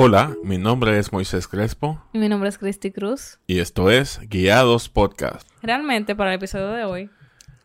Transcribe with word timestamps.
Hola, 0.00 0.36
mi 0.44 0.58
nombre 0.58 0.96
es 0.96 1.12
Moisés 1.12 1.48
Crespo. 1.48 2.00
Y 2.12 2.18
mi 2.18 2.28
nombre 2.28 2.48
es 2.48 2.56
Cristi 2.56 2.92
Cruz. 2.92 3.40
Y 3.48 3.58
esto 3.58 3.90
es 3.90 4.20
Guiados 4.28 4.88
Podcast. 4.88 5.50
Realmente, 5.60 6.14
para 6.14 6.30
el 6.30 6.36
episodio 6.36 6.68
de 6.68 6.84
hoy, 6.84 7.10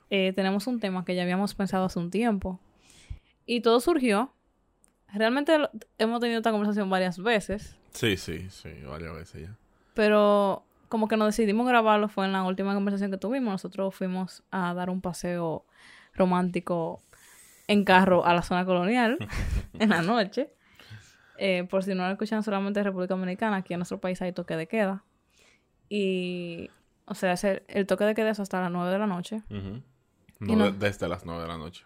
eh, 0.10 0.34
tenemos 0.36 0.66
un 0.66 0.80
tema 0.80 1.06
que 1.06 1.14
ya 1.14 1.22
habíamos 1.22 1.54
pensado 1.54 1.86
hace 1.86 2.00
un 2.00 2.10
tiempo. 2.10 2.60
Y 3.46 3.62
todo 3.62 3.80
surgió. 3.80 4.34
Realmente 5.14 5.56
hemos 6.00 6.20
tenido 6.22 6.40
esta 6.40 6.50
conversación 6.50 6.90
varias 6.90 7.20
veces. 7.20 7.78
Sí, 7.92 8.18
sí, 8.18 8.50
sí, 8.50 8.70
varias 8.84 9.14
veces 9.14 9.42
ya. 9.44 9.56
Pero 9.94 10.64
como 10.90 11.08
que 11.08 11.18
nos 11.18 11.28
decidimos 11.28 11.68
grabarlo 11.68 12.10
fue 12.10 12.26
en 12.26 12.32
la 12.32 12.42
última 12.42 12.74
conversación 12.74 13.12
que 13.12 13.18
tuvimos. 13.18 13.52
Nosotros 13.52 13.94
fuimos 13.94 14.42
a 14.50 14.74
dar 14.74 14.90
un 14.90 15.02
paseo 15.02 15.66
romántico 16.16 17.00
en 17.68 17.86
carro 17.86 18.26
a 18.26 18.34
la 18.34 18.42
zona 18.42 18.66
colonial 18.66 19.20
en 19.78 19.90
la 19.90 20.02
noche. 20.02 20.50
Eh, 21.46 21.66
por 21.66 21.84
si 21.84 21.94
no 21.94 22.06
lo 22.06 22.12
escuchan 22.14 22.42
solamente 22.42 22.80
en 22.80 22.86
República 22.86 23.16
Dominicana, 23.16 23.58
aquí 23.58 23.74
en 23.74 23.80
nuestro 23.80 24.00
país 24.00 24.22
hay 24.22 24.32
toque 24.32 24.56
de 24.56 24.66
queda. 24.66 25.04
Y, 25.90 26.70
o 27.04 27.16
sea, 27.16 27.36
el 27.68 27.86
toque 27.86 28.06
de 28.06 28.16
queda 28.16 28.30
es 28.30 28.40
hasta 28.40 28.62
las 28.62 28.72
9 28.72 28.90
de 28.90 28.98
la 28.98 29.08
noche. 29.08 29.44
desde 30.40 31.10
las 31.10 31.26
9 31.26 31.42
de 31.42 31.48
la 31.50 31.58
noche. 31.58 31.86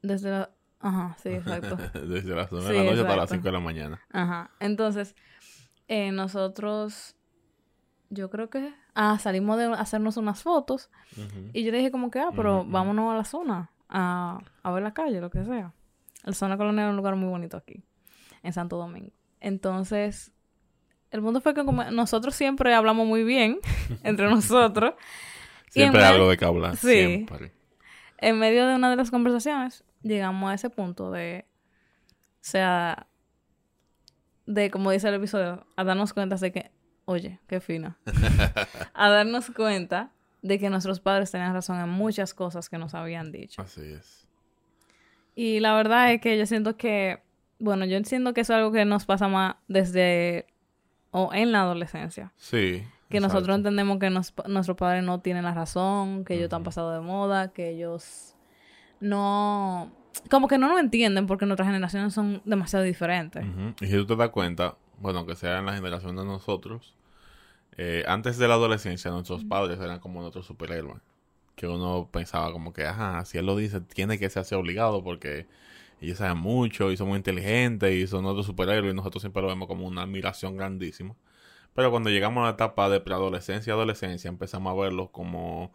Desde 0.00 0.30
la... 0.30 0.50
Ajá, 0.78 1.16
sí, 1.20 1.30
exacto. 1.30 1.76
desde 2.06 2.36
las 2.36 2.52
9 2.52 2.68
de 2.68 2.72
la 2.72 2.84
noche 2.84 3.00
hasta 3.00 3.16
las 3.16 3.30
5 3.30 3.42
de 3.42 3.52
la 3.52 3.58
mañana. 3.58 4.00
Ajá. 4.12 4.52
Entonces, 4.60 5.16
eh, 5.88 6.12
nosotros, 6.12 7.16
yo 8.10 8.30
creo 8.30 8.48
que... 8.48 8.72
Ah, 8.94 9.18
salimos 9.18 9.58
de 9.58 9.64
hacernos 9.72 10.16
unas 10.16 10.44
fotos. 10.44 10.88
Y 11.52 11.64
yo 11.64 11.72
le 11.72 11.78
dije 11.78 11.90
como 11.90 12.12
que, 12.12 12.20
ah, 12.20 12.30
pero 12.36 12.64
vámonos 12.64 13.12
a 13.12 13.16
la 13.16 13.24
zona. 13.24 13.72
A, 13.88 14.38
a 14.62 14.70
ver 14.70 14.84
la 14.84 14.94
calle, 14.94 15.20
lo 15.20 15.30
que 15.30 15.44
sea. 15.44 15.74
La 16.22 16.32
zona 16.32 16.56
colonial 16.56 16.86
es 16.86 16.90
un 16.90 16.96
lugar 16.96 17.16
muy 17.16 17.28
bonito 17.28 17.56
aquí, 17.56 17.82
en 18.42 18.52
Santo 18.52 18.76
Domingo. 18.76 19.12
Entonces, 19.40 20.32
el 21.10 21.22
mundo 21.22 21.40
fue 21.40 21.54
que 21.54 21.64
como 21.64 21.84
nosotros 21.90 22.34
siempre 22.34 22.74
hablamos 22.74 23.06
muy 23.06 23.24
bien 23.24 23.58
entre 24.02 24.28
nosotros. 24.28 24.94
siempre 25.70 26.04
algo 26.04 26.28
de 26.28 26.36
que 26.36 26.44
hablar. 26.44 26.76
Sí. 26.76 26.88
Siempre. 26.88 27.52
En 28.18 28.38
medio 28.38 28.66
de 28.66 28.74
una 28.74 28.90
de 28.90 28.96
las 28.96 29.10
conversaciones, 29.10 29.84
llegamos 30.02 30.50
a 30.50 30.54
ese 30.54 30.70
punto 30.70 31.10
de. 31.10 31.46
O 32.34 32.40
sea. 32.40 33.06
De, 34.46 34.70
como 34.70 34.90
dice 34.90 35.08
el 35.08 35.14
episodio, 35.14 35.66
a 35.76 35.84
darnos 35.84 36.12
cuenta 36.12 36.36
de 36.36 36.52
que. 36.52 36.70
Oye, 37.04 37.38
qué 37.46 37.60
fino. 37.60 37.96
a 38.94 39.08
darnos 39.08 39.50
cuenta 39.50 40.12
de 40.42 40.58
que 40.58 40.70
nuestros 40.70 41.00
padres 41.00 41.30
tenían 41.30 41.52
razón 41.52 41.80
en 41.80 41.88
muchas 41.88 42.34
cosas 42.34 42.68
que 42.68 42.78
nos 42.78 42.94
habían 42.94 43.32
dicho. 43.32 43.62
Así 43.62 43.82
es. 43.82 44.26
Y 45.34 45.60
la 45.60 45.74
verdad 45.74 46.12
es 46.12 46.20
que 46.20 46.36
yo 46.36 46.46
siento 46.46 46.76
que, 46.76 47.22
bueno, 47.58 47.84
yo 47.84 47.96
entiendo 47.96 48.34
que 48.34 48.42
es 48.42 48.50
algo 48.50 48.72
que 48.72 48.84
nos 48.84 49.04
pasa 49.04 49.28
más 49.28 49.56
desde 49.66 50.46
o 51.10 51.32
en 51.32 51.52
la 51.52 51.62
adolescencia. 51.62 52.32
Sí. 52.36 52.84
Que 53.08 53.20
nosotros 53.20 53.56
entendemos 53.56 53.98
que 53.98 54.10
nos, 54.10 54.34
nuestros 54.46 54.76
padres 54.76 55.02
no 55.02 55.20
tienen 55.20 55.44
la 55.44 55.54
razón, 55.54 56.24
que 56.24 56.34
ellos 56.34 56.44
están 56.44 56.62
pasados 56.62 56.94
de 56.94 57.00
moda, 57.00 57.52
que 57.52 57.70
ellos 57.70 58.34
no... 59.00 59.90
Como 60.30 60.48
que 60.48 60.58
no 60.58 60.68
nos 60.68 60.80
entienden 60.80 61.26
porque 61.26 61.46
nuestras 61.46 61.68
generaciones 61.68 62.12
son 62.12 62.42
demasiado 62.44 62.84
diferentes. 62.84 63.44
Y 63.80 63.86
si 63.86 63.92
tú 63.92 64.06
te 64.06 64.16
das 64.16 64.30
cuenta, 64.30 64.76
bueno, 64.98 65.24
que 65.24 65.36
sea 65.36 65.58
en 65.58 65.66
la 65.66 65.74
generación 65.74 66.16
de 66.16 66.24
nosotros, 66.24 66.96
eh, 67.76 68.04
antes 68.06 68.36
de 68.36 68.48
la 68.48 68.54
adolescencia 68.54 69.10
nuestros 69.10 69.44
padres 69.44 69.78
eran 69.80 70.00
como 70.00 70.20
nuestros 70.20 70.44
superhéroes 70.46 71.00
que 71.58 71.66
uno 71.66 72.08
pensaba 72.10 72.52
como 72.52 72.72
que, 72.72 72.86
ajá, 72.86 73.24
si 73.24 73.36
él 73.36 73.44
lo 73.46 73.56
dice, 73.56 73.80
tiene 73.80 74.16
que 74.18 74.30
ser 74.30 74.42
así 74.42 74.54
obligado 74.54 75.02
porque 75.02 75.48
ellos 76.00 76.18
saben 76.18 76.38
mucho 76.38 76.92
y 76.92 76.96
son 76.96 77.08
muy 77.08 77.16
inteligentes 77.16 77.92
y 77.92 78.06
son 78.06 78.24
otros 78.26 78.46
superhéroes 78.46 78.92
y 78.92 78.96
nosotros 78.96 79.22
siempre 79.22 79.42
lo 79.42 79.48
vemos 79.48 79.68
como 79.68 79.86
una 79.86 80.02
admiración 80.02 80.56
grandísima. 80.56 81.14
Pero 81.74 81.90
cuando 81.90 82.10
llegamos 82.10 82.42
a 82.42 82.46
la 82.46 82.52
etapa 82.52 82.88
de 82.88 83.00
preadolescencia 83.00 83.70
y 83.70 83.74
adolescencia 83.74 84.28
empezamos 84.28 84.72
a 84.72 84.80
verlos 84.80 85.10
como, 85.10 85.72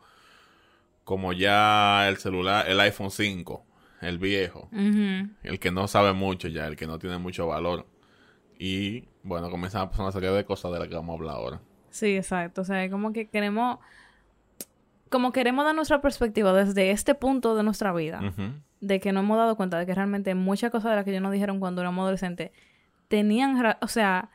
como 1.04 1.34
ya 1.34 2.08
el 2.08 2.18
celular, 2.18 2.68
el 2.68 2.80
iPhone 2.80 3.12
5, 3.12 3.66
el 4.02 4.18
viejo, 4.18 4.70
el 4.72 5.60
que 5.60 5.72
no 5.72 5.88
sabe 5.88 6.14
mucho 6.14 6.48
ya, 6.48 6.68
el 6.68 6.76
que 6.76 6.88
no 6.88 7.00
tiene 7.00 7.18
mucho 7.18 7.48
valor. 7.48 7.86
Y 8.60 9.06
bueno, 9.24 9.50
comenzamos 9.50 9.88
a 9.88 9.90
pasar 9.92 10.06
una 10.06 10.12
serie 10.12 10.32
de 10.32 10.46
cosas 10.46 10.72
de 10.72 10.80
las 10.80 10.88
que 10.88 10.96
vamos 10.96 11.14
a 11.14 11.18
hablar 11.18 11.36
ahora. 11.36 11.62
Sí, 11.90 12.18
exacto. 12.18 12.62
O 12.62 12.66
sea, 12.66 12.90
como 12.90 13.14
que 13.14 13.28
queremos 13.30 13.80
como 15.14 15.32
queremos 15.32 15.64
dar 15.64 15.76
nuestra 15.76 16.02
perspectiva 16.02 16.54
desde 16.54 16.90
este 16.90 17.14
punto 17.14 17.56
de 17.56 17.62
nuestra 17.62 17.94
vida, 17.94 18.34
de 18.84 19.00
que 19.00 19.14
no 19.14 19.22
hemos 19.22 19.38
dado 19.38 19.56
cuenta 19.56 19.80
de 19.80 19.86
que 19.86 19.96
realmente 19.96 20.36
muchas 20.36 20.70
cosas 20.70 20.92
de 20.92 20.98
las 20.98 21.06
que 21.06 21.12
ellos 21.12 21.24
nos 21.24 21.32
dijeron 21.32 21.62
cuando 21.62 21.82
éramos 21.82 22.04
adolescentes 22.04 22.52
tenían, 23.08 23.78
o 23.82 23.88
sea, 23.88 24.30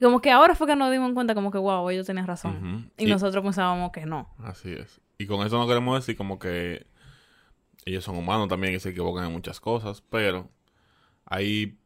como 0.00 0.20
que 0.20 0.32
ahora 0.32 0.56
fue 0.56 0.66
que 0.66 0.74
nos 0.74 0.90
dimos 0.90 1.12
cuenta 1.12 1.32
como 1.36 1.52
que, 1.52 1.58
wow, 1.58 1.88
ellos 1.88 2.04
tenían 2.04 2.26
razón. 2.26 2.90
Y, 2.96 3.06
nosotros 3.06 3.44
pensábamos 3.44 3.92
que 3.92 4.04
no. 4.04 4.34
Así 4.38 4.72
es. 4.72 5.00
Y 5.16 5.26
con 5.26 5.46
eso 5.46 5.58
no 5.58 5.68
queremos 5.68 6.00
decir 6.00 6.16
como 6.16 6.40
que 6.40 6.86
ellos 7.84 8.02
son 8.02 8.16
humanos 8.16 8.48
también 8.48 8.74
y 8.74 8.80
se 8.80 8.88
equivocan 8.88 9.26
en 9.26 9.32
muchas 9.32 9.60
cosas, 9.60 10.02
pero 10.10 10.50
hay 11.24 11.78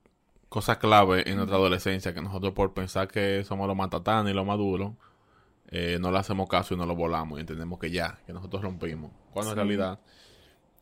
cosas 0.48 0.78
clave 0.78 1.28
en 1.28 1.36
nuestra 1.36 1.56
adolescencia 1.56 2.14
que 2.14 2.22
nosotros 2.22 2.54
por 2.54 2.72
pensar 2.72 3.08
que 3.08 3.44
somos 3.44 3.66
los 3.68 3.76
matatanes 3.76 4.32
y 4.32 4.34
los 4.34 4.46
maduros, 4.46 4.92
eh, 5.68 5.98
no 6.00 6.10
le 6.10 6.18
hacemos 6.18 6.48
caso 6.48 6.72
y 6.72 6.78
no 6.78 6.86
lo 6.86 6.96
volamos 6.96 7.36
y 7.36 7.40
entendemos 7.42 7.78
que 7.78 7.90
ya, 7.90 8.18
que 8.24 8.32
nosotros 8.32 8.62
rompimos. 8.62 9.10
Cuando 9.34 9.50
en 9.50 9.56
realidad 9.56 10.00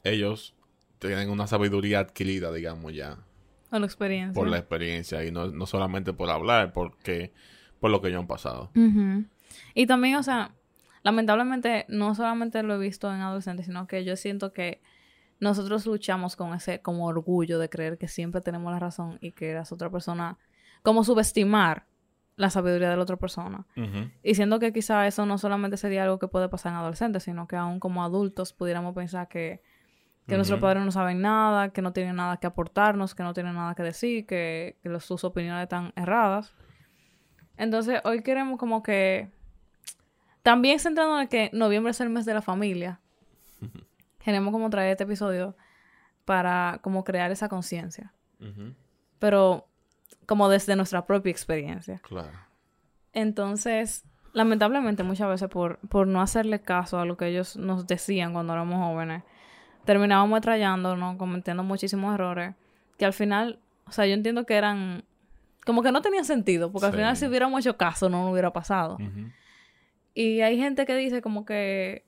ellos 0.05 0.55
tienen 1.09 1.31
una 1.31 1.47
sabiduría 1.47 2.00
adquirida, 2.00 2.53
digamos, 2.53 2.94
ya. 2.94 3.19
Por 3.70 3.81
la 3.81 3.87
experiencia. 3.87 4.34
Por 4.34 4.48
la 4.48 4.59
experiencia 4.59 5.25
y 5.25 5.31
no, 5.31 5.48
no 5.48 5.66
solamente 5.66 6.12
por 6.12 6.31
hablar, 6.31 6.72
porque 6.72 7.32
por 7.81 7.91
lo 7.91 8.00
que 8.00 8.09
ellos 8.09 8.20
han 8.20 8.26
pasado. 8.26 8.70
Y 9.75 9.87
también, 9.87 10.16
o 10.16 10.22
sea, 10.22 10.54
lamentablemente 11.03 11.84
no 11.88 12.14
solamente 12.14 12.62
lo 12.62 12.75
he 12.75 12.78
visto 12.78 13.12
en 13.12 13.20
adolescentes, 13.20 13.66
sino 13.66 13.87
que 13.87 14.04
yo 14.04 14.16
siento 14.16 14.53
que 14.53 14.81
nosotros 15.41 15.84
luchamos 15.87 16.37
con 16.37 16.54
ese 16.54 16.81
como 16.81 17.06
orgullo 17.06 17.59
de 17.59 17.69
creer 17.69 17.98
que 17.98 18.09
siempre 18.09 18.41
tenemos 18.41 18.72
la 18.72 18.78
razón 18.78 19.19
y 19.20 19.32
que 19.32 19.53
las 19.53 19.72
otra 19.72 19.91
persona 19.91 20.38
como 20.82 21.04
subestimar 21.04 21.87
la 22.37 22.50
sabiduría 22.50 22.91
de 22.91 22.97
la 22.97 23.03
otra 23.03 23.16
persona. 23.16 23.66
Y 24.22 24.34
siendo 24.34 24.59
que 24.59 24.72
quizá 24.72 25.06
eso 25.06 25.26
no 25.26 25.38
solamente 25.38 25.76
sería 25.76 26.04
algo 26.04 26.19
que 26.19 26.28
puede 26.28 26.48
pasar 26.48 26.72
en 26.72 26.78
adolescentes, 26.78 27.22
sino 27.25 27.47
que 27.47 27.56
aún 27.56 27.81
como 27.81 28.03
adultos 28.03 28.53
pudiéramos 28.53 28.94
pensar 28.94 29.28
que, 29.28 29.62
nuestros 30.27 30.61
padres 30.61 30.83
no 30.85 30.91
saben 30.91 31.21
nada, 31.21 31.71
que 31.71 31.83
no 31.83 31.93
tienen 31.93 32.17
nada 32.17 32.39
que 32.39 32.47
aportarnos, 32.47 33.15
que 33.15 33.23
no 33.23 33.35
tienen 33.35 33.55
nada 33.55 33.75
que 33.75 33.83
decir, 33.83 34.27
que, 34.27 34.77
sus 35.01 35.25
opiniones 35.25 35.65
están 35.65 35.93
erradas. 35.97 36.55
Entonces, 37.57 38.01
hoy 38.05 38.23
queremos 38.23 38.59
como 38.59 38.83
que... 38.83 39.31
También 40.43 40.79
centrándonos 40.79 41.23
en 41.23 41.29
que 41.29 41.51
noviembre 41.53 41.91
es 41.91 42.01
el 42.01 42.11
mes 42.11 42.27
de 42.27 42.35
la 42.35 42.43
familia. 42.43 43.01
queremos 44.25 44.53
como 44.53 44.71
traer 44.71 44.93
este 44.93 45.05
episodio 45.05 45.57
para 46.25 46.81
como 46.83 47.05
crear 47.05 47.31
esa 47.31 47.49
conciencia. 47.49 48.12
Pero 49.19 49.67
como 50.27 50.49
desde 50.49 50.77
nuestra 50.77 51.06
propia 51.06 51.31
experiencia. 51.31 51.99
Claro. 52.01 52.33
Entonces, 53.12 54.05
lamentablemente 54.33 55.03
muchas 55.03 55.29
veces 55.29 55.49
por, 55.49 55.79
por 55.89 56.06
no 56.06 56.21
hacerle 56.21 56.61
caso 56.61 56.99
a 56.99 57.05
lo 57.05 57.17
que 57.17 57.29
ellos 57.29 57.56
nos 57.56 57.87
decían 57.87 58.33
cuando 58.33 58.53
éramos 58.53 58.77
jóvenes, 58.77 59.23
terminábamos 59.84 60.41
¿no? 60.99 61.19
cometiendo 61.19 61.62
muchísimos 61.62 62.15
errores, 62.15 62.55
que 62.99 63.05
al 63.05 63.12
final, 63.12 63.59
o 63.87 63.93
sea, 63.93 64.06
yo 64.06 64.15
entiendo 64.15 64.47
que 64.47 64.55
eran, 64.55 65.05
como 65.65 65.83
que 65.83 65.93
no 65.93 66.03
tenían 66.03 66.25
sentido, 66.25 66.71
porque 66.72 66.87
al 66.87 66.93
final 66.93 67.17
si 67.17 67.27
hubiéramos 67.27 67.61
hecho 67.61 67.77
caso 67.77 68.09
no 68.09 68.31
hubiera 68.31 68.53
pasado. 68.53 68.99
Y 70.15 70.41
hay 70.41 70.59
gente 70.59 70.87
que 70.87 70.94
dice 70.94 71.23
como 71.23 71.44
que 71.44 72.05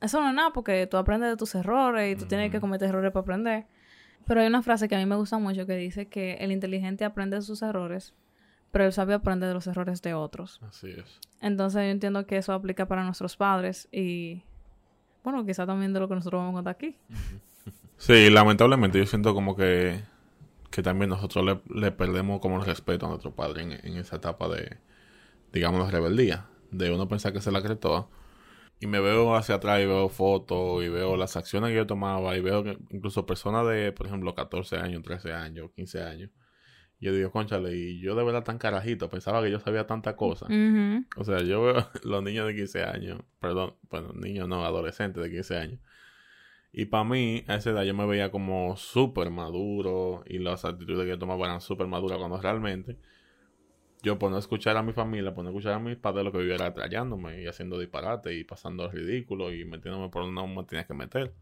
eso 0.00 0.20
no 0.20 0.28
es 0.28 0.34
nada 0.34 0.50
porque 0.52 0.86
tú 0.86 0.96
aprendes 0.96 1.30
de 1.30 1.36
tus 1.36 1.54
errores 1.54 2.12
y 2.12 2.16
tú 2.18 2.26
tienes 2.26 2.50
que 2.50 2.60
cometer 2.60 2.88
errores 2.88 3.12
para 3.12 3.22
aprender. 3.22 3.66
Pero 4.26 4.40
hay 4.40 4.46
una 4.46 4.62
frase 4.62 4.88
que 4.88 4.94
a 4.94 4.98
mí 4.98 5.06
me 5.06 5.16
gusta 5.16 5.38
mucho 5.38 5.66
que 5.66 5.76
dice 5.76 6.06
que 6.06 6.34
el 6.34 6.50
inteligente 6.50 7.04
aprende 7.04 7.36
de 7.36 7.42
sus 7.42 7.62
errores, 7.62 8.14
pero 8.70 8.84
el 8.84 8.92
sabio 8.92 9.16
aprende 9.16 9.46
de 9.46 9.54
los 9.54 9.66
errores 9.66 10.02
de 10.02 10.14
otros. 10.14 10.60
Así 10.66 10.90
es. 10.90 11.20
Entonces 11.40 11.82
yo 11.82 11.90
entiendo 11.90 12.26
que 12.26 12.38
eso 12.38 12.52
aplica 12.52 12.86
para 12.86 13.04
nuestros 13.04 13.36
padres 13.36 13.88
y, 13.92 14.42
bueno, 15.24 15.44
quizá 15.44 15.66
también 15.66 15.92
de 15.92 16.00
lo 16.00 16.08
que 16.08 16.14
nosotros 16.14 16.38
vamos 16.40 16.52
a 16.52 16.56
contar 16.58 16.74
aquí. 16.76 16.96
Sí, 17.96 18.28
lamentablemente 18.28 18.98
yo 18.98 19.06
siento 19.06 19.34
como 19.34 19.56
que, 19.56 20.02
que 20.70 20.82
también 20.82 21.08
nosotros 21.08 21.62
le, 21.70 21.90
perdemos 21.90 22.40
como 22.40 22.58
el 22.58 22.66
respeto 22.66 23.06
a 23.06 23.08
nuestro 23.08 23.34
padre 23.34 23.62
en, 23.62 23.72
en 23.72 23.96
esa 23.96 24.16
etapa 24.16 24.48
de, 24.48 24.76
digamos, 25.52 25.86
de 25.86 25.92
rebeldía, 25.92 26.46
de 26.70 26.92
uno 26.92 27.08
pensar 27.08 27.32
que 27.32 27.40
se 27.40 27.50
la 27.50 27.62
cree 27.62 27.76
toda 27.76 28.06
y 28.80 28.86
me 28.86 29.00
veo 29.00 29.34
hacia 29.34 29.56
atrás 29.56 29.80
y 29.80 29.86
veo 29.86 30.08
fotos 30.08 30.84
y 30.84 30.88
veo 30.88 31.16
las 31.16 31.36
acciones 31.36 31.70
que 31.70 31.76
yo 31.76 31.86
tomaba 31.86 32.36
y 32.36 32.40
veo 32.40 32.62
que 32.62 32.78
incluso 32.90 33.24
personas 33.24 33.66
de, 33.66 33.92
por 33.92 34.06
ejemplo, 34.06 34.34
14 34.34 34.76
años, 34.76 35.02
13 35.02 35.32
años, 35.32 35.70
15 35.74 36.02
años. 36.02 36.30
Yo 37.04 37.12
digo, 37.12 37.30
conchale, 37.30 37.76
y 37.76 38.00
yo 38.00 38.14
de 38.14 38.24
verdad 38.24 38.44
tan 38.44 38.56
carajito, 38.56 39.10
pensaba 39.10 39.42
que 39.42 39.50
yo 39.50 39.60
sabía 39.60 39.86
tanta 39.86 40.16
cosa. 40.16 40.46
O 41.16 41.24
sea, 41.24 41.42
yo 41.42 41.62
veo 41.62 41.86
los 42.02 42.22
niños 42.22 42.46
de 42.46 42.54
15 42.54 42.82
años, 42.82 43.20
perdón, 43.40 43.74
bueno, 43.90 44.14
niños 44.14 44.48
no, 44.48 44.64
adolescentes 44.64 45.22
de 45.22 45.30
15 45.30 45.58
años. 45.58 45.80
Y 46.72 46.86
para 46.86 47.04
mí, 47.04 47.44
a 47.46 47.56
esa 47.56 47.70
edad 47.70 47.82
yo 47.82 47.92
me 47.92 48.06
veía 48.06 48.30
como 48.30 48.74
súper 48.78 49.28
maduro 49.28 50.24
y 50.26 50.38
las 50.38 50.64
actitudes 50.64 51.04
que 51.04 51.10
yo 51.10 51.18
tomaba 51.18 51.44
eran 51.44 51.60
súper 51.60 51.86
maduras 51.88 52.16
cuando 52.16 52.40
realmente 52.40 52.96
yo 54.02 54.18
por 54.18 54.30
no 54.30 54.38
escuchar 54.38 54.78
a 54.78 54.82
mi 54.82 54.94
familia, 54.94 55.34
por 55.34 55.44
no 55.44 55.50
escuchar 55.50 55.74
a 55.74 55.78
mis 55.78 55.96
padres, 55.96 56.24
lo 56.24 56.32
que 56.32 56.38
vivía 56.38 56.54
era 56.54 56.72
trayándome 56.72 57.42
y 57.42 57.46
haciendo 57.46 57.78
disparate 57.78 58.34
y 58.34 58.44
pasando 58.44 58.90
ridículo 58.90 59.52
y 59.52 59.66
metiéndome 59.66 60.08
por 60.08 60.22
donde 60.22 60.40
no 60.40 60.46
me 60.46 60.64
tenía 60.64 60.86
que 60.86 60.94
meter. 60.94 61.34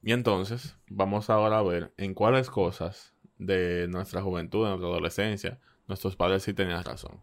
Y 0.00 0.12
entonces, 0.12 0.76
vamos 0.88 1.28
ahora 1.28 1.58
a 1.58 1.62
ver 1.62 1.92
en 1.96 2.14
cuáles 2.14 2.50
cosas 2.50 3.11
de 3.46 3.86
nuestra 3.88 4.22
juventud, 4.22 4.64
de 4.64 4.70
nuestra 4.70 4.88
adolescencia, 4.88 5.58
nuestros 5.86 6.16
padres 6.16 6.42
sí 6.42 6.54
tenían 6.54 6.82
razón. 6.82 7.20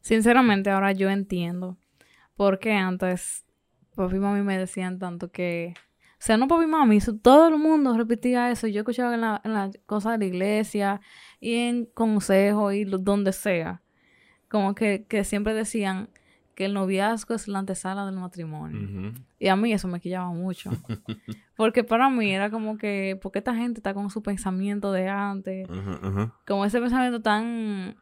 Sinceramente, 0.00 0.70
ahora 0.70 0.92
yo 0.92 1.08
entiendo 1.10 1.78
por 2.36 2.58
qué 2.58 2.72
antes 2.72 3.44
papi 3.94 4.16
y 4.16 4.18
mami 4.18 4.42
me 4.42 4.58
decían 4.58 4.98
tanto 4.98 5.30
que... 5.30 5.74
O 6.12 6.26
sea, 6.26 6.36
no 6.36 6.48
papi 6.48 6.64
y 6.64 6.66
mami, 6.66 6.98
todo 7.22 7.48
el 7.48 7.58
mundo 7.58 7.96
repetía 7.96 8.50
eso. 8.50 8.66
Yo 8.66 8.80
escuchaba 8.80 9.14
en 9.14 9.20
las 9.20 9.40
la 9.44 9.70
cosas 9.86 10.12
de 10.12 10.18
la 10.18 10.24
iglesia 10.24 11.00
y 11.38 11.54
en 11.54 11.86
consejos 11.86 12.72
y 12.74 12.84
donde 12.84 13.32
sea. 13.32 13.82
Como 14.48 14.74
que, 14.74 15.04
que 15.06 15.24
siempre 15.24 15.52
decían 15.52 16.08
que 16.54 16.64
el 16.64 16.74
noviazgo 16.74 17.34
es 17.34 17.48
la 17.48 17.58
antesala 17.58 18.06
del 18.06 18.16
matrimonio. 18.16 19.12
Y 19.38 19.48
a 19.48 19.56
mí 19.56 19.72
eso 19.72 19.88
me 19.88 20.00
quillaba 20.00 20.28
mucho. 20.28 20.70
Porque 21.56 21.84
para 21.84 22.10
mí 22.10 22.32
era 22.32 22.50
como 22.50 22.76
que, 22.78 23.16
porque 23.22 23.38
esta 23.38 23.54
gente 23.54 23.78
está 23.78 23.94
con 23.94 24.10
su 24.10 24.24
pensamiento 24.24 24.90
de 24.90 25.08
antes? 25.08 25.68
Como 26.46 26.64
ese 26.64 26.80
pensamiento 26.80 27.22
tan... 27.22 27.96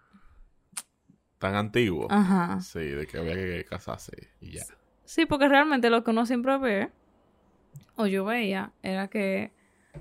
Tan 1.39 1.55
antiguo. 1.57 2.07
Ajá. 2.09 2.61
Sí, 2.61 2.81
de 2.81 3.07
que 3.07 3.19
había 3.19 3.35
que 3.35 3.67
casarse 3.69 4.31
y 4.41 4.53
ya. 4.53 4.63
Sí, 5.05 5.27
porque 5.27 5.49
realmente 5.49 5.91
lo 5.91 6.03
que 6.03 6.13
uno 6.13 6.25
siempre 6.25 6.57
ve, 6.57 6.91
o 7.97 8.07
yo 8.07 8.25
veía, 8.25 8.73
era 8.83 9.09
que 9.09 9.53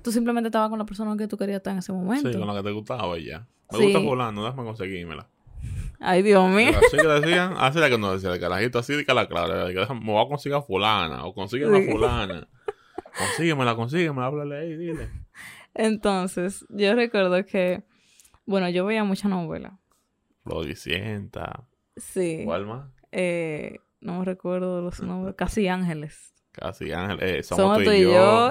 tú 0.02 0.12
simplemente 0.12 0.48
estabas 0.48 0.70
con 0.70 0.78
la 0.78 0.86
persona 0.86 1.14
que 1.18 1.28
tú 1.28 1.36
querías 1.36 1.58
estar 1.58 1.72
en 1.72 1.80
ese 1.80 1.92
momento. 1.92 2.32
Sí, 2.32 2.38
con 2.38 2.46
la 2.46 2.54
que 2.54 2.62
te 2.62 2.72
gustaba 2.72 3.18
y 3.18 3.26
ya. 3.26 3.46
Me 3.70 3.84
gusta 3.84 4.00
fulano, 4.00 4.44
déjame 4.44 4.64
conseguírmela. 4.64 5.28
Ay, 6.04 6.22
Dios 6.22 6.50
mío. 6.50 6.72
Así 6.76 6.96
que 6.96 7.06
decían, 7.06 7.54
así 7.58 7.78
la 7.78 7.88
que 7.88 7.96
no 7.96 8.12
decía, 8.12 8.30
de 8.30 8.40
carajito, 8.40 8.80
así 8.80 8.94
de 8.94 9.04
que 9.04 9.14
la 9.14 9.28
clara, 9.28 9.66
me 9.66 10.12
voy 10.12 10.24
a 10.24 10.28
conseguir 10.28 10.56
a 10.56 10.62
fulana, 10.62 11.24
o 11.24 11.32
consigue 11.32 11.64
a 11.64 11.92
fulana. 11.92 12.48
Consíguemela, 13.16 13.76
consíguemela, 13.76 14.26
háblale 14.26 14.58
ahí, 14.58 14.76
dile. 14.76 15.08
Entonces, 15.74 16.66
yo 16.70 16.94
recuerdo 16.94 17.44
que, 17.46 17.84
bueno, 18.46 18.68
yo 18.68 18.84
veía 18.84 19.04
mucha 19.04 19.28
novela. 19.28 19.78
Floricienta. 20.42 21.68
Sí. 21.96 22.42
¿Cuál 22.44 22.66
más? 22.66 22.90
Eh, 23.12 23.78
no 24.00 24.18
me 24.18 24.24
recuerdo 24.24 24.80
los 24.80 25.00
nombres. 25.00 25.36
Casi 25.36 25.68
Ángeles. 25.68 26.34
Casi 26.50 26.90
Ángeles. 26.92 27.22
Eh, 27.22 27.42
somos, 27.44 27.82
tú 27.84 27.92
y, 27.92 28.02
yo. 28.02 28.50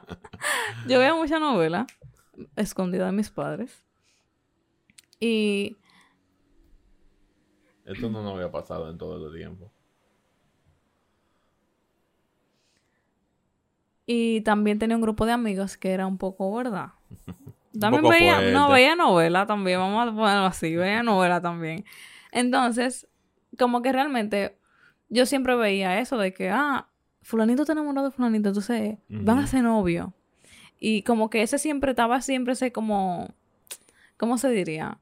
yo 0.88 0.98
veía 0.98 1.14
mucha 1.14 1.38
novela 1.38 1.86
escondida 2.56 3.06
de 3.06 3.12
mis 3.12 3.30
padres. 3.30 3.84
Y 5.20 5.76
esto 7.84 8.10
no 8.10 8.22
nos 8.22 8.34
había 8.34 8.50
pasado 8.50 8.90
en 8.90 8.98
todo 8.98 9.28
el 9.28 9.36
tiempo. 9.36 9.70
Y 14.06 14.42
también 14.42 14.78
tenía 14.78 14.96
un 14.96 15.02
grupo 15.02 15.24
de 15.26 15.32
amigos 15.32 15.76
que 15.76 15.92
era 15.92 16.06
un 16.06 16.18
poco, 16.18 16.54
¿verdad? 16.54 16.90
También 17.78 18.04
veía, 18.04 18.52
no, 18.52 18.70
veía 18.70 18.94
novela 18.94 19.46
también, 19.46 19.80
vamos 19.80 20.00
a 20.06 20.14
ponerlo 20.14 20.46
así, 20.46 20.76
veía 20.76 21.02
novela 21.02 21.40
también. 21.40 21.84
Entonces, 22.30 23.08
como 23.58 23.82
que 23.82 23.90
realmente 23.92 24.56
yo 25.08 25.26
siempre 25.26 25.56
veía 25.56 25.98
eso 25.98 26.16
de 26.16 26.32
que, 26.32 26.50
ah, 26.50 26.86
fulanito 27.22 27.62
está 27.62 27.72
enamorado 27.72 28.10
de 28.10 28.12
fulanito, 28.12 28.50
entonces 28.50 28.98
van 29.08 29.40
a 29.40 29.48
ser 29.48 29.64
novio. 29.64 30.14
Y 30.78 31.02
como 31.02 31.30
que 31.30 31.42
ese 31.42 31.58
siempre 31.58 31.90
estaba 31.90 32.20
siempre 32.20 32.52
ese 32.52 32.70
como, 32.70 33.34
¿cómo 34.18 34.38
se 34.38 34.50
diría? 34.50 34.98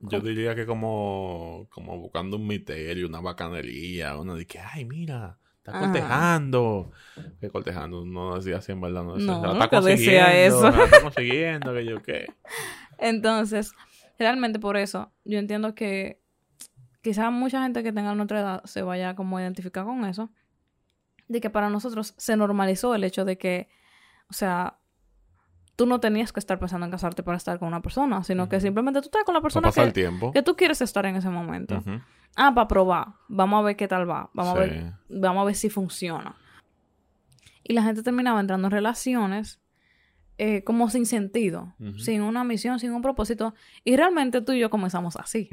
Yo 0.00 0.20
diría 0.20 0.54
que 0.54 0.66
como, 0.66 1.66
como 1.70 1.98
buscando 1.98 2.36
un 2.36 2.46
misterio, 2.46 3.06
una 3.06 3.20
bacanería, 3.20 4.16
uno 4.16 4.34
de 4.34 4.46
que, 4.46 4.58
ay, 4.58 4.84
mira, 4.84 5.38
está 5.58 5.78
cortejando. 5.80 6.92
Que 7.40 7.48
cortejando, 7.48 8.04
no 8.04 8.36
decía 8.36 8.58
así 8.58 8.72
en 8.72 8.80
verdad, 8.80 9.02
no 9.04 9.14
decía, 9.14 9.38
no, 9.38 9.52
está 9.52 9.68
consiguiendo, 9.68 10.28
eso. 10.30 10.68
está 10.68 11.00
consiguiendo, 11.00 11.72
que 11.72 11.84
yo 11.86 12.02
qué. 12.02 12.26
Entonces, 12.98 13.72
realmente 14.18 14.58
por 14.58 14.76
eso, 14.76 15.12
yo 15.24 15.38
entiendo 15.38 15.74
que 15.74 16.20
quizás 17.00 17.32
mucha 17.32 17.62
gente 17.62 17.82
que 17.82 17.92
tenga 17.92 18.14
nuestra 18.14 18.40
edad 18.40 18.64
se 18.64 18.82
vaya 18.82 19.14
como 19.14 19.38
a 19.38 19.42
identificar 19.42 19.84
con 19.84 20.04
eso, 20.04 20.30
de 21.28 21.40
que 21.40 21.50
para 21.50 21.70
nosotros 21.70 22.14
se 22.16 22.36
normalizó 22.36 22.94
el 22.94 23.04
hecho 23.04 23.24
de 23.24 23.38
que, 23.38 23.68
o 24.28 24.34
sea, 24.34 24.78
tú 25.76 25.86
no 25.86 26.00
tenías 26.00 26.32
que 26.32 26.40
estar 26.40 26.58
pensando 26.58 26.86
en 26.86 26.90
casarte 26.90 27.22
para 27.22 27.36
estar 27.36 27.58
con 27.58 27.68
una 27.68 27.82
persona, 27.82 28.22
sino 28.24 28.48
que 28.48 28.60
simplemente 28.60 29.00
tú 29.00 29.06
estás 29.06 29.24
con 29.24 29.34
la 29.34 29.40
persona 29.40 29.70
que, 29.72 29.92
que, 30.32 30.42
tú 30.42 30.56
quieres 30.56 30.80
estar 30.80 31.04
en 31.06 31.16
ese 31.16 31.30
momento. 31.30 31.82
Ah, 32.36 32.54
para 32.54 32.68
probar. 32.68 33.08
Vamos 33.28 33.60
a 33.60 33.62
ver 33.62 33.76
qué 33.76 33.88
tal 33.88 34.08
va. 34.08 34.30
Vamos 34.32 34.56
a 34.56 34.60
ver, 34.60 34.92
vamos 35.08 35.42
a 35.42 35.44
ver 35.44 35.54
si 35.54 35.70
funciona. 35.70 36.36
Y 37.62 37.72
la 37.72 37.82
gente 37.82 38.02
terminaba 38.02 38.40
entrando 38.40 38.68
en 38.68 38.72
relaciones 38.72 39.60
eh, 40.36 40.64
como 40.64 40.90
sin 40.90 41.06
sentido, 41.06 41.74
sin 41.96 42.20
una 42.22 42.44
misión, 42.44 42.78
sin 42.78 42.92
un 42.92 43.02
propósito. 43.02 43.54
Y 43.84 43.96
realmente 43.96 44.40
tú 44.40 44.52
y 44.52 44.58
yo 44.58 44.70
comenzamos 44.70 45.16
así. 45.16 45.48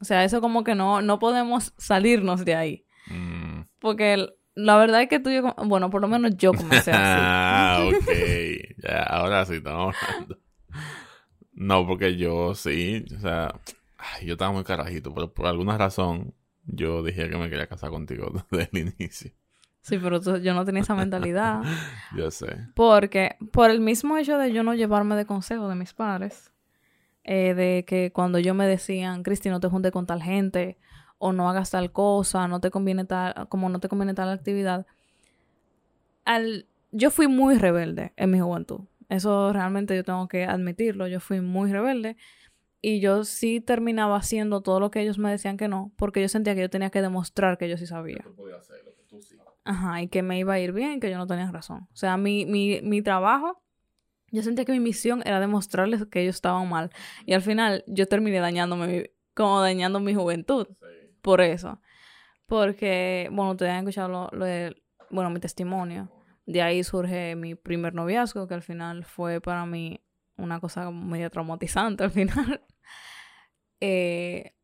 O 0.00 0.04
sea, 0.04 0.24
eso 0.24 0.40
como 0.40 0.64
que 0.64 0.74
no, 0.74 1.00
no 1.00 1.18
podemos 1.18 1.74
salirnos 1.78 2.44
de 2.44 2.54
ahí. 2.54 2.86
Mm. 3.08 3.62
Porque 3.78 4.14
el, 4.14 4.34
la 4.56 4.76
verdad 4.78 5.02
es 5.02 5.08
que 5.08 5.20
tú, 5.20 5.30
yo, 5.30 5.54
bueno, 5.66 5.90
por 5.90 6.00
lo 6.00 6.08
menos 6.08 6.36
yo 6.36 6.52
comencé 6.52 6.90
así. 6.90 7.00
Ah, 7.00 7.86
ok. 7.86 8.10
Ya, 8.82 9.02
ahora 9.02 9.44
sí 9.44 9.56
estamos 9.56 9.94
hablando. 10.02 10.38
No, 11.52 11.86
porque 11.86 12.16
yo 12.16 12.54
sí, 12.54 13.04
o 13.16 13.20
sea, 13.20 13.54
yo 14.22 14.32
estaba 14.32 14.52
muy 14.52 14.64
carajito, 14.64 15.14
pero 15.14 15.32
por 15.32 15.46
alguna 15.46 15.76
razón 15.76 16.34
yo 16.64 17.02
dije 17.02 17.28
que 17.28 17.36
me 17.36 17.50
quería 17.50 17.66
casar 17.66 17.90
contigo 17.90 18.32
desde 18.50 18.70
el 18.72 18.94
inicio. 18.98 19.30
Sí, 19.82 19.98
pero 19.98 20.20
yo 20.38 20.54
no 20.54 20.64
tenía 20.64 20.82
esa 20.82 20.94
mentalidad. 20.94 21.62
yo 22.16 22.30
sé. 22.30 22.56
Porque 22.74 23.36
por 23.52 23.70
el 23.70 23.80
mismo 23.80 24.16
hecho 24.16 24.38
de 24.38 24.52
yo 24.52 24.62
no 24.62 24.74
llevarme 24.74 25.16
de 25.16 25.26
consejo 25.26 25.68
de 25.68 25.76
mis 25.76 25.92
padres, 25.92 26.50
eh, 27.24 27.54
de 27.54 27.84
que 27.86 28.10
cuando 28.10 28.38
yo 28.38 28.54
me 28.54 28.66
decían, 28.66 29.22
Cristi, 29.22 29.50
no 29.50 29.60
te 29.60 29.68
juntes 29.68 29.92
con 29.92 30.06
tal 30.06 30.22
gente, 30.22 30.78
o 31.18 31.32
no 31.32 31.48
hagas 31.48 31.70
tal 31.70 31.92
cosa, 31.92 32.48
no 32.48 32.60
te 32.60 32.70
conviene 32.70 33.04
tal, 33.04 33.48
como 33.48 33.68
no 33.68 33.80
te 33.80 33.88
conviene 33.88 34.14
tal 34.14 34.30
actividad. 34.30 34.86
Al, 36.24 36.66
yo 36.92 37.10
fui 37.10 37.28
muy 37.28 37.56
rebelde 37.56 38.12
en 38.16 38.30
mi 38.30 38.40
juventud. 38.40 38.80
Eso 39.08 39.52
realmente 39.52 39.94
yo 39.94 40.04
tengo 40.04 40.28
que 40.28 40.44
admitirlo. 40.44 41.06
Yo 41.06 41.20
fui 41.20 41.40
muy 41.40 41.72
rebelde. 41.72 42.16
Y 42.82 43.00
yo 43.00 43.24
sí 43.24 43.60
terminaba 43.60 44.16
haciendo 44.16 44.60
todo 44.60 44.80
lo 44.80 44.90
que 44.90 45.00
ellos 45.00 45.18
me 45.18 45.30
decían 45.30 45.56
que 45.56 45.66
no, 45.66 45.92
porque 45.96 46.20
yo 46.20 46.28
sentía 46.28 46.54
que 46.54 46.60
yo 46.60 46.70
tenía 46.70 46.90
que 46.90 47.02
demostrar 47.02 47.58
que 47.58 47.68
yo 47.68 47.76
sí 47.78 47.86
sabía. 47.86 48.24
Ajá, 49.64 50.02
y 50.02 50.08
que 50.08 50.22
me 50.22 50.38
iba 50.38 50.54
a 50.54 50.60
ir 50.60 50.72
bien, 50.72 51.00
que 51.00 51.10
yo 51.10 51.16
no 51.16 51.26
tenía 51.26 51.50
razón. 51.50 51.88
O 51.92 51.96
sea, 51.96 52.16
mi, 52.16 52.46
mi, 52.46 52.80
mi 52.82 53.02
trabajo, 53.02 53.60
yo 54.30 54.42
sentía 54.42 54.64
que 54.64 54.72
mi 54.72 54.78
misión 54.78 55.22
era 55.24 55.40
demostrarles 55.40 56.06
que 56.06 56.22
ellos 56.22 56.36
estaban 56.36 56.68
mal. 56.68 56.90
Y 57.24 57.32
al 57.32 57.42
final 57.42 57.82
yo 57.88 58.06
terminé 58.06 58.38
dañándome, 58.38 59.10
como 59.34 59.60
dañando 59.60 59.98
mi 59.98 60.14
juventud 60.14 60.68
por 61.26 61.40
eso. 61.40 61.80
Porque, 62.46 63.28
bueno, 63.32 63.50
ustedes 63.50 63.72
han 63.72 63.78
escuchado 63.78 64.30
lo, 64.32 64.44
de, 64.44 64.80
bueno, 65.10 65.28
mi 65.28 65.40
testimonio. 65.40 66.08
De 66.46 66.62
ahí 66.62 66.84
surge 66.84 67.34
mi 67.34 67.56
primer 67.56 67.94
noviazgo, 67.94 68.46
que 68.46 68.54
al 68.54 68.62
final 68.62 69.04
fue 69.04 69.40
para 69.40 69.66
mí 69.66 70.00
una 70.36 70.60
cosa 70.60 70.88
medio 70.92 71.28
traumatizante 71.28 72.04
al 72.04 72.12
final. 72.12 72.62
Eh, 73.78 74.54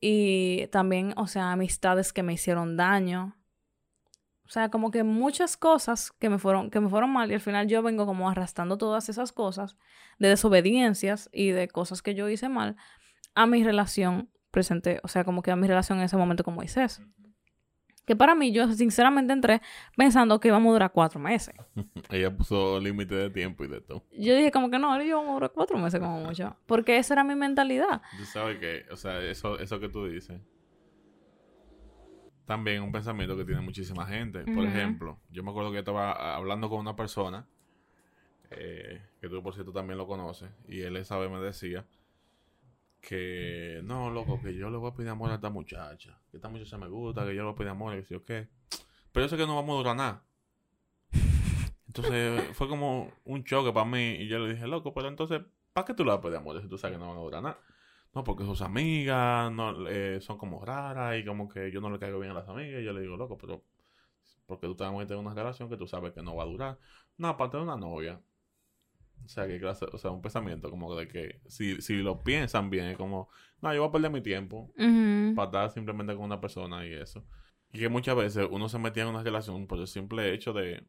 y 0.00 0.68
también, 0.68 1.12
o 1.16 1.26
sea, 1.26 1.50
amistades 1.50 2.12
que 2.12 2.22
me 2.22 2.32
hicieron 2.34 2.76
daño. 2.76 3.36
O 4.46 4.50
sea, 4.50 4.70
como 4.70 4.92
que 4.92 5.02
muchas 5.02 5.56
cosas 5.56 6.12
que 6.12 6.30
me 6.30 6.38
fueron, 6.38 6.70
que 6.70 6.78
me 6.78 6.88
fueron 6.88 7.10
mal 7.10 7.28
y 7.32 7.34
al 7.34 7.40
final 7.40 7.66
yo 7.66 7.82
vengo 7.82 8.06
como 8.06 8.30
arrastrando 8.30 8.78
todas 8.78 9.08
esas 9.08 9.32
cosas 9.32 9.76
de 10.20 10.28
desobediencias 10.28 11.28
y 11.32 11.50
de 11.50 11.66
cosas 11.66 12.02
que 12.02 12.14
yo 12.14 12.28
hice 12.28 12.48
mal 12.48 12.76
a 13.34 13.46
mi 13.46 13.64
relación 13.64 14.30
presenté, 14.50 15.00
o 15.02 15.08
sea, 15.08 15.24
como 15.24 15.42
que 15.42 15.50
a 15.50 15.56
mi 15.56 15.66
relación 15.66 15.98
en 15.98 16.04
ese 16.04 16.16
momento 16.16 16.44
con 16.44 16.54
Moisés. 16.54 17.02
Que 18.06 18.16
para 18.16 18.34
mí, 18.34 18.52
yo 18.52 18.66
sinceramente 18.72 19.34
entré 19.34 19.60
pensando 19.94 20.40
que 20.40 20.48
íbamos 20.48 20.70
a 20.70 20.72
durar 20.72 20.92
cuatro 20.92 21.20
meses. 21.20 21.54
Ella 22.10 22.34
puso 22.34 22.80
límite 22.80 23.14
de 23.14 23.28
tiempo 23.28 23.64
y 23.64 23.68
de 23.68 23.82
todo. 23.82 24.02
Yo 24.12 24.34
dije 24.34 24.50
como 24.50 24.70
que 24.70 24.78
no, 24.78 24.90
ahora 24.90 25.04
yo 25.04 25.16
vamos 25.16 25.32
a 25.32 25.34
durar 25.34 25.52
cuatro 25.52 25.76
meses 25.76 26.00
como 26.00 26.20
mucho. 26.20 26.56
Porque 26.64 26.96
esa 26.96 27.12
era 27.12 27.24
mi 27.24 27.34
mentalidad. 27.34 28.00
Tú 28.16 28.24
sabes 28.24 28.58
que, 28.58 28.86
o 28.90 28.96
sea, 28.96 29.20
eso, 29.20 29.58
eso 29.58 29.78
que 29.78 29.90
tú 29.90 30.06
dices, 30.06 30.40
también 32.46 32.82
un 32.82 32.90
pensamiento 32.90 33.36
que 33.36 33.44
tiene 33.44 33.60
muchísima 33.60 34.06
gente. 34.06 34.42
Por 34.54 34.64
ejemplo, 34.64 35.20
yo 35.28 35.42
me 35.42 35.50
acuerdo 35.50 35.70
que 35.70 35.80
estaba 35.80 36.34
hablando 36.34 36.70
con 36.70 36.80
una 36.80 36.96
persona, 36.96 37.46
eh, 38.50 39.02
que 39.20 39.28
tú 39.28 39.42
por 39.42 39.52
cierto 39.52 39.70
también 39.70 39.98
lo 39.98 40.06
conoces, 40.06 40.48
y 40.66 40.80
él 40.80 40.96
esa 40.96 41.18
vez 41.18 41.30
me 41.30 41.40
decía 41.40 41.84
que 43.08 43.80
no, 43.84 44.10
loco, 44.10 44.38
que 44.38 44.54
yo 44.54 44.68
le 44.68 44.76
voy 44.76 44.90
a 44.90 44.94
pedir 44.94 45.08
amor 45.08 45.30
a 45.30 45.36
esta 45.36 45.48
muchacha, 45.48 46.20
que 46.30 46.36
esta 46.36 46.50
muchacha 46.50 46.76
me 46.76 46.88
gusta, 46.88 47.22
que 47.22 47.34
yo 47.34 47.40
le 47.40 47.44
voy 47.44 47.52
a 47.52 47.56
pedir 47.56 47.70
amor, 47.70 47.96
y 47.96 48.04
sí, 48.04 48.14
qué. 48.26 48.48
Pero 49.12 49.24
yo 49.24 49.30
sé 49.30 49.38
que 49.38 49.46
no 49.46 49.56
vamos 49.56 49.72
a 49.72 49.78
durar 49.78 49.96
nada. 49.96 50.24
Entonces 51.86 52.54
fue 52.54 52.68
como 52.68 53.10
un 53.24 53.44
choque 53.44 53.72
para 53.72 53.86
mí 53.86 54.16
y 54.16 54.28
yo 54.28 54.38
le 54.40 54.52
dije, 54.52 54.66
loco, 54.66 54.92
pero 54.92 55.08
entonces, 55.08 55.40
¿para 55.72 55.86
qué 55.86 55.94
tú 55.94 56.04
la 56.04 56.20
pedir 56.20 56.36
amor 56.36 56.60
si 56.60 56.68
tú 56.68 56.76
sabes 56.76 56.98
que 56.98 57.00
no 57.00 57.08
van 57.08 57.16
a 57.16 57.20
durar 57.20 57.42
nada? 57.42 57.58
No, 58.14 58.24
porque 58.24 58.44
sus 58.44 58.60
amigas 58.60 59.50
no, 59.52 59.88
eh, 59.88 60.20
son 60.20 60.36
como 60.36 60.62
raras 60.62 61.18
y 61.18 61.24
como 61.24 61.48
que 61.48 61.70
yo 61.70 61.80
no 61.80 61.88
le 61.88 61.98
caigo 61.98 62.18
bien 62.18 62.32
a 62.32 62.34
las 62.34 62.48
amigas. 62.48 62.82
Y 62.82 62.84
yo 62.84 62.92
le 62.92 63.00
digo, 63.00 63.16
loco, 63.16 63.38
pero 63.38 63.64
porque 64.44 64.66
tú 64.66 64.74
te 64.76 64.84
vas 64.84 64.92
a 64.92 64.96
meter 64.96 65.16
en 65.16 65.24
una 65.24 65.34
relación 65.34 65.70
que 65.70 65.78
tú 65.78 65.86
sabes 65.86 66.12
que 66.12 66.22
no 66.22 66.36
va 66.36 66.42
a 66.42 66.46
durar. 66.46 66.78
No, 67.16 67.28
aparte 67.28 67.56
de 67.56 67.62
una 67.62 67.76
novia. 67.76 68.20
O 69.24 69.28
sea, 69.28 69.46
que 69.46 69.58
clase, 69.60 69.86
o 69.92 69.98
sea, 69.98 70.10
un 70.10 70.22
pensamiento 70.22 70.70
como 70.70 70.94
de 70.96 71.06
que 71.08 71.40
si, 71.48 71.80
si 71.82 71.96
lo 71.96 72.22
piensan 72.22 72.70
bien, 72.70 72.86
es 72.86 72.96
como, 72.96 73.28
no, 73.60 73.72
yo 73.74 73.80
voy 73.82 73.88
a 73.88 73.92
perder 73.92 74.10
mi 74.10 74.22
tiempo 74.22 74.72
para 75.34 75.46
estar 75.48 75.70
simplemente 75.70 76.14
con 76.14 76.24
una 76.24 76.40
persona 76.40 76.86
y 76.86 76.92
eso. 76.94 77.24
Y 77.72 77.78
que 77.78 77.88
muchas 77.90 78.16
veces 78.16 78.48
uno 78.50 78.68
se 78.70 78.78
metía 78.78 79.02
en 79.02 79.10
una 79.10 79.22
relación 79.22 79.66
por 79.66 79.78
el 79.80 79.86
simple 79.86 80.32
hecho 80.32 80.52
de 80.54 80.86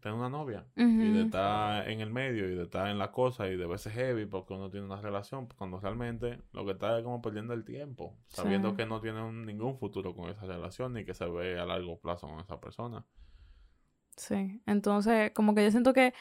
tener 0.00 0.18
una 0.18 0.28
novia 0.28 0.66
y 0.74 1.12
de 1.12 1.22
estar 1.22 1.88
en 1.88 2.00
el 2.00 2.10
medio 2.10 2.50
y 2.50 2.56
de 2.56 2.64
estar 2.64 2.88
en 2.88 2.98
la 2.98 3.12
cosa 3.12 3.46
y 3.48 3.56
de 3.56 3.66
verse 3.66 3.88
heavy 3.90 4.26
porque 4.26 4.52
uno 4.54 4.68
tiene 4.68 4.84
una 4.86 5.00
relación 5.00 5.46
cuando 5.56 5.78
realmente 5.78 6.42
lo 6.52 6.64
que 6.66 6.72
está 6.72 6.98
es 6.98 7.04
como 7.04 7.22
perdiendo 7.22 7.54
el 7.54 7.64
tiempo, 7.64 8.18
sabiendo 8.26 8.70
Sí. 8.70 8.76
que 8.78 8.86
no 8.86 9.00
tiene 9.00 9.22
un- 9.22 9.46
ningún 9.46 9.78
futuro 9.78 10.16
con 10.16 10.28
esa 10.28 10.44
relación 10.46 10.94
ni 10.94 11.04
que 11.04 11.14
se 11.14 11.24
ve 11.26 11.60
a 11.60 11.64
largo 11.66 12.00
plazo 12.00 12.26
con 12.26 12.40
esa 12.40 12.58
persona. 12.60 13.04
Sí, 14.16 14.62
entonces 14.66 15.30
como 15.32 15.54
que 15.54 15.62
yo 15.62 15.70
siento 15.70 15.92
que 15.92 16.14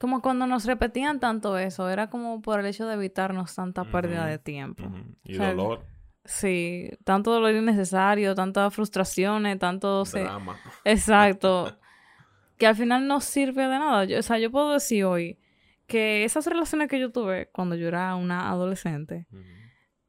como 0.00 0.22
cuando 0.22 0.46
nos 0.48 0.64
repetían 0.64 1.20
tanto 1.20 1.56
eso, 1.58 1.88
era 1.90 2.08
como 2.10 2.40
por 2.42 2.58
el 2.58 2.66
hecho 2.66 2.86
de 2.88 2.94
evitarnos 2.94 3.54
tanta 3.54 3.84
pérdida 3.84 4.24
de 4.26 4.38
tiempo. 4.38 4.82
Y 5.22 5.34
O 5.34 5.36
sea, 5.36 5.50
dolor, 5.54 5.84
Sí, 6.24 6.90
tanto 7.04 7.30
dolor 7.32 7.54
innecesario, 7.54 8.34
tantas 8.34 8.74
frustraciones, 8.74 9.58
tanto... 9.58 10.04
se- 10.04 10.22
drama. 10.22 10.56
Exacto. 10.84 11.76
que 12.58 12.66
al 12.66 12.76
final 12.76 13.06
no 13.06 13.20
sirve 13.20 13.62
de 13.62 13.78
nada. 13.78 14.04
Yo- 14.06 14.18
o 14.18 14.22
sea, 14.22 14.38
yo 14.38 14.50
puedo 14.50 14.72
decir 14.72 15.04
hoy 15.04 15.38
que 15.86 16.24
esas 16.24 16.46
relaciones 16.46 16.88
que 16.88 16.98
yo 16.98 17.10
tuve 17.12 17.50
cuando 17.52 17.74
yo 17.76 17.88
era 17.88 18.14
una 18.16 18.48
adolescente 18.50 19.26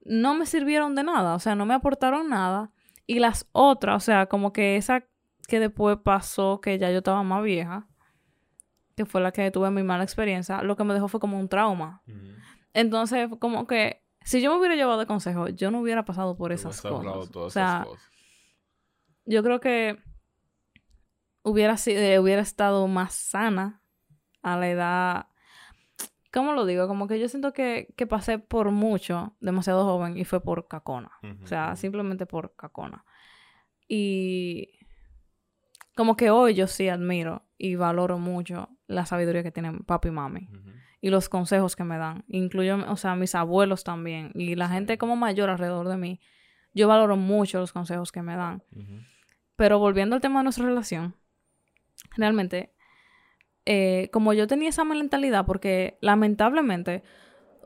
no 0.03 0.33
me 0.35 0.45
sirvieron 0.45 0.95
de 0.95 1.03
nada, 1.03 1.35
o 1.35 1.39
sea, 1.39 1.53
no 1.55 1.65
me 1.65 1.73
aportaron 1.75 2.29
nada. 2.29 2.71
Y 3.07 3.19
las 3.19 3.47
otras, 3.51 3.97
o 3.97 3.99
sea, 3.99 4.25
como 4.27 4.51
que 4.53 4.75
esa 4.77 5.03
que 5.47 5.59
después 5.59 5.97
pasó, 6.03 6.59
que 6.61 6.77
ya 6.79 6.89
yo 6.91 6.99
estaba 6.99 7.21
más 7.23 7.43
vieja, 7.43 7.87
que 8.95 9.05
fue 9.05 9.21
la 9.21 9.31
que 9.31 9.51
tuve 9.51 9.71
mi 9.71 9.83
mala 9.83 10.03
experiencia, 10.03 10.61
lo 10.61 10.75
que 10.75 10.83
me 10.83 10.93
dejó 10.93 11.07
fue 11.07 11.19
como 11.19 11.39
un 11.39 11.49
trauma. 11.49 12.01
Entonces, 12.73 13.29
como 13.39 13.67
que 13.67 14.03
si 14.23 14.41
yo 14.41 14.51
me 14.51 14.59
hubiera 14.59 14.75
llevado 14.75 14.99
de 14.99 15.05
consejo, 15.05 15.47
yo 15.49 15.71
no 15.71 15.79
hubiera 15.81 16.05
pasado 16.05 16.37
por 16.37 16.51
esas 16.51 16.81
cosas. 16.81 17.31
todas 17.31 17.47
O 17.47 17.49
sea, 17.49 17.65
esas 17.65 17.87
cosas. 17.87 18.11
yo 19.25 19.43
creo 19.43 19.59
que 19.59 19.99
hubiera 21.43 21.77
sido, 21.77 22.01
eh, 22.01 22.19
hubiera 22.19 22.41
estado 22.41 22.87
más 22.87 23.13
sana 23.13 23.81
a 24.41 24.57
la 24.57 24.69
edad. 24.69 25.27
¿Cómo 26.31 26.53
lo 26.53 26.65
digo? 26.65 26.87
Como 26.87 27.07
que 27.07 27.19
yo 27.19 27.27
siento 27.27 27.51
que, 27.51 27.93
que 27.97 28.07
pasé 28.07 28.39
por 28.39 28.71
mucho, 28.71 29.35
demasiado 29.41 29.83
joven, 29.83 30.17
y 30.17 30.23
fue 30.23 30.41
por 30.41 30.67
cacona. 30.67 31.11
O 31.43 31.47
sea, 31.47 31.75
simplemente 31.75 32.25
por 32.25 32.55
cacona. 32.55 33.03
Y 33.87 34.79
como 35.95 36.15
que 36.15 36.29
hoy 36.29 36.53
yo 36.53 36.67
sí 36.67 36.87
admiro 36.87 37.45
y 37.57 37.75
valoro 37.75 38.17
mucho 38.17 38.69
la 38.91 39.05
sabiduría 39.05 39.43
que 39.43 39.51
tienen 39.51 39.79
papi 39.79 40.09
y 40.09 40.11
mami 40.11 40.49
y 41.01 41.09
los 41.09 41.29
consejos 41.29 41.75
que 41.75 41.83
me 41.83 41.97
dan. 41.97 42.23
Incluyo, 42.27 42.77
o 42.91 42.95
sea, 42.97 43.15
mis 43.15 43.33
abuelos 43.35 43.83
también 43.83 44.31
y 44.35 44.55
la 44.55 44.67
Sí. 44.67 44.73
gente 44.75 44.97
como 44.97 45.15
mayor 45.15 45.49
alrededor 45.49 45.87
de 45.87 45.97
mí. 45.97 46.19
Yo 46.73 46.87
valoro 46.87 47.17
mucho 47.17 47.59
los 47.59 47.73
consejos 47.73 48.11
que 48.11 48.21
me 48.21 48.35
dan. 48.35 48.63
Pero 49.55 49.79
volviendo 49.79 50.15
al 50.15 50.21
tema 50.21 50.39
de 50.39 50.43
nuestra 50.43 50.65
relación, 50.65 51.15
realmente, 52.15 52.71
eh, 53.65 54.09
como 54.11 54.33
yo 54.33 54.47
tenía 54.47 54.69
esa 54.69 54.83
mentalidad, 54.83 55.45
porque 55.45 55.97
lamentablemente 56.01 57.03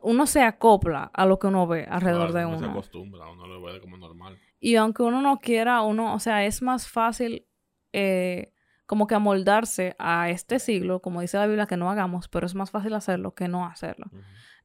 uno 0.01 0.27
se 0.27 0.41
acopla 0.41 1.09
a 1.13 1.25
lo 1.25 1.39
que 1.39 1.47
uno 1.47 1.67
ve 1.67 1.85
alrededor 1.89 2.31
Claro, 2.31 2.39
de 2.39 2.45
uno 2.45 2.57
se 2.59 2.63
uno. 2.65 2.73
acostumbra, 2.73 3.27
uno 3.29 3.47
lo 3.47 3.61
ve 3.61 3.79
como 3.79 3.97
normal. 3.97 4.37
Y 4.59 4.75
aunque 4.75 5.03
uno 5.03 5.21
no 5.21 5.39
quiera, 5.39 5.81
uno, 5.81 6.13
o 6.13 6.19
sea, 6.19 6.45
es 6.45 6.61
más 6.61 6.87
fácil 6.87 7.45
eh, 7.93 8.51
como 8.85 9.07
que 9.07 9.15
amoldarse 9.15 9.95
a 9.99 10.29
este 10.29 10.59
siglo, 10.59 11.01
como 11.01 11.21
dice 11.21 11.37
la 11.37 11.47
Biblia, 11.47 11.65
que 11.65 11.77
no 11.77 11.89
hagamos, 11.89 12.27
pero 12.27 12.45
es 12.45 12.55
más 12.55 12.71
fácil 12.71 12.93
hacerlo 12.93 13.33
que 13.33 13.47
no 13.47 13.65
hacerlo. 13.65 14.11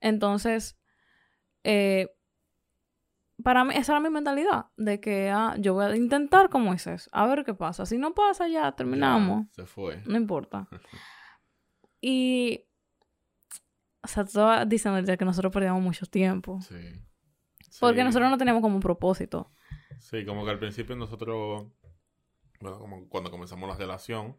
Entonces, 0.01 0.79
eh, 1.65 2.09
para 3.43 3.65
mí, 3.65 3.75
esa 3.75 3.93
era 3.93 4.01
mi 4.01 4.11
mentalidad, 4.11 4.67
de 4.77 5.01
que 5.01 5.31
ah, 5.31 5.55
yo 5.59 5.73
voy 5.75 5.87
a 5.87 5.97
intentar 5.97 6.51
como 6.51 6.67
Moisés, 6.67 7.09
a 7.13 7.27
ver 7.27 7.45
qué 7.45 7.55
pasa. 7.55 7.87
Si 7.87 7.97
no 7.97 8.13
pasa, 8.15 8.49
ya 8.49 8.71
terminamos, 8.73 9.47
Ya, 9.49 9.53
se 9.63 9.67
fue. 9.67 10.03
no 10.07 10.17
importa. 10.17 10.69
Y, 12.03 12.65
o 14.03 14.09
sea, 14.09 14.25
tú 14.25 14.29
estabas 14.29 14.67
diciendo 14.69 15.17
que 15.19 15.25
nosotros 15.27 15.53
perdíamos 15.53 15.83
mucho 15.83 16.07
tiempo, 16.07 16.59
Sí. 16.63 16.77
porque 17.79 17.99
Sí. 18.01 18.05
nosotros 18.05 18.31
no 18.31 18.39
teníamos 18.39 18.63
como 18.63 18.77
un 18.77 18.81
propósito. 18.81 19.53
Sí, 19.99 20.25
como 20.25 20.45
que 20.47 20.51
al 20.51 20.59
principio 20.59 20.97
nosotros, 20.97 21.67
bueno, 22.61 22.79
como 22.79 23.09
cuando 23.09 23.31
comenzamos 23.31 23.69
la 23.69 23.77
relación, 23.77 24.37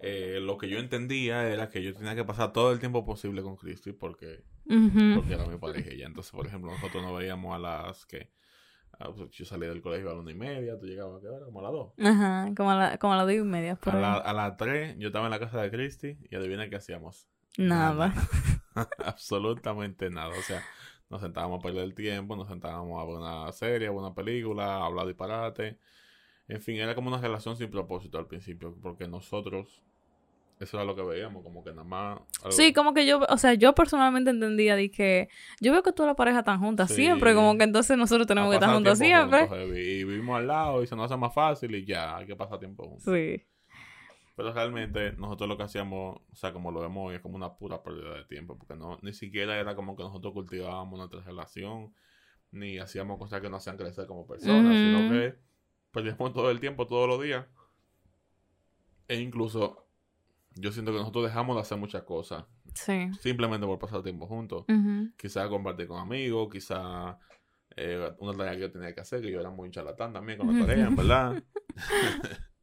eh, 0.00 0.38
lo 0.40 0.58
que 0.58 0.68
yo 0.68 0.78
entendía 0.78 1.48
era 1.48 1.68
que 1.70 1.82
yo 1.82 1.94
tenía 1.94 2.14
que 2.14 2.24
pasar 2.24 2.52
todo 2.52 2.72
el 2.72 2.80
tiempo 2.80 3.04
posible 3.04 3.42
con 3.42 3.56
Cristi 3.56 3.92
porque, 3.92 4.44
Ujú. 4.66 5.14
porque 5.16 5.34
era 5.34 5.46
mi 5.46 5.58
pareja. 5.58 5.92
Y 5.94 6.02
entonces, 6.02 6.32
por 6.32 6.46
ejemplo, 6.46 6.70
nosotros 6.72 7.02
nos 7.02 7.16
veíamos 7.18 7.54
a 7.54 7.58
las 7.58 8.06
que 8.06 8.30
yo 9.32 9.44
salí 9.44 9.66
del 9.66 9.82
colegio 9.82 10.10
a 10.10 10.14
la 10.14 10.20
una 10.20 10.30
y 10.30 10.34
media, 10.34 10.78
tú 10.78 10.86
llegabas 10.86 11.18
a 11.18 11.20
qué 11.20 11.28
hora, 11.28 11.44
como 11.46 11.60
a 11.60 11.62
las 11.64 11.72
dos. 11.72 11.92
Ajá, 11.98 12.52
como 12.56 12.70
a 12.70 12.74
la, 12.76 12.98
como 12.98 13.14
a 13.14 13.16
las 13.16 13.26
diez 13.26 13.40
y 13.42 13.44
media. 13.44 13.76
Por 13.76 13.94
A, 13.94 14.00
la- 14.00 14.16
a 14.16 14.32
las 14.32 14.56
tres 14.56 14.96
yo 14.98 15.08
estaba 15.08 15.26
en 15.26 15.32
la 15.32 15.40
casa 15.40 15.60
de 15.60 15.70
Cristi 15.70 16.16
y 16.30 16.36
adivina 16.36 16.68
qué 16.68 16.76
hacíamos. 16.76 17.28
Nada. 17.58 18.14
Absolutamente 19.04 20.10
nada. 20.10 20.30
O 20.30 20.42
sea, 20.42 20.62
nos 21.10 21.20
sentábamos 21.20 21.60
a 21.60 21.62
perder 21.62 21.84
el 21.84 21.94
tiempo, 21.94 22.36
nos 22.36 22.48
sentábamos 22.48 23.00
a 23.00 23.04
ver 23.06 23.16
una 23.16 23.52
serie, 23.52 23.88
a 23.88 23.90
ver 23.90 23.98
una 24.00 24.14
película, 24.14 24.76
a 24.76 24.86
hablar 24.86 25.06
disparate. 25.06 25.78
En 26.48 26.60
fin, 26.60 26.76
era 26.76 26.94
como 26.94 27.08
una 27.08 27.18
relación 27.20 27.56
sin 27.56 27.70
propósito 27.70 28.18
al 28.18 28.26
principio, 28.26 28.76
porque 28.82 29.08
nosotros, 29.08 29.82
eso 30.60 30.76
era 30.76 30.84
lo 30.84 30.94
que 30.94 31.02
veíamos, 31.02 31.42
como 31.42 31.64
que 31.64 31.70
nada 31.70 31.84
más... 31.84 32.18
algo- 32.42 32.52
Sí, 32.52 32.72
como 32.74 32.92
que 32.92 33.06
yo, 33.06 33.20
o 33.28 33.38
sea, 33.38 33.54
yo 33.54 33.74
personalmente 33.74 34.30
entendía 34.30 34.76
de 34.76 34.90
que 34.90 35.28
yo 35.60 35.72
veo 35.72 35.82
que 35.82 35.92
tú 35.92 36.02
y 36.02 36.06
la 36.06 36.14
pareja 36.16 36.40
están 36.40 36.60
juntas 36.60 36.88
Sí. 36.90 36.96
siempre, 36.96 37.34
como 37.34 37.56
que 37.56 37.64
entonces 37.64 37.96
nosotros 37.96 38.26
tenemos 38.26 38.50
que 38.50 38.56
estar 38.56 38.70
tiempo 38.70 38.94
siempre. 38.94 39.40
juntos. 39.48 39.68
Y 39.70 40.04
vivimos 40.04 40.36
al 40.38 40.46
lado 40.46 40.82
y 40.82 40.86
se 40.86 40.94
nos 40.96 41.06
hace 41.10 41.18
más 41.18 41.32
fácil 41.32 41.74
y 41.74 41.84
ya, 41.86 42.16
hay 42.18 42.26
que 42.26 42.36
pasar 42.36 42.58
tiempo 42.58 42.84
juntos. 42.88 43.04
Sí. 43.04 43.42
Pero 44.36 44.52
realmente 44.52 45.12
nosotros 45.12 45.48
lo 45.48 45.56
que 45.56 45.62
hacíamos, 45.62 46.16
o 46.30 46.34
sea, 46.36 46.52
como 46.52 46.72
lo 46.72 46.80
vemos 46.80 47.08
hoy, 47.08 47.14
es 47.14 47.20
como 47.22 47.36
una 47.36 47.54
pura 47.54 47.82
pérdida 47.82 48.14
de 48.16 48.24
tiempo, 48.24 48.58
porque 48.58 48.74
no 48.74 48.98
ni 49.00 49.12
siquiera 49.14 49.58
era 49.58 49.74
como 49.76 49.96
que 49.96 50.02
nosotros 50.02 50.34
cultivábamos 50.34 50.98
nuestra 50.98 51.20
relación, 51.20 51.94
ni 52.50 52.78
hacíamos 52.78 53.16
cosas 53.18 53.40
que 53.40 53.48
nos 53.48 53.62
hacían 53.62 53.76
crecer 53.76 54.06
como 54.06 54.26
personas, 54.26 54.74
sino 54.76 55.08
que 55.10 55.36
perdíamos 55.94 56.34
todo 56.34 56.50
el 56.50 56.60
tiempo, 56.60 56.86
todos 56.86 57.08
los 57.08 57.22
días. 57.22 57.46
E 59.08 59.16
incluso 59.16 59.86
yo 60.56 60.72
siento 60.72 60.92
que 60.92 60.98
nosotros 60.98 61.24
dejamos 61.24 61.56
de 61.56 61.62
hacer 61.62 61.78
muchas 61.78 62.02
cosas, 62.02 62.44
Sí. 62.74 63.10
simplemente 63.20 63.66
por 63.66 63.78
pasar 63.78 64.02
tiempo 64.02 64.26
juntos. 64.26 64.64
Ujú. 64.68 65.10
Quizá 65.16 65.48
compartir 65.48 65.86
con 65.88 65.98
amigos, 66.00 66.48
quizá 66.52 67.18
eh, 67.76 68.12
una 68.18 68.36
tarea 68.36 68.52
que 68.54 68.60
yo 68.60 68.70
tenía 68.72 68.94
que 68.94 69.00
hacer, 69.00 69.20
que 69.22 69.30
yo 69.32 69.40
era 69.40 69.50
muy 69.50 69.70
charlatán 69.70 70.12
también 70.12 70.38
con 70.38 70.52
la 70.52 70.66
tarea, 70.66 70.86
en 70.86 70.96
verdad. 70.96 71.42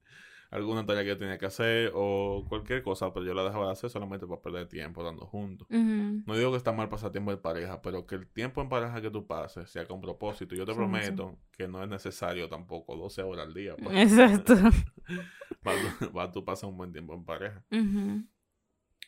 Alguna 0.51 0.85
tarea 0.85 1.05
que 1.05 1.15
tenía 1.15 1.37
que 1.37 1.45
hacer 1.45 1.91
o 1.95 2.45
cualquier 2.49 2.83
cosa, 2.83 3.13
pero 3.13 3.25
yo 3.25 3.33
la 3.33 3.43
dejaba 3.45 3.67
de 3.67 3.71
hacer 3.71 3.89
solamente 3.89 4.27
para 4.27 4.41
perder 4.41 4.67
tiempo 4.67 5.01
dando 5.01 5.25
juntos. 5.25 5.65
No 5.69 6.35
digo 6.37 6.51
que 6.51 6.57
está 6.57 6.73
mal 6.73 6.89
pasar 6.89 7.11
tiempo 7.13 7.31
en 7.31 7.39
pareja, 7.39 7.81
pero 7.81 8.05
que 8.05 8.15
el 8.15 8.27
tiempo 8.27 8.61
en 8.61 8.67
pareja 8.67 9.01
que 9.01 9.09
tú 9.09 9.25
pases 9.25 9.69
sea 9.69 9.85
con 9.87 10.01
propósito. 10.01 10.53
Yo 10.53 10.65
te 10.65 10.73
Sí, 10.73 10.77
prometo 10.77 11.39
que 11.53 11.69
no 11.69 11.81
es 11.81 11.87
necesario 11.87 12.49
tampoco 12.49 12.97
12 12.97 13.23
horas 13.23 13.47
al 13.47 13.53
día. 13.53 13.77
pues, 13.77 13.95
Exacto. 14.11 14.55
para, 15.63 15.77
tú- 15.99 16.11
para 16.11 16.31
pasar 16.45 16.69
un 16.69 16.75
buen 16.75 16.91
tiempo 16.91 17.13
en 17.13 17.23
pareja. 17.23 17.63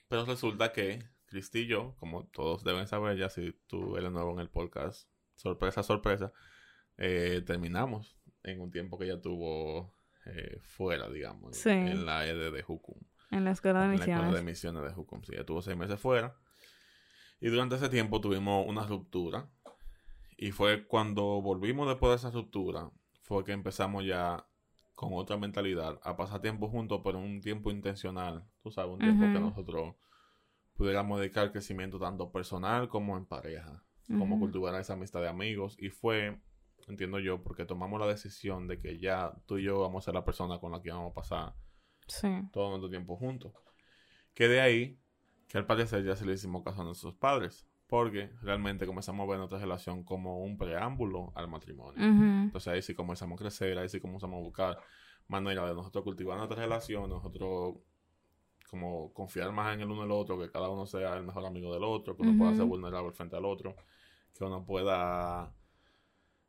Pero 0.08 0.26
resulta 0.26 0.72
que 0.72 1.04
Cristi 1.26 1.60
y 1.60 1.68
yo, 1.68 1.96
como 2.00 2.26
todos 2.28 2.64
deben 2.64 2.88
saber 2.88 3.18
ya 3.18 3.28
si 3.30 3.54
tú 3.68 3.98
eres 3.98 4.12
nuevo 4.12 4.32
en 4.32 4.40
el 4.40 4.50
podcast, 4.50 5.10
sorpresa, 5.36 5.84
sorpresa, 5.84 6.32
eh, 6.98 7.42
terminamos 7.46 8.16
en 8.44 8.62
un 8.62 8.72
tiempo 8.72 8.98
que 8.98 9.06
ella 9.06 9.20
tuvo 9.22 9.94
eh, 10.26 10.58
fuera, 10.62 11.10
digamos, 11.10 11.58
Sí. 11.58 11.70
en 11.70 12.06
la 12.06 12.26
ED 12.28 12.52
de 12.52 12.62
Jucum, 12.64 12.98
En 13.32 13.44
la 13.44 13.52
escuela 13.52 13.80
de 13.82 13.86
en 13.86 13.92
la 14.00 14.06
escuela 14.06 14.22
misiones. 14.22 14.36
de 14.36 14.52
misiones 14.52 14.84
de 14.84 14.92
Jucum. 14.94 15.22
Sí, 15.24 15.34
ella 15.34 15.46
tuvo 15.46 15.62
seis 15.62 15.78
meses 15.78 16.00
fuera. 16.00 16.36
Y 17.40 17.50
durante 17.50 17.76
ese 17.76 17.90
tiempo 17.90 18.22
tuvimos 18.22 18.66
una 18.68 18.86
ruptura. 18.86 19.50
Y 20.38 20.52
fue 20.52 20.86
cuando 20.88 21.42
volvimos 21.42 21.88
después 21.88 22.10
de 22.12 22.16
esa 22.16 22.32
ruptura, 22.32 22.90
fue 23.24 23.44
que 23.44 23.52
empezamos 23.52 24.06
ya 24.06 24.46
con 24.96 25.10
otra 25.14 25.38
mentalidad 25.38 26.00
a 26.04 26.16
pasar 26.16 26.42
tiempo 26.42 26.70
juntos, 26.70 27.02
pero 27.04 27.20
un 27.20 27.42
tiempo 27.42 27.72
intencional. 27.72 28.46
Tú 28.62 28.72
sabes, 28.72 28.92
un 28.94 29.00
tiempo 29.00 29.26
que 29.26 29.38
Ujú. 29.38 29.48
nosotros 29.50 29.96
pudiéramos 30.76 31.20
dedicar 31.20 31.52
crecimiento 31.52 32.00
tanto 32.00 32.32
personal 32.32 32.88
como 32.90 33.18
en 33.18 33.26
pareja. 33.26 33.84
Como 34.08 34.36
Ujú. 34.36 34.40
cultivar 34.46 34.76
esa 34.80 34.94
amistad 34.94 35.22
de 35.22 35.30
amigos. 35.30 35.76
Y 35.80 35.90
fue, 35.90 36.40
entiendo 36.92 37.20
yo, 37.20 37.42
porque 37.42 37.66
tomamos 37.66 38.00
la 38.00 38.08
decisión 38.08 38.68
de 38.68 38.80
que 38.80 39.00
ya 39.00 39.34
tú 39.46 39.58
y 39.58 39.64
yo 39.64 39.80
vamos 39.80 40.04
a 40.04 40.06
ser 40.06 40.14
la 40.14 40.26
persona 40.26 40.60
con 40.60 40.72
la 40.72 40.82
que 40.82 40.92
vamos 40.92 41.12
a 41.12 41.14
pasar 41.14 41.54
Sí. 42.08 42.28
todo 42.52 42.70
nuestro 42.70 42.90
tiempo 42.90 43.16
juntos. 43.16 43.54
Que 44.34 44.48
de 44.48 44.60
ahí, 44.62 45.00
que 45.48 45.58
al 45.58 45.66
parecer 45.66 46.04
ya 46.04 46.16
se 46.16 46.26
le 46.26 46.34
hicimos 46.34 46.64
caso 46.64 46.82
a 46.82 46.86
nuestros 46.86 47.14
padres, 47.16 47.66
porque 47.88 48.32
realmente 48.42 48.86
comenzamos 48.88 49.26
a 49.26 49.30
ver 49.30 49.38
nuestra 49.38 49.60
relación 49.60 50.04
como 50.04 50.40
un 50.40 50.58
preámbulo 50.58 51.32
al 51.36 51.48
matrimonio. 51.48 52.04
Entonces 52.46 52.74
ahí 52.74 52.82
sí 52.82 52.96
comenzamos 52.96 53.40
a 53.40 53.44
crecer, 53.44 53.78
ahí 53.78 53.88
sí 53.88 54.00
comenzamos 54.02 54.38
a 54.38 54.42
buscar 54.42 54.78
manera 55.28 55.66
de 55.68 55.74
nosotros 55.76 56.04
cultivar 56.04 56.38
nuestra 56.38 56.58
relación, 56.60 57.10
nosotros 57.10 57.76
como 58.70 59.14
confiar 59.14 59.52
más 59.52 59.76
en 59.76 59.82
el 59.82 59.92
uno 59.92 60.02
y 60.02 60.06
el 60.06 60.12
otro, 60.12 60.40
que 60.40 60.50
cada 60.50 60.68
uno 60.70 60.88
sea 60.88 61.16
el 61.16 61.24
mejor 61.24 61.46
amigo 61.46 61.72
del 61.72 61.84
otro, 61.84 62.16
que 62.18 62.24
uno 62.24 62.36
pueda 62.36 62.56
ser 62.56 62.66
vulnerable 62.66 63.12
frente 63.12 63.36
al 63.36 63.46
otro, 63.46 63.76
que 64.34 64.44
uno 64.44 64.66
pueda, 64.66 65.54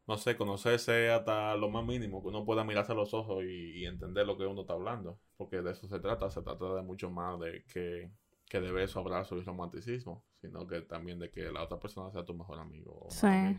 no 0.07 0.17
sé, 0.19 0.37
conocerse 0.37 1.11
hasta 1.11 1.57
lo 1.57 1.71
más 1.71 1.85
mínimo, 1.85 2.23
que 2.23 2.29
uno 2.29 2.45
pueda 2.45 2.65
mirarse 2.65 2.93
a 2.93 2.95
los 2.95 3.15
ojos 3.15 3.43
y, 3.45 3.81
y 3.81 3.87
entender 3.87 4.27
lo 4.27 4.37
que 4.37 4.47
uno 4.47 4.63
está 4.63 4.75
hablando, 4.75 5.19
porque 5.37 5.63
de 5.63 5.73
eso 5.73 5.87
se 5.89 5.99
trata, 6.01 6.31
se 6.31 6.43
trata 6.43 6.75
de 6.75 6.83
mucho 6.83 7.11
más 7.11 7.41
de 7.41 7.65
que, 7.73 8.11
que 8.47 8.61
de 8.61 8.73
beso, 8.73 9.01
abrazo 9.01 9.37
y 9.37 9.43
romanticismo, 9.43 10.25
sino 10.41 10.67
que 10.67 10.83
también 10.83 11.19
de 11.19 11.31
que 11.31 11.51
la 11.51 11.63
otra 11.63 11.79
persona 11.79 12.11
sea 12.11 12.25
tu 12.25 12.35
mejor 12.35 12.59
amigo. 12.59 13.07
Sí. 13.09 13.59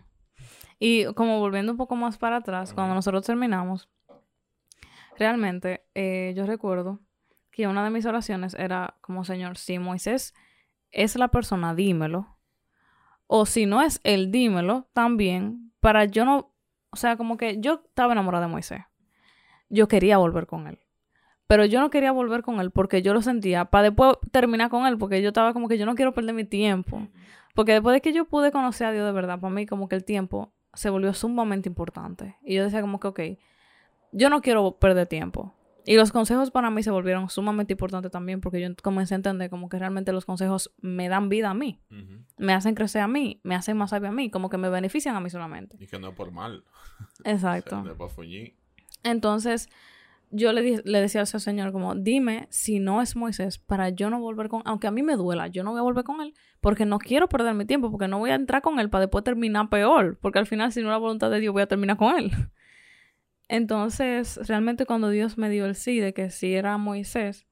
Y 0.80 1.06
como 1.14 1.40
volviendo 1.40 1.72
un 1.72 1.78
poco 1.78 1.96
más 1.96 2.18
para 2.18 2.38
atrás, 2.38 2.74
cuando 2.74 2.94
nosotros 2.94 3.26
terminamos, 3.26 3.90
realmente 5.18 5.86
eh, 5.96 6.34
yo 6.36 6.46
recuerdo 6.46 7.00
que 7.52 7.68
una 7.68 7.84
de 7.84 7.90
mis 7.90 8.06
oraciones 8.06 8.54
era 8.54 8.98
como, 9.02 9.24
Señor, 9.24 9.58
si 9.58 9.80
Moisés 9.80 10.34
es 10.92 11.16
la 11.16 11.30
persona, 11.30 11.74
dímelo. 11.74 12.38
O 13.28 13.46
si 13.46 13.66
no 13.66 13.82
es 13.82 14.02
él, 14.04 14.30
dímelo 14.30 14.88
también, 14.94 15.65
para 15.86 16.06
yo 16.06 16.26
no, 16.26 16.52
o 16.90 16.96
sea, 16.96 17.16
como 17.16 17.38
que 17.38 17.62
yo 17.62 17.84
estaba 17.86 18.14
enamorada 18.14 18.48
de 18.48 18.52
Moisés. 18.52 18.82
Yo 19.70 19.88
quería 19.88 20.18
volver 20.18 20.48
con 20.48 20.66
él. 20.66 20.80
Pero 21.46 21.64
yo 21.64 21.80
no 21.80 21.92
quería 21.92 22.12
volver 22.12 22.42
con 22.42 22.60
él 22.60 22.72
porque 22.72 23.04
yo 23.04 23.14
lo 23.14 23.22
sentía 23.22 23.66
para 23.66 23.84
después 23.84 24.18
terminar 24.32 24.72
con 24.72 24.88
él, 24.88 24.98
porque 24.98 25.22
yo 25.22 25.28
estaba 25.28 25.54
como 25.54 25.68
que 25.68 25.78
yo 25.78 25.86
no 25.86 25.94
quiero 25.94 26.12
perder 26.12 26.34
mi 26.34 26.44
tiempo. 26.44 27.08
Porque 27.54 27.74
después 27.74 27.94
de 27.94 28.02
que 28.02 28.14
yo 28.14 28.26
pude 28.26 28.52
conocer 28.52 28.88
a 28.88 28.94
Dios 28.94 29.06
de 29.06 29.12
verdad, 29.12 29.40
para 29.40 29.54
mí 29.54 29.68
como 29.68 29.88
que 29.88 29.94
el 29.94 30.04
tiempo 30.04 30.52
se 30.74 30.90
volvió 30.90 31.14
sumamente 31.14 31.70
importante. 31.70 32.36
Y 32.42 32.56
yo 32.56 32.64
decía 32.64 32.82
como 32.82 33.00
que, 33.00 33.08
ok, 33.08 33.20
yo 34.12 34.32
no 34.32 34.42
quiero 34.42 34.80
perder 34.80 35.06
tiempo. 35.06 35.54
Y 35.88 35.96
los 35.98 36.12
consejos 36.12 36.50
para 36.52 36.72
mí 36.72 36.82
se 36.82 36.90
volvieron 36.92 37.30
sumamente 37.30 37.74
importantes 37.74 38.12
también 38.12 38.42
porque 38.42 38.60
yo 38.60 38.68
comencé 38.82 39.14
a 39.14 39.18
entender 39.18 39.50
como 39.52 39.70
que 39.70 39.78
realmente 39.78 40.12
los 40.12 40.26
consejos 40.26 40.74
me 40.82 41.10
dan 41.10 41.30
vida 41.30 41.52
a 41.52 41.54
mí, 41.54 41.80
me 42.38 42.54
hacen 42.54 42.74
crecer 42.74 43.02
a 43.04 43.08
mí, 43.08 43.40
me 43.44 43.54
hacen 43.56 43.78
más 43.78 43.92
sabio 43.92 44.10
a 44.10 44.12
mí, 44.12 44.30
como 44.32 44.50
que 44.50 44.58
me 44.58 44.70
benefician 44.70 45.16
a 45.16 45.20
mí 45.20 45.30
solamente. 45.30 45.78
Y 45.80 45.86
que 45.88 46.00
no 46.00 46.10
es 46.10 46.16
por 46.16 46.32
mal. 46.32 46.64
Exacto. 47.24 47.76
O 47.82 47.84
sea. 47.84 47.96
Entonces, 49.04 49.70
yo 50.32 50.52
le, 50.54 50.62
di- 50.64 50.82
le 50.84 51.00
decía 51.02 51.22
al 51.22 51.28
Señor 51.28 51.72
como, 51.72 51.94
dime 51.96 52.48
si 52.50 52.80
no 52.80 53.02
es 53.02 53.16
Moisés 53.16 53.60
para 53.60 53.90
yo 53.90 54.10
no 54.10 54.20
volver 54.20 54.50
con, 54.50 54.64
aunque 54.66 54.88
a 54.88 54.92
mí 54.92 55.04
me 55.04 55.16
duela, 55.16 55.48
yo 55.48 55.64
no 55.64 55.72
voy 55.72 55.80
a 55.80 55.84
volver 55.84 56.04
con 56.04 56.20
él 56.22 56.34
porque 56.62 56.86
no 56.86 56.98
quiero 56.98 57.30
perder 57.30 57.54
mi 57.54 57.66
tiempo, 57.66 57.92
porque 57.92 58.08
no 58.08 58.18
voy 58.18 58.32
a 58.32 58.36
entrar 58.36 58.64
con 58.64 58.80
él 58.80 58.90
para 58.90 59.02
después 59.02 59.24
terminar 59.24 59.70
peor, 59.70 60.18
porque 60.20 60.40
al 60.40 60.48
final 60.48 60.72
si 60.72 60.82
no 60.82 60.88
es 60.88 60.92
la 60.94 60.98
voluntad 60.98 61.30
de 61.30 61.40
Dios 61.40 61.54
voy 61.54 61.62
a 61.62 61.68
terminar 61.68 61.96
con 61.98 62.18
él. 62.18 62.32
Entonces, 63.48 64.40
realmente 64.48 64.86
cuando 64.86 65.10
Dios 65.10 65.38
me 65.38 65.50
dio 65.50 65.66
el 65.66 65.76
sí 65.76 66.00
de 66.00 66.14
que 66.14 66.30
sí 66.30 66.56
era 66.56 66.78
Moisés, 66.78 67.46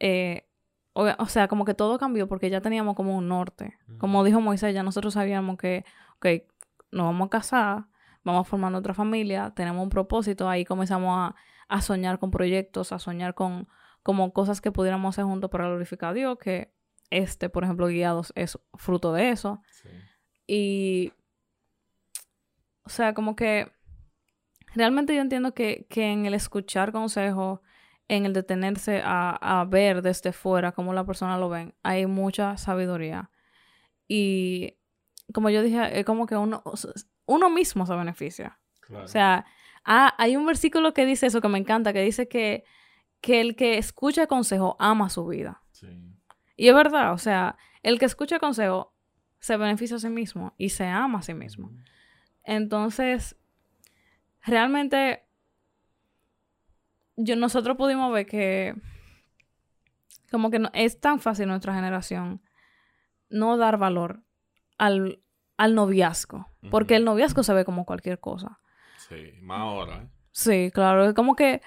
eh, 0.00 0.48
o, 0.92 1.06
o 1.18 1.26
sea, 1.26 1.48
como 1.48 1.64
que 1.64 1.74
todo 1.74 1.98
cambió 1.98 2.26
porque 2.28 2.48
ya 2.48 2.60
teníamos 2.60 2.94
como 2.96 3.16
un 3.16 3.28
norte. 3.28 3.76
Como 3.98 4.24
dijo 4.24 4.40
Moisés, 4.40 4.74
ya 4.74 4.82
nosotros 4.82 5.14
sabíamos 5.14 5.58
que, 5.58 5.84
ok, 6.16 6.26
nos 6.92 7.06
vamos 7.06 7.26
a 7.26 7.30
casar, 7.30 7.86
vamos 8.24 8.46
a 8.46 8.50
formar 8.50 8.72
nuestra 8.72 8.94
familia, 8.94 9.52
tenemos 9.54 9.82
un 9.82 9.90
propósito, 9.90 10.48
ahí 10.48 10.64
comenzamos 10.64 11.10
a, 11.14 11.34
a 11.68 11.82
soñar 11.82 12.18
con 12.18 12.30
proyectos, 12.30 12.92
a 12.92 12.98
soñar 12.98 13.34
con 13.34 13.68
como 14.02 14.32
cosas 14.32 14.60
que 14.60 14.72
pudiéramos 14.72 15.14
hacer 15.14 15.24
juntos 15.24 15.50
para 15.50 15.66
glorificar 15.66 16.10
a 16.10 16.14
Dios, 16.14 16.38
que 16.38 16.72
este, 17.10 17.48
por 17.48 17.64
ejemplo, 17.64 17.88
Guiados 17.88 18.32
es 18.34 18.58
fruto 18.74 19.12
de 19.12 19.30
eso. 19.30 19.62
Sí. 19.70 19.88
Y, 20.46 21.12
o 22.84 22.88
sea, 22.88 23.14
como 23.14 23.36
que 23.36 23.70
realmente 24.76 25.14
yo 25.14 25.20
entiendo 25.20 25.54
que, 25.54 25.86
que 25.90 26.12
en 26.12 26.26
el 26.26 26.34
escuchar 26.34 26.92
consejos, 26.92 27.60
en 28.08 28.26
el 28.26 28.32
detenerse 28.32 29.02
a, 29.04 29.60
a 29.60 29.64
ver 29.64 30.02
desde 30.02 30.32
fuera 30.32 30.72
cómo 30.72 30.92
la 30.92 31.04
persona 31.04 31.38
lo 31.38 31.48
ven, 31.48 31.74
hay 31.82 32.06
mucha 32.06 32.56
sabiduría. 32.56 33.30
Y 34.06 34.76
como 35.32 35.50
yo 35.50 35.62
dije, 35.62 35.98
es 35.98 36.04
como 36.04 36.26
que 36.26 36.36
uno, 36.36 36.62
uno 37.24 37.50
mismo 37.50 37.86
se 37.86 37.94
beneficia. 37.94 38.60
Claro. 38.80 39.04
O 39.04 39.08
sea, 39.08 39.44
ah, 39.84 40.14
hay 40.18 40.36
un 40.36 40.46
versículo 40.46 40.94
que 40.94 41.04
dice 41.04 41.26
eso 41.26 41.40
que 41.40 41.48
me 41.48 41.58
encanta, 41.58 41.92
que 41.92 42.02
dice 42.02 42.28
que, 42.28 42.64
que 43.20 43.40
el 43.40 43.56
que 43.56 43.78
escucha 43.78 44.28
consejo 44.28 44.76
ama 44.78 45.10
su 45.10 45.26
vida. 45.26 45.62
sí. 45.72 45.88
Y 46.58 46.68
es 46.68 46.74
verdad, 46.74 47.12
o 47.12 47.18
sea, 47.18 47.58
el 47.82 47.98
que 47.98 48.06
escucha 48.06 48.38
consejo 48.38 48.94
se 49.40 49.58
beneficia 49.58 49.96
a 49.96 50.00
sí 50.00 50.08
mismo 50.08 50.54
y 50.56 50.70
se 50.70 50.86
ama 50.86 51.18
a 51.18 51.22
sí 51.22 51.34
mismo. 51.34 51.70
Entonces, 52.44 53.36
realmente, 54.46 55.26
yo, 57.16 57.36
nosotros 57.36 57.76
pudimos 57.76 58.12
ver 58.12 58.26
que 58.26 58.74
como 60.30 60.50
que 60.50 60.58
no, 60.58 60.70
es 60.72 61.00
tan 61.00 61.20
fácil 61.20 61.48
nuestra 61.48 61.74
generación 61.74 62.42
no 63.28 63.56
dar 63.56 63.78
valor 63.78 64.22
al, 64.78 65.20
al 65.56 65.74
noviazgo. 65.74 66.48
Porque 66.70 66.96
el 66.96 67.04
noviazgo 67.04 67.42
se 67.42 67.54
ve 67.54 67.64
como 67.64 67.84
cualquier 67.84 68.18
cosa. 68.18 68.58
Sí, 69.08 69.32
más 69.40 69.60
ahora, 69.60 70.02
¿eh? 70.02 70.08
Sí, 70.32 70.70
claro, 70.72 71.06
es 71.06 71.14
como 71.14 71.34
que, 71.34 71.62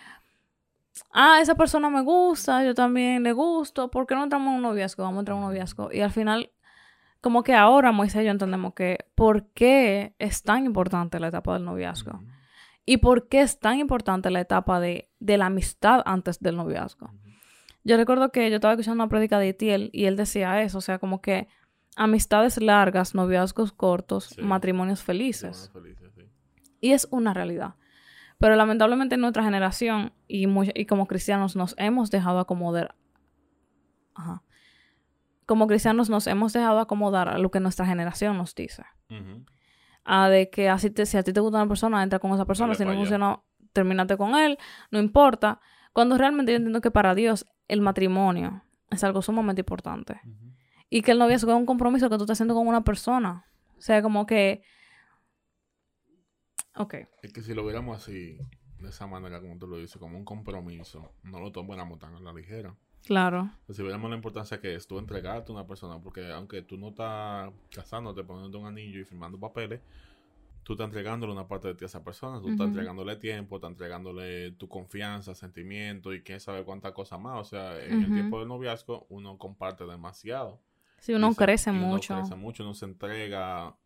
ah, 1.12 1.40
esa 1.42 1.56
persona 1.56 1.90
me 1.90 2.02
gusta, 2.02 2.64
yo 2.64 2.76
también 2.76 3.24
le 3.24 3.32
gusto, 3.32 3.90
¿por 3.90 4.06
qué 4.06 4.14
no 4.14 4.24
entramos 4.24 4.50
en 4.50 4.56
un 4.58 4.62
noviazgo? 4.62 5.04
Vamos 5.04 5.18
a 5.18 5.20
entrar 5.22 5.38
en 5.38 5.44
un 5.44 5.50
noviazgo. 5.50 5.92
Y 5.92 6.02
al 6.02 6.12
final, 6.12 6.52
como 7.22 7.42
que 7.44 7.56
ahora 7.56 7.92
Moisés 7.92 8.22
y 8.22 8.26
yo 8.26 8.32
entendemos 8.32 8.74
que, 8.74 9.06
¿por 9.16 9.48
qué 9.54 10.14
es 10.20 10.44
tan 10.44 10.66
importante 10.66 11.20
la 11.20 11.30
etapa 11.30 11.54
del 11.54 11.66
noviazgo? 11.66 12.22
¿Y 12.90 12.98
por 12.98 13.28
qué 13.28 13.42
es 13.42 13.60
tan 13.60 13.78
importante 13.78 14.32
la 14.32 14.40
etapa 14.40 14.80
de, 14.80 15.12
de 15.20 15.38
la 15.38 15.46
amistad 15.46 16.02
antes 16.06 16.40
del 16.40 16.56
noviazgo? 16.56 17.12
Yo 17.84 17.98
recuerdo 17.98 18.32
que 18.32 18.50
yo 18.50 18.56
estaba 18.56 18.74
escuchando 18.74 19.04
una 19.04 19.10
prédica 19.10 19.38
de 19.38 19.50
Itiel 19.50 19.92
y 19.94 20.06
él 20.06 20.16
decía 20.16 20.60
eso, 20.64 20.80
o 20.80 20.82
sea, 20.82 20.98
como 20.98 21.22
que 21.22 21.48
amistades 21.96 22.60
largas, 22.60 23.14
noviazgos 23.14 23.74
cortos, 23.74 24.30
Sí. 24.30 24.42
matrimonios 24.42 25.04
felices. 25.04 25.70
felices, 25.72 26.12
sí. 26.16 26.24
Y 26.82 26.94
es 26.94 27.08
una 27.12 27.32
realidad. 27.36 27.76
Pero 28.40 28.56
lamentablemente 28.56 29.14
en 29.14 29.22
nuestra 29.22 29.44
generación 29.44 30.12
y, 30.28 30.48
como 30.88 31.06
cristianos 31.06 31.56
nos 31.56 31.76
hemos 31.78 32.10
dejado 32.10 32.40
acomodar. 32.40 32.96
Ajá. 34.16 34.42
Como 35.46 35.68
cristianos 35.68 36.10
nos 36.10 36.26
hemos 36.26 36.54
dejado 36.54 36.80
acomodar 36.80 37.30
a 37.30 37.38
lo 37.38 37.52
que 37.52 37.60
nuestra 37.60 37.86
generación 37.86 38.36
nos 38.36 38.56
dice. 38.56 38.84
Ujú. 39.12 39.46
A 40.12 40.28
de 40.28 40.50
que 40.50 40.70
así 40.70 40.90
te- 40.90 41.06
si 41.06 41.18
a 41.18 41.24
ti 41.24 41.34
te 41.34 41.40
gusta 41.40 41.58
una 41.60 41.68
persona, 41.68 42.02
entra 42.02 42.18
con 42.20 42.32
esa 42.34 42.46
persona. 42.46 42.74
Dale 42.74 42.78
si 42.78 42.84
no 42.84 42.90
funciona, 43.02 43.42
terminate 43.74 44.18
con 44.18 44.34
él. 44.36 44.58
No 44.90 44.98
importa. 45.00 45.60
Cuando 45.94 46.18
realmente 46.18 46.52
yo 46.52 46.56
entiendo 46.58 46.82
que 46.82 46.90
para 46.90 47.14
Dios 47.14 47.46
el 47.68 47.82
matrimonio 47.82 48.64
es 48.90 49.04
algo 49.04 49.22
sumamente 49.22 49.62
importante. 49.62 50.20
Y 50.90 51.04
que 51.04 51.12
el 51.12 51.20
noviazgo 51.20 51.52
es 51.52 51.58
un 51.58 51.68
compromiso 51.68 52.10
que 52.10 52.18
tú 52.18 52.24
estás 52.24 52.38
haciendo 52.38 52.56
con 52.56 52.68
una 52.68 52.84
persona. 52.84 53.46
O 53.78 53.82
sea, 53.82 54.02
como 54.02 54.26
que... 54.26 54.64
Ok. 56.76 56.96
Es 57.22 57.34
que 57.34 57.42
si 57.42 57.54
lo 57.54 57.64
viéramos 57.64 57.98
así, 57.98 58.38
de 58.80 58.90
esa 58.90 59.06
manera 59.06 59.40
como 59.42 59.58
tú 59.58 59.68
lo 59.68 59.78
dices, 59.78 59.98
como 59.98 60.18
un 60.18 60.26
compromiso, 60.26 61.14
no 61.24 61.40
lo 61.40 61.52
tomáramos 61.52 62.00
tan 62.00 62.16
a 62.16 62.20
la 62.20 62.34
ligera. 62.34 62.76
Claro. 63.06 63.50
Pues 63.66 63.78
si 63.78 63.84
viéramos 63.84 64.10
la 64.10 64.16
importancia 64.16 64.60
que 64.60 64.74
es 64.76 64.88
tú 64.88 64.98
entregarte 64.98 65.52
a 65.52 65.56
una 65.56 65.68
persona, 65.68 66.02
porque 66.02 66.32
aunque 66.32 66.64
tú 66.64 66.78
no 66.78 66.90
estás 66.90 67.52
casándote, 67.72 68.24
poniendo 68.24 68.60
un 68.60 68.66
anillo 68.66 69.00
y 69.00 69.06
firmando 69.06 69.40
papeles, 69.40 69.80
tú 70.64 70.74
estás 70.74 70.86
entregándole 70.88 71.34
una 71.34 71.48
parte 71.48 71.70
de 71.70 71.76
ti 71.76 71.86
a 71.86 71.88
esa 71.88 72.04
persona, 72.04 72.40
tú 72.42 72.50
estás 72.50 72.62
Ujú. 72.62 72.68
entregándole 72.68 73.16
tiempo, 73.18 73.58
estás 73.58 73.72
entregándole 73.72 74.52
tu 74.54 74.70
confianza, 74.70 75.36
sentimiento 75.36 76.14
y 76.14 76.24
quién 76.24 76.40
sabe 76.40 76.64
cuánta 76.66 76.94
cosa 76.94 77.18
más. 77.18 77.40
O 77.42 77.46
sea, 77.46 77.84
en 77.84 78.02
el 78.04 78.14
tiempo 78.14 78.40
del 78.40 78.48
noviazgo 78.50 79.06
uno 79.10 79.38
comparte 79.38 79.86
demasiado. 79.86 80.62
Si 81.00 81.14
uno 81.14 81.34
se- 81.34 81.38
crece 81.38 81.72
y 81.72 81.78
uno 81.80 81.88
mucho. 81.88 82.16
crece 82.16 82.36
mucho, 82.36 82.64
uno 82.64 82.74
se 82.74 82.86
entrega 82.86 83.78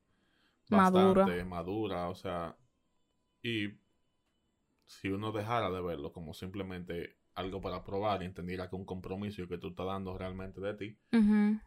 Madura. 0.70 1.26
bastante, 1.26 1.46
madura, 1.46 2.10
o 2.10 2.16
sea, 2.16 2.58
y 3.44 3.70
si 4.86 5.10
uno 5.10 5.32
dejara 5.34 5.70
de 5.70 5.82
verlo 5.82 6.14
como 6.14 6.34
simplemente 6.34 7.18
algo 7.36 7.62
para 7.62 7.84
probar 7.84 8.22
y 8.22 8.26
entendiera 8.26 8.70
que 8.70 8.76
un 8.76 8.86
compromiso 8.86 9.42
y 9.42 9.48
que 9.48 9.58
tú 9.58 9.70
estás 9.70 9.86
dando 9.88 10.18
realmente 10.18 10.62
de 10.62 10.74
ti, 10.76 10.98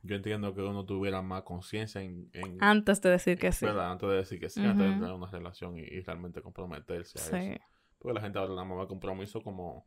yo 0.03 0.17
entiendo 0.17 0.55
que 0.55 0.63
uno 0.63 0.85
tuviera 0.85 1.23
más 1.23 1.43
conciencia 1.43 2.03
en, 2.03 2.29
en 2.33 2.63
Antes 2.63 3.01
de 3.01 3.11
decir 3.11 3.39
que 3.39 3.51
sí. 3.53 3.67
¿verdad? 3.67 3.91
antes 3.93 4.09
de 4.09 4.15
decir 4.17 4.39
que 4.41 4.49
sí, 4.49 4.61
antes 4.65 4.79
de 4.79 4.93
en 5.07 5.13
una 5.13 5.27
relación 5.31 5.77
y, 5.77 5.83
y 5.83 6.01
realmente 6.03 6.41
comprometerse 6.43 7.19
a 7.19 7.23
Sí. 7.23 7.37
eso. 7.37 7.61
Porque 7.99 8.15
la 8.15 8.21
gente 8.21 8.39
ahora 8.39 8.55
nada 8.55 8.65
más 8.65 8.79
ve 8.79 8.87
compromiso 8.87 9.41
como, 9.43 9.87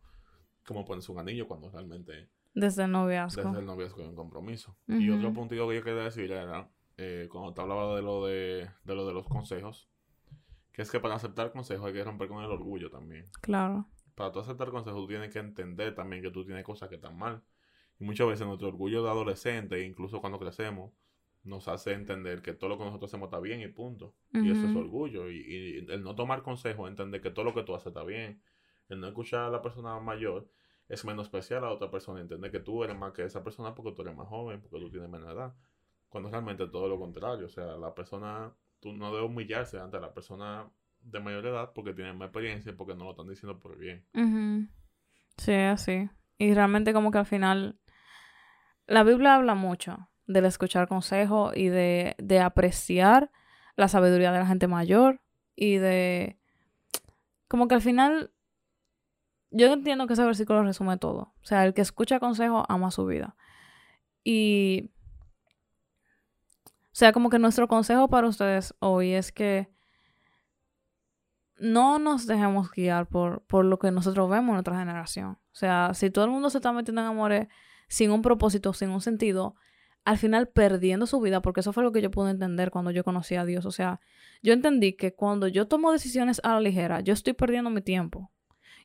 como 0.65 0.83
ponerse 0.83 1.11
un 1.11 1.19
anillo 1.19 1.47
cuando 1.47 1.69
realmente 1.69 2.29
Desde 2.53 2.83
el 2.83 2.91
noviazgo. 2.91 3.41
desde 3.43 3.59
el 3.59 3.65
noviazgo 3.65 4.01
hay 4.01 4.07
un 4.09 4.15
compromiso. 4.15 4.75
Y 4.87 5.09
otro 5.11 5.31
puntito 5.33 5.67
que 5.69 5.75
yo 5.75 5.83
quería 5.83 6.03
decir 6.03 6.31
era, 6.31 6.69
eh, 6.97 7.29
cuando 7.31 7.53
te 7.53 7.61
hablaba 7.61 7.95
de 7.95 8.01
lo 8.01 8.25
de, 8.25 8.69
de 8.83 8.95
lo 8.95 9.05
de 9.07 9.13
los 9.13 9.27
consejos, 9.27 9.89
que 10.73 10.81
es 10.81 10.91
que 10.91 10.99
para 10.99 11.15
aceptar 11.15 11.51
consejos 11.53 11.85
hay 11.87 11.93
que 11.93 12.03
romper 12.03 12.27
con 12.27 12.43
el 12.43 12.49
orgullo 12.51 12.89
también. 12.89 13.25
Claro. 13.41 13.85
Para 14.19 14.33
tú 14.33 14.39
aceptar 14.41 14.69
consejos, 14.69 14.99
tú 14.99 15.07
tienes 15.07 15.31
que 15.31 15.39
entender 15.39 15.95
también 15.95 16.21
que 16.21 16.29
tú 16.29 16.43
tienes 16.43 16.65
cosas 16.65 16.89
que 16.89 16.95
están 16.95 17.17
mal. 17.17 17.41
Y 18.01 18.03
muchas 18.03 18.27
veces 18.27 18.45
nuestro 18.45 18.67
orgullo 18.67 19.01
de 19.01 19.09
adolescente, 19.09 19.81
incluso 19.85 20.19
cuando 20.19 20.37
crecemos, 20.37 20.91
nos 21.45 21.69
hace 21.69 21.93
entender 21.93 22.41
que 22.41 22.51
todo 22.51 22.69
lo 22.69 22.77
que 22.77 22.83
nosotros 22.83 23.09
hacemos 23.09 23.27
está 23.27 23.39
bien 23.39 23.61
y 23.61 23.69
punto. 23.69 24.13
Y 24.33 24.51
eso 24.51 24.67
es 24.67 24.75
orgullo. 24.75 25.31
Y, 25.31 25.37
y 25.37 25.77
el 25.89 26.03
no 26.03 26.15
tomar 26.15 26.43
consejos, 26.43 26.89
entender 26.89 27.21
que 27.21 27.31
todo 27.31 27.45
lo 27.45 27.53
que 27.53 27.63
tú 27.63 27.73
haces 27.73 27.87
está 27.87 28.03
bien. 28.03 28.41
El 28.89 28.99
no 28.99 29.07
escuchar 29.07 29.43
a 29.43 29.49
la 29.49 29.61
persona 29.61 29.97
mayor 30.01 30.49
es 30.89 31.05
menospreciar 31.05 31.63
a 31.63 31.67
la 31.67 31.71
otra 31.71 31.89
persona. 31.89 32.19
Entender 32.19 32.51
que 32.51 32.59
tú 32.59 32.83
eres 32.83 32.97
más 32.97 33.13
que 33.13 33.23
esa 33.23 33.41
persona 33.41 33.73
porque 33.73 33.93
tú 33.93 34.01
eres 34.01 34.17
más 34.17 34.27
joven, 34.27 34.59
porque 34.59 34.79
tú 34.79 34.91
tienes 34.91 35.09
menos 35.09 35.31
edad. 35.31 35.55
Cuando 36.09 36.29
realmente 36.29 36.67
todo 36.67 36.89
lo 36.89 36.99
contrario. 36.99 37.45
O 37.45 37.49
sea, 37.49 37.77
la 37.77 37.95
persona, 37.95 38.53
tú 38.81 38.91
no 38.91 39.15
debes 39.15 39.29
humillarse 39.29 39.79
ante 39.79 39.97
la 39.97 40.13
persona 40.13 40.69
de 41.11 41.19
mayor 41.19 41.45
edad 41.45 41.71
porque 41.73 41.93
tiene 41.93 42.13
más 42.13 42.27
experiencia 42.27 42.75
porque 42.75 42.95
no 42.95 43.05
lo 43.05 43.11
están 43.11 43.27
diciendo 43.27 43.59
por 43.59 43.77
bien. 43.77 44.05
Sí, 45.37 45.53
así. 45.53 46.09
Y 46.37 46.53
realmente 46.53 46.93
como 46.93 47.11
que 47.11 47.17
al 47.17 47.25
final 47.25 47.79
la 48.87 49.03
Biblia 49.03 49.35
habla 49.35 49.55
mucho 49.55 50.09
del 50.25 50.45
escuchar 50.45 50.87
consejos 50.87 51.55
y 51.55 51.69
de, 51.69 52.15
de 52.17 52.39
apreciar 52.39 53.31
la 53.75 53.87
sabiduría 53.87 54.31
de 54.31 54.39
la 54.39 54.47
gente 54.47 54.67
mayor 54.67 55.21
y 55.55 55.77
de 55.77 56.39
como 57.47 57.67
que 57.67 57.75
al 57.75 57.81
final 57.81 58.31
yo 59.51 59.73
entiendo 59.73 60.05
que 60.05 60.13
ese 60.13 60.23
versículo 60.23 60.63
resume 60.63 60.97
todo. 60.97 61.33
O 61.41 61.45
sea, 61.45 61.65
el 61.65 61.73
que 61.73 61.81
escucha 61.81 62.19
consejos 62.19 62.65
ama 62.69 62.91
su 62.91 63.05
vida. 63.05 63.35
Y 64.23 64.91
o 66.91 66.95
sea, 66.99 67.13
como 67.13 67.29
que 67.29 67.39
nuestro 67.39 67.67
consejo 67.67 68.09
para 68.09 68.27
ustedes 68.27 68.75
hoy 68.79 69.13
es 69.13 69.31
que 69.31 69.69
no 71.59 71.99
nos 71.99 72.27
dejemos 72.27 72.71
guiar 72.71 73.07
por, 73.07 73.41
por 73.43 73.65
lo 73.65 73.79
que 73.79 73.91
nosotros 73.91 74.29
vemos 74.29 74.49
en 74.49 74.53
nuestra 74.55 74.79
generación. 74.79 75.31
O 75.51 75.55
sea, 75.55 75.91
si 75.93 76.09
todo 76.09 76.25
el 76.25 76.31
mundo 76.31 76.49
se 76.49 76.57
está 76.57 76.71
metiendo 76.71 77.01
en 77.01 77.07
amores 77.07 77.47
sin 77.87 78.11
un 78.11 78.21
propósito, 78.21 78.73
sin 78.73 78.89
un 78.89 79.01
sentido, 79.01 79.55
al 80.05 80.17
final 80.17 80.47
perdiendo 80.47 81.05
su 81.05 81.19
vida, 81.19 81.41
porque 81.41 81.59
eso 81.59 81.73
fue 81.73 81.83
lo 81.83 81.91
que 81.91 82.01
yo 82.01 82.09
pude 82.11 82.31
entender 82.31 82.71
cuando 82.71 82.91
yo 82.91 83.03
conocí 83.03 83.35
a 83.35 83.45
Dios. 83.45 83.65
O 83.65 83.71
sea, 83.71 83.99
yo 84.41 84.53
entendí 84.53 84.93
que 84.93 85.13
cuando 85.13 85.47
yo 85.47 85.67
tomo 85.67 85.91
decisiones 85.91 86.41
a 86.43 86.53
la 86.53 86.61
ligera, 86.61 87.01
yo 87.01 87.13
estoy 87.13 87.33
perdiendo 87.33 87.69
mi 87.69 87.81
tiempo. 87.81 88.31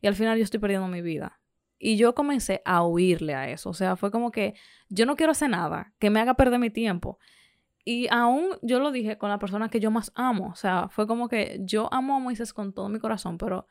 Y 0.01 0.07
al 0.07 0.15
final 0.15 0.37
yo 0.37 0.45
estoy 0.45 0.61
perdiendo 0.61 0.89
mi 0.89 1.01
vida. 1.01 1.41
Y 1.79 1.97
yo 1.97 2.15
comencé 2.15 2.63
a 2.65 2.85
huirle 2.85 3.35
a 3.35 3.49
eso. 3.49 3.71
O 3.71 3.75
sea, 3.75 3.97
fue 3.97 4.11
como 4.11 4.31
que 4.31 4.55
yo 4.89 5.07
no 5.07 5.17
quiero 5.17 5.33
hacer 5.33 5.51
nada 5.51 5.93
que 5.99 6.11
me 6.11 6.21
haga 6.21 6.35
perder 6.35 6.59
mi 6.59 6.71
tiempo. 6.71 7.19
Y 7.85 8.09
aún 8.11 8.57
yo 8.62 8.81
lo 8.81 8.90
dije 8.92 9.18
con 9.18 9.29
la 9.29 9.38
persona 9.38 9.68
que 9.68 9.81
yo 9.81 9.90
más 9.90 10.11
amo. 10.14 10.49
O 10.49 10.55
sea, 10.55 10.88
fue 10.88 11.07
como 11.07 11.29
que 11.29 11.61
yo 11.61 11.92
amo 11.92 12.16
a 12.16 12.18
Moisés 12.18 12.53
con 12.55 12.73
todo 12.73 12.88
mi 12.88 12.99
corazón, 12.99 13.37
pero 13.37 13.66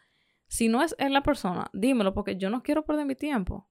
si 0.47 0.67
no 0.67 0.84
es 0.84 0.95
él 0.99 1.13
la 1.13 1.23
persona, 1.23 1.69
dímelo 1.73 2.13
porque 2.13 2.38
yo 2.38 2.49
no 2.49 2.62
quiero 2.62 2.86
perder 2.86 3.06
mi 3.08 3.15
tiempo. 3.15 3.67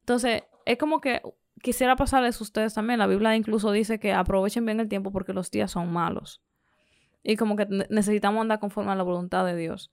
Entonces, 0.00 0.42
es 0.66 0.76
como 0.76 1.00
que 1.00 1.22
quisiera 1.62 1.94
pasarles 1.94 2.40
a 2.40 2.44
ustedes 2.44 2.74
también. 2.74 2.98
La 2.98 3.06
Biblia 3.06 3.36
incluso 3.36 3.70
dice 3.70 4.00
que 4.00 4.12
aprovechen 4.12 4.64
bien 4.66 4.80
el 4.80 4.88
tiempo 4.88 5.12
porque 5.12 5.32
los 5.32 5.50
días 5.50 5.70
son 5.70 5.92
malos. 5.92 6.42
Y 7.22 7.36
como 7.36 7.54
que 7.54 7.66
ne- 7.66 7.86
necesitamos 7.90 8.40
andar 8.40 8.58
conforme 8.58 8.90
a 8.90 8.96
la 8.96 9.02
voluntad 9.04 9.44
de 9.44 9.54
Dios 9.54 9.92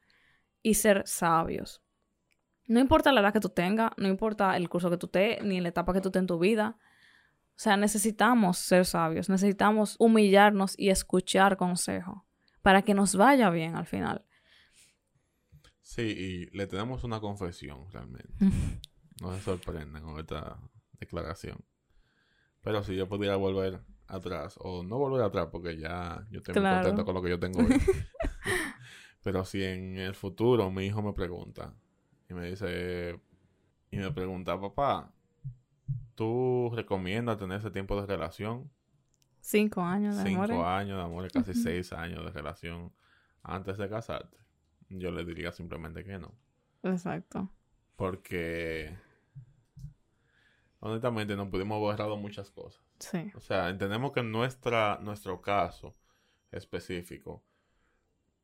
y 0.64 0.74
ser 0.76 1.04
sabios. 1.06 1.84
No 2.66 2.80
importa 2.80 3.12
la 3.12 3.22
edad 3.22 3.32
que 3.34 3.40
tú 3.40 3.50
tengas, 3.50 3.92
no 3.98 4.08
importa 4.08 4.58
el 4.58 4.70
curso 4.70 4.90
que 4.90 4.98
tú 4.98 5.06
estés, 5.06 5.44
ni 5.44 5.62
la 5.62 5.70
etapa 5.70 5.94
que 5.94 6.02
tú 6.02 6.10
estés 6.10 6.22
en 6.22 6.28
tu 6.28 6.40
vida. 6.40 6.78
O 7.58 7.60
sea, 7.60 7.76
necesitamos 7.76 8.60
ser 8.60 8.86
sabios, 8.86 9.30
necesitamos 9.30 9.96
humillarnos 9.98 10.76
y 10.78 10.90
escuchar 10.90 11.58
consejo 11.58 12.28
para 12.62 12.84
que 12.84 12.94
nos 12.94 13.16
vaya 13.16 13.50
bien 13.50 13.76
al 13.76 13.88
final. 13.88 14.24
Sí, 15.82 16.04
y 16.04 16.46
le 16.56 16.68
tenemos 16.68 17.04
una 17.04 17.20
confesión 17.20 17.90
realmente. 17.92 18.34
No 19.20 19.34
se 19.34 19.42
sorprendan 19.42 20.04
con 20.04 20.20
esta 20.20 20.60
declaración. 21.00 21.58
Pero 22.62 22.84
si 22.84 22.96
yo 22.96 23.10
pudiera 23.10 23.36
volver 23.36 23.82
atrás, 24.06 24.60
o 24.60 24.84
no 24.84 25.00
volver 25.00 25.24
atrás 25.24 25.48
porque 25.52 25.76
ya 25.76 26.24
yo 26.30 26.38
estoy 26.38 26.62
muy 26.62 26.72
contento 26.72 27.04
con 27.04 27.16
lo 27.16 27.24
que 27.24 27.32
yo 27.32 27.40
tengo 27.40 27.62
hoy. 27.62 27.68
Pero 29.24 29.44
si 29.44 29.64
en 29.64 29.98
el 29.98 30.14
futuro 30.14 30.70
mi 30.70 30.86
hijo 30.86 31.02
me 31.02 31.14
pregunta 31.14 31.74
y 32.30 32.36
me 32.36 32.48
dice, 32.48 33.20
y 33.90 33.98
me 33.98 34.12
pregunta, 34.12 34.62
papá, 34.62 35.12
¿tú 36.18 36.72
recomiendas 36.76 37.38
tener 37.38 37.60
ese 37.60 37.70
tiempo 37.70 38.00
de 38.02 38.08
relación? 38.08 38.70
Cinco 39.40 39.82
años 39.82 40.18
de 40.18 40.24
Cinco 40.24 40.44
amor. 40.44 40.66
años 40.66 40.98
de 40.98 41.04
amor, 41.04 41.32
casi 41.32 41.54
seis 41.54 41.94
años 41.94 42.26
de 42.26 42.32
relación 42.32 42.92
antes 43.44 43.78
de 43.78 43.88
casarte. 43.88 44.38
Yo 44.90 45.12
le 45.12 45.24
diría 45.24 45.52
simplemente 45.52 46.04
que 46.04 46.18
no. 46.18 46.34
Exacto. 46.82 47.50
Porque 47.96 48.98
honestamente 50.80 51.36
no 51.36 51.50
pudimos 51.50 51.80
borrar 51.80 52.10
muchas 52.18 52.50
cosas. 52.50 52.84
Sí. 53.00 53.32
O 53.36 53.40
sea, 53.40 53.70
entendemos 53.70 54.12
que 54.12 54.22
en 54.22 54.32
nuestra, 54.32 55.00
nuestro 55.02 55.40
caso 55.42 55.96
específico, 56.52 57.44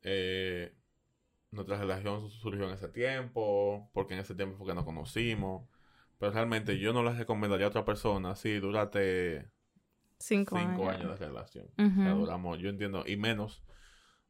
eh, 0.04 0.76
nuestra 1.50 1.78
relación 1.78 2.30
surgió 2.30 2.66
en 2.68 2.76
ese 2.76 2.90
tiempo, 2.90 3.90
porque 3.94 4.14
en 4.14 4.20
ese 4.20 4.36
tiempo 4.36 4.58
fue 4.58 4.68
que 4.68 4.76
nos 4.76 4.86
conocimos. 4.86 5.68
Pero 6.24 6.32
realmente 6.32 6.80
yo 6.80 6.94
no 6.94 7.04
les 7.04 7.18
recomendaría 7.18 7.66
a 7.66 7.68
otra 7.70 7.84
persona, 7.84 8.34
sí, 8.38 8.58
durante 8.58 9.52
Cinco, 10.20 10.58
cinco 10.58 10.88
años. 10.90 11.02
años 11.02 11.20
de 11.20 11.26
relación. 11.28 11.66
O 11.78 12.02
sea, 12.02 12.14
Ujú. 12.14 12.20
duramos, 12.22 12.60
yo 12.60 12.70
entiendo, 12.70 13.04
y 13.06 13.18
menos, 13.18 13.62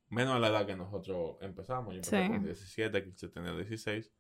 menos 0.10 0.34
a 0.36 0.40
la 0.40 0.48
edad 0.48 0.66
que 0.66 0.76
nosotros 0.76 1.38
empezamos. 1.42 1.94
Yo 1.94 1.98
empecé 2.00 2.24
Sí. 2.24 2.28
con 2.32 2.44
17, 2.44 3.04
Kilse 3.04 3.28
tenía 3.30 3.52
16. 3.54 4.12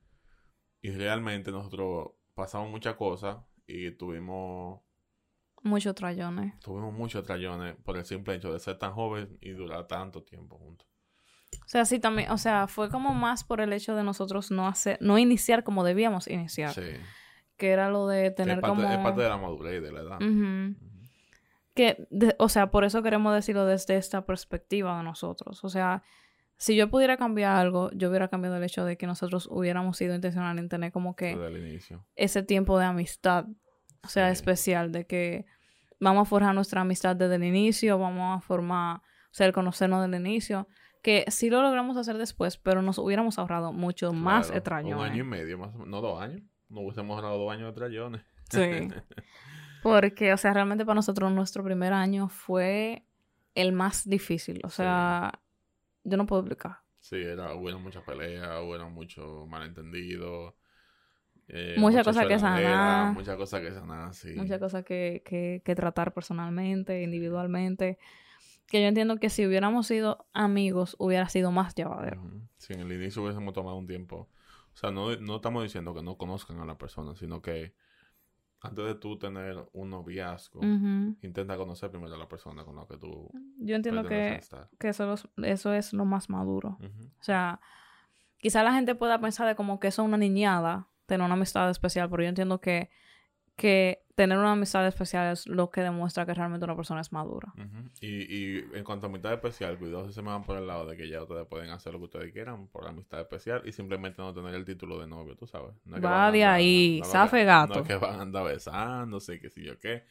Y 0.83 0.91
realmente 0.91 1.49
nosotros 1.51 2.11
pasamos 2.35 2.69
muchas 2.69 2.93
cosas 2.95 3.37
y 3.65 3.89
tuvimos, 3.89 4.79
Muchos 5.63 5.95
trayones. 5.95 6.59
tuvimos 6.59 6.93
muchos 6.93 7.23
trayones 7.23 7.75
por 7.77 7.97
el 7.97 8.05
simple 8.05 8.35
hecho 8.35 8.53
de 8.53 8.59
ser 8.59 8.77
tan 8.77 8.93
joven 8.93 9.39
y 9.41 9.49
durar 9.49 9.87
tanto 9.87 10.21
tiempo 10.21 10.59
juntos. 10.59 10.87
O 11.65 11.67
sea, 11.67 11.85
sí 11.85 11.97
también, 11.97 12.29
o 12.29 12.37
sea, 12.37 12.67
fue 12.67 12.91
como 12.91 13.15
más 13.15 13.43
por 13.43 13.61
el 13.61 13.73
hecho 13.73 13.95
de 13.95 14.03
nosotros 14.03 14.51
no 14.51 14.67
hacer, 14.67 14.99
no 15.01 15.17
iniciar 15.17 15.63
como 15.63 15.83
debíamos 15.83 16.27
iniciar. 16.27 16.71
Sí. 16.75 16.81
Que 17.63 17.69
era 17.71 17.89
lo 17.89 18.07
de 18.07 18.29
tener 18.29 18.57
es, 18.57 18.61
parte, 18.61 18.75
como. 18.75 18.91
es 18.91 18.97
parte 18.97 19.21
de 19.21 19.29
la 19.29 19.37
madurez 19.37 19.81
de 19.81 19.91
la 19.93 20.01
edad. 20.01 20.19
Que, 21.73 22.05
de- 22.09 22.35
o 22.39 22.49
sea, 22.49 22.69
por 22.71 22.83
eso 22.83 23.01
queremos 23.01 23.33
decirlo 23.33 23.65
desde 23.65 23.95
esta 23.95 24.25
perspectiva 24.25 24.97
de 24.97 25.03
nosotros. 25.05 25.63
O 25.63 25.69
sea, 25.69 26.03
si 26.57 26.75
yo 26.75 26.89
pudiera 26.89 27.15
cambiar 27.15 27.55
algo, 27.55 27.89
yo 27.93 28.09
hubiera 28.09 28.27
cambiado 28.27 28.57
el 28.57 28.63
hecho 28.65 28.83
de 28.83 28.97
que 28.97 29.07
nosotros 29.07 29.47
hubiéramos 29.49 29.95
sido 29.95 30.13
intencionales 30.13 30.61
en 30.61 30.67
tener 30.67 30.91
como 30.91 31.15
que 31.15 31.37
Desde 31.37 31.47
el 31.47 31.65
inicio. 31.65 32.05
ese 32.17 32.43
tiempo 32.43 32.77
de 32.77 32.83
amistad, 32.85 33.45
o 34.03 34.09
sea, 34.09 34.27
Sí. 34.27 34.33
especial, 34.33 34.91
de 34.91 35.05
que 35.07 35.45
vamos 36.01 36.23
a 36.23 36.29
forjar 36.29 36.53
nuestra 36.53 36.81
amistad 36.81 37.15
desde 37.15 37.35
el 37.35 37.45
inicio, 37.45 37.97
vamos 37.97 38.37
a 38.37 38.41
formar, 38.45 38.97
o 38.97 39.01
sea, 39.31 39.47
el 39.47 39.53
conocernos 39.53 40.01
desde 40.05 40.17
el 40.17 40.27
inicio, 40.27 40.67
que 41.01 41.23
sí 41.29 41.49
lo 41.49 41.61
logramos 41.61 41.95
hacer 41.95 42.17
después, 42.17 42.57
pero 42.57 42.81
nos 42.81 42.97
hubiéramos 42.97 43.39
ahorrado 43.39 43.71
mucho 43.71 44.11
más 44.11 44.51
extraño. 44.51 44.97
Un 44.99 45.05
año 45.05 45.23
y 45.23 45.27
medio, 45.27 45.57
más 45.57 45.69
o 45.69 45.79
menos. 45.79 45.87
No, 45.87 46.01
dos 46.01 46.21
años. 46.21 46.41
No 46.73 46.81
hubiésemos 46.81 47.15
ganado 47.15 47.37
dos 47.37 47.51
años 47.51 47.67
de 47.67 47.73
trayones. 47.73 48.21
Sí. 48.49 48.59
Porque, 49.83 50.33
o 50.33 50.37
sea, 50.37 50.53
realmente 50.53 50.85
para 50.85 50.95
nosotros 50.95 51.31
nuestro 51.31 51.63
primer 51.63 51.93
año 51.93 52.29
fue 52.29 53.03
el 53.53 53.73
más 53.73 54.07
difícil. 54.07 54.61
O 54.63 54.69
sea, 54.69 55.39
yo 56.03 56.17
no 56.17 56.25
puedo 56.25 56.41
explicar. 56.41 56.77
Sí, 56.99 57.17
era, 57.17 57.53
hubo 57.53 57.77
muchas 57.79 58.01
peleas, 58.03 58.47
hubo 58.61 58.89
muchos 58.89 59.45
malentendidos. 59.47 60.53
eh, 61.49 61.75
Muchas 61.77 61.97
mucha 61.97 62.03
cosas 62.05 62.25
que 62.27 62.39
sanar. 62.39 63.13
Muchas 63.13 63.35
cosas 63.35 63.61
que 63.61 63.71
sanar, 63.71 64.13
sí. 64.13 64.33
Muchas 64.35 64.59
cosas 64.59 64.85
que, 64.85 65.21
que, 65.25 65.61
que 65.65 65.75
tratar 65.75 66.13
personalmente, 66.13 67.03
individualmente. 67.03 67.99
Que 68.67 68.81
yo 68.81 68.87
entiendo 68.87 69.17
que 69.17 69.29
si 69.29 69.45
hubiéramos 69.45 69.87
sido 69.87 70.25
amigos, 70.33 70.95
hubiera 70.97 71.27
sido 71.27 71.51
más 71.51 71.75
llevadero. 71.75 72.21
Ujú. 72.21 72.41
Si 72.57 72.71
en 72.73 72.79
el 72.79 72.91
inicio 72.93 73.21
hubiésemos 73.21 73.53
tomado 73.53 73.75
un 73.75 73.85
tiempo. 73.85 74.29
O 74.73 74.77
sea, 74.77 74.91
no, 74.91 75.15
no 75.17 75.35
estamos 75.35 75.63
diciendo 75.63 75.93
que 75.93 76.01
no 76.01 76.17
conozcan 76.17 76.59
a 76.59 76.65
la 76.65 76.77
persona, 76.77 77.15
sino 77.15 77.41
que 77.41 77.75
antes 78.61 78.85
de 78.85 78.95
tú 78.95 79.19
tener 79.19 79.69
un 79.73 79.89
noviazgo, 79.89 80.61
Ujú. 80.61 81.17
intenta 81.21 81.57
conocer 81.57 81.91
primero 81.91 82.15
a 82.15 82.17
la 82.17 82.29
persona 82.29 82.63
con 82.63 82.77
la 82.77 82.85
que 82.87 82.97
tú 82.97 83.29
Yo 83.57 83.75
entiendo 83.75 84.03
que, 84.07 84.35
estar. 84.35 84.69
que 84.79 84.89
eso, 84.89 85.15
eso 85.43 85.73
es 85.73 85.93
lo 85.93 86.05
más 86.05 86.29
maduro. 86.29 86.77
Ujú. 86.79 87.05
O 87.19 87.23
sea, 87.23 87.59
quizá 88.37 88.63
la 88.63 88.73
gente 88.73 88.95
pueda 88.95 89.19
pensar 89.19 89.47
de 89.47 89.55
como 89.55 89.79
que 89.79 89.87
eso 89.89 90.01
es 90.01 90.07
una 90.07 90.17
niñada, 90.17 90.87
tener 91.05 91.25
una 91.25 91.35
amistad 91.35 91.69
especial, 91.69 92.09
pero 92.09 92.23
yo 92.23 92.29
entiendo 92.29 92.61
que, 92.61 92.89
que 93.57 94.02
tener 94.15 94.37
una 94.37 94.51
amistad 94.51 94.85
especial 94.87 95.31
es 95.33 95.47
lo 95.47 95.69
que 95.71 95.81
demuestra 95.81 96.25
que 96.25 96.33
realmente 96.33 96.65
una 96.65 96.75
persona 96.75 97.01
es 97.01 97.11
madura. 97.11 97.53
Y, 97.99 98.07
y 98.07 98.57
en 98.73 98.83
cuanto 98.83 99.07
a 99.07 99.09
amistad 99.09 99.33
especial, 99.33 99.77
cuidado 99.79 100.05
si 100.07 100.13
se 100.13 100.21
me 100.21 100.29
van 100.29 100.43
por 100.43 100.57
el 100.57 100.67
lado 100.67 100.85
de 100.85 100.95
que 100.95 101.09
ya 101.09 101.23
ustedes 101.23 101.47
pueden 101.47 101.71
hacer 101.71 101.93
lo 101.93 101.99
que 101.99 102.05
ustedes 102.05 102.31
quieran 102.31 102.67
por 102.67 102.87
amistad 102.87 103.21
especial 103.21 103.61
y 103.65 103.71
simplemente 103.71 104.21
no 104.21 104.33
tener 104.33 104.53
el 104.53 104.65
título 104.65 104.99
de 104.99 105.07
novio, 105.07 105.35
tú 105.35 105.47
sabes. 105.47 105.73
No 105.85 105.95
es 105.95 106.01
que 106.01 106.07
Va 106.07 106.31
de 106.31 106.45
ahí, 106.45 106.99
no 107.03 107.05
zafe 107.09 107.37
que- 107.39 107.45
gato. 107.45 107.73
No 107.73 107.81
es 107.81 107.87
que 107.87 107.95
van 107.95 108.19
a 108.19 108.21
andar 108.21 108.45
besándose, 108.45 109.39
que 109.39 109.49
si 109.49 109.63
yo 109.63 109.79
qué. 109.79 110.03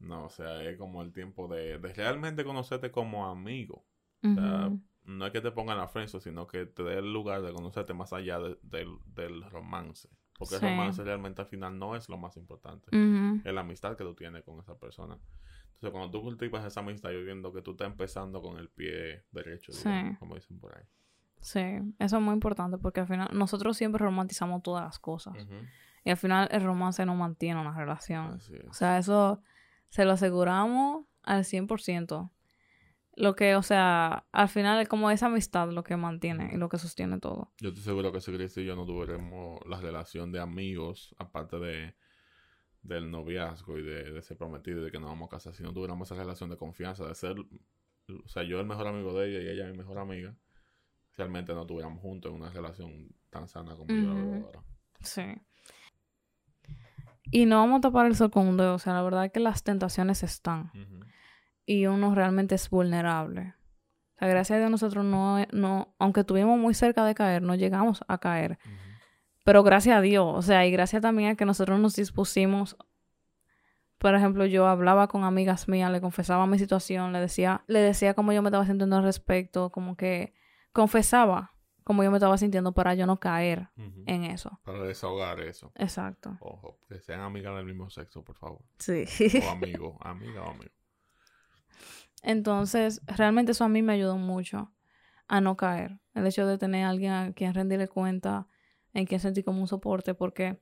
No, 0.00 0.24
o 0.26 0.28
sea, 0.30 0.62
es 0.62 0.76
como 0.76 1.00
el 1.02 1.12
tiempo 1.12 1.48
de, 1.48 1.78
de 1.78 1.92
realmente 1.94 2.44
conocerte 2.44 2.90
como 2.90 3.26
amigo. 3.30 3.86
sea, 4.22 4.70
no 5.04 5.26
es 5.26 5.32
que 5.32 5.40
te 5.40 5.50
pongan 5.50 5.78
la 5.78 5.86
frente, 5.88 6.18
sino 6.20 6.46
que 6.46 6.66
te 6.66 6.82
dé 6.82 6.98
el 6.98 7.12
lugar 7.12 7.42
de 7.42 7.52
conocerte 7.52 7.94
más 7.94 8.12
allá 8.12 8.38
de- 8.38 8.58
del- 8.62 8.98
del 9.06 9.42
romance. 9.50 10.08
Porque 10.38 10.56
Sí. 10.58 10.64
el 10.66 10.72
romance 10.72 11.02
realmente 11.04 11.42
al 11.42 11.48
final 11.48 11.78
no 11.78 11.94
es 11.96 12.08
lo 12.08 12.16
más 12.18 12.36
importante. 12.36 12.88
Ujú. 12.96 13.40
Es 13.44 13.54
la 13.54 13.60
amistad 13.60 13.96
que 13.96 14.04
tú 14.04 14.14
tienes 14.14 14.42
con 14.44 14.58
esa 14.60 14.76
persona. 14.78 15.16
Entonces, 15.74 15.90
cuando 15.90 16.10
tú 16.10 16.22
cultivas 16.22 16.64
esa 16.64 16.80
amistad, 16.80 17.10
yo 17.10 17.22
viendo 17.24 17.52
que 17.52 17.62
tú 17.62 17.72
estás 17.72 17.86
empezando 17.88 18.40
con 18.42 18.58
el 18.58 18.68
pie 18.68 19.24
derecho, 19.32 19.72
Sí. 19.72 19.88
digamos, 19.88 20.18
como 20.18 20.34
dicen 20.34 20.58
por 20.58 20.76
ahí. 20.76 20.84
Sí, 21.40 21.60
eso 21.98 22.16
es 22.16 22.22
muy 22.22 22.32
importante 22.32 22.78
porque 22.78 23.00
al 23.00 23.06
final 23.06 23.28
nosotros 23.32 23.76
siempre 23.76 23.98
romantizamos 24.02 24.62
todas 24.62 24.84
las 24.84 24.98
cosas. 24.98 25.34
Y 26.04 26.10
al 26.10 26.16
final 26.16 26.48
el 26.50 26.62
romance 26.64 27.04
no 27.04 27.14
mantiene 27.14 27.60
una 27.60 27.76
relación. 27.76 28.38
O 28.68 28.72
sea, 28.72 28.98
eso 28.98 29.42
se 29.90 30.04
lo 30.04 30.12
aseguramos 30.12 31.06
al 31.22 31.44
100%. 31.44 32.30
Lo 33.16 33.36
que, 33.36 33.54
o 33.54 33.62
sea, 33.62 34.26
al 34.32 34.48
final 34.48 34.80
es 34.80 34.88
como 34.88 35.10
esa 35.10 35.26
amistad 35.26 35.70
lo 35.70 35.84
que 35.84 35.96
mantiene 35.96 36.50
y 36.52 36.56
lo 36.56 36.68
que 36.68 36.78
sostiene 36.78 37.20
todo. 37.20 37.52
Yo 37.60 37.68
estoy 37.68 37.84
seguro 37.84 38.12
que 38.12 38.20
si 38.20 38.32
Cristo 38.32 38.60
y 38.60 38.66
yo 38.66 38.74
no 38.74 38.84
tuviéramos 38.84 39.60
la 39.66 39.80
relación 39.80 40.32
de 40.32 40.40
amigos, 40.40 41.14
aparte 41.18 41.58
de 41.58 41.94
del 42.82 43.10
noviazgo 43.10 43.78
y 43.78 43.82
de, 43.82 44.12
de 44.12 44.22
ser 44.22 44.36
prometido 44.36 44.82
y 44.82 44.84
de 44.84 44.90
que 44.90 45.00
nos 45.00 45.08
vamos 45.08 45.28
a 45.28 45.30
casar, 45.30 45.54
si 45.54 45.62
no 45.62 45.72
tuviéramos 45.72 46.06
esa 46.06 46.20
relación 46.20 46.50
de 46.50 46.58
confianza, 46.58 47.06
de 47.06 47.14
ser, 47.14 47.34
o 47.38 48.28
sea, 48.28 48.42
yo 48.42 48.60
el 48.60 48.66
mejor 48.66 48.86
amigo 48.86 49.18
de 49.18 49.30
ella 49.30 49.40
y 49.40 49.54
ella 49.54 49.70
mi 49.70 49.78
mejor 49.78 49.98
amiga, 49.98 50.36
realmente 51.16 51.54
no 51.54 51.62
estuviéramos 51.62 52.02
juntos 52.02 52.30
en 52.30 52.36
una 52.36 52.50
relación 52.50 53.08
tan 53.30 53.48
sana 53.48 53.74
como 53.74 53.88
yo 53.88 54.06
la 54.06 54.14
veo 54.14 54.26
Ujú. 54.26 54.46
ahora. 54.46 54.62
Sí. 55.00 55.22
Y 57.30 57.46
no 57.46 57.56
vamos 57.56 57.78
a 57.78 57.80
tapar 57.82 58.06
el 58.06 58.14
sol 58.14 58.30
con 58.30 58.46
un 58.46 58.56
dedo. 58.56 58.74
O 58.74 58.78
sea, 58.78 58.92
la 58.92 59.02
verdad 59.02 59.24
es 59.24 59.32
que 59.32 59.40
las 59.40 59.64
tentaciones 59.64 60.22
están. 60.22 60.70
Ujú. 60.74 61.00
Y 61.66 61.86
uno 61.86 62.14
realmente 62.14 62.54
es 62.54 62.68
vulnerable. 62.68 63.54
O 64.14 64.18
sea, 64.18 64.28
gracias 64.28 64.56
a 64.56 64.58
Dios 64.60 64.70
nosotros 64.70 65.04
no, 65.04 65.44
no, 65.52 65.94
aunque 65.98 66.20
estuvimos 66.20 66.58
muy 66.58 66.74
cerca 66.74 67.04
de 67.04 67.14
caer, 67.14 67.42
no 67.42 67.54
llegamos 67.54 68.04
a 68.06 68.18
caer. 68.18 68.58
Pero 69.44 69.62
gracias 69.62 69.96
a 69.96 70.00
Dios, 70.00 70.26
o 70.26 70.42
sea, 70.42 70.66
y 70.66 70.70
gracias 70.70 71.02
también 71.02 71.30
a 71.30 71.34
que 71.34 71.44
nosotros 71.44 71.78
nos 71.78 71.96
dispusimos. 71.96 72.76
Por 73.98 74.14
ejemplo, 74.14 74.46
yo 74.46 74.66
hablaba 74.66 75.08
con 75.08 75.24
amigas 75.24 75.68
mías, 75.68 75.90
le 75.90 76.00
confesaba 76.00 76.46
mi 76.46 76.58
situación, 76.58 77.12
le 77.12 77.20
decía, 77.20 77.64
le 77.66 77.80
decía 77.80 78.14
cómo 78.14 78.32
yo 78.32 78.42
me 78.42 78.48
estaba 78.48 78.66
sintiendo 78.66 78.96
al 78.96 79.02
respecto, 79.02 79.70
como 79.70 79.96
que 79.96 80.34
confesaba 80.72 81.54
cómo 81.84 82.02
yo 82.02 82.10
me 82.10 82.16
estaba 82.16 82.38
sintiendo 82.38 82.72
para 82.72 82.94
yo 82.94 83.06
no 83.06 83.20
caer 83.20 83.68
en 83.76 84.24
eso. 84.24 84.58
Para 84.64 84.82
desahogar 84.82 85.40
eso. 85.40 85.70
Exacto. 85.74 86.36
Ojo, 86.40 86.78
que 86.88 87.00
sean 87.00 87.20
amigas 87.20 87.54
del 87.56 87.66
mismo 87.66 87.90
sexo, 87.90 88.24
por 88.24 88.36
favor. 88.36 88.62
Sí. 88.78 89.04
O 89.46 89.50
amigo, 89.50 89.98
amiga 90.00 90.42
o 90.42 90.50
amigo. 90.50 90.72
Entonces, 92.24 93.02
realmente 93.06 93.52
eso 93.52 93.64
a 93.64 93.68
mí 93.68 93.82
me 93.82 93.92
ayudó 93.92 94.16
mucho 94.16 94.72
a 95.28 95.42
no 95.42 95.56
caer. 95.56 96.00
El 96.14 96.26
hecho 96.26 96.46
de 96.46 96.56
tener 96.56 96.86
a 96.86 96.88
alguien 96.88 97.12
a 97.12 97.32
quien 97.34 97.52
rendirle 97.52 97.86
cuenta, 97.86 98.48
en 98.94 99.04
quien 99.04 99.20
sentir 99.20 99.44
como 99.44 99.60
un 99.60 99.68
soporte, 99.68 100.14
porque 100.14 100.58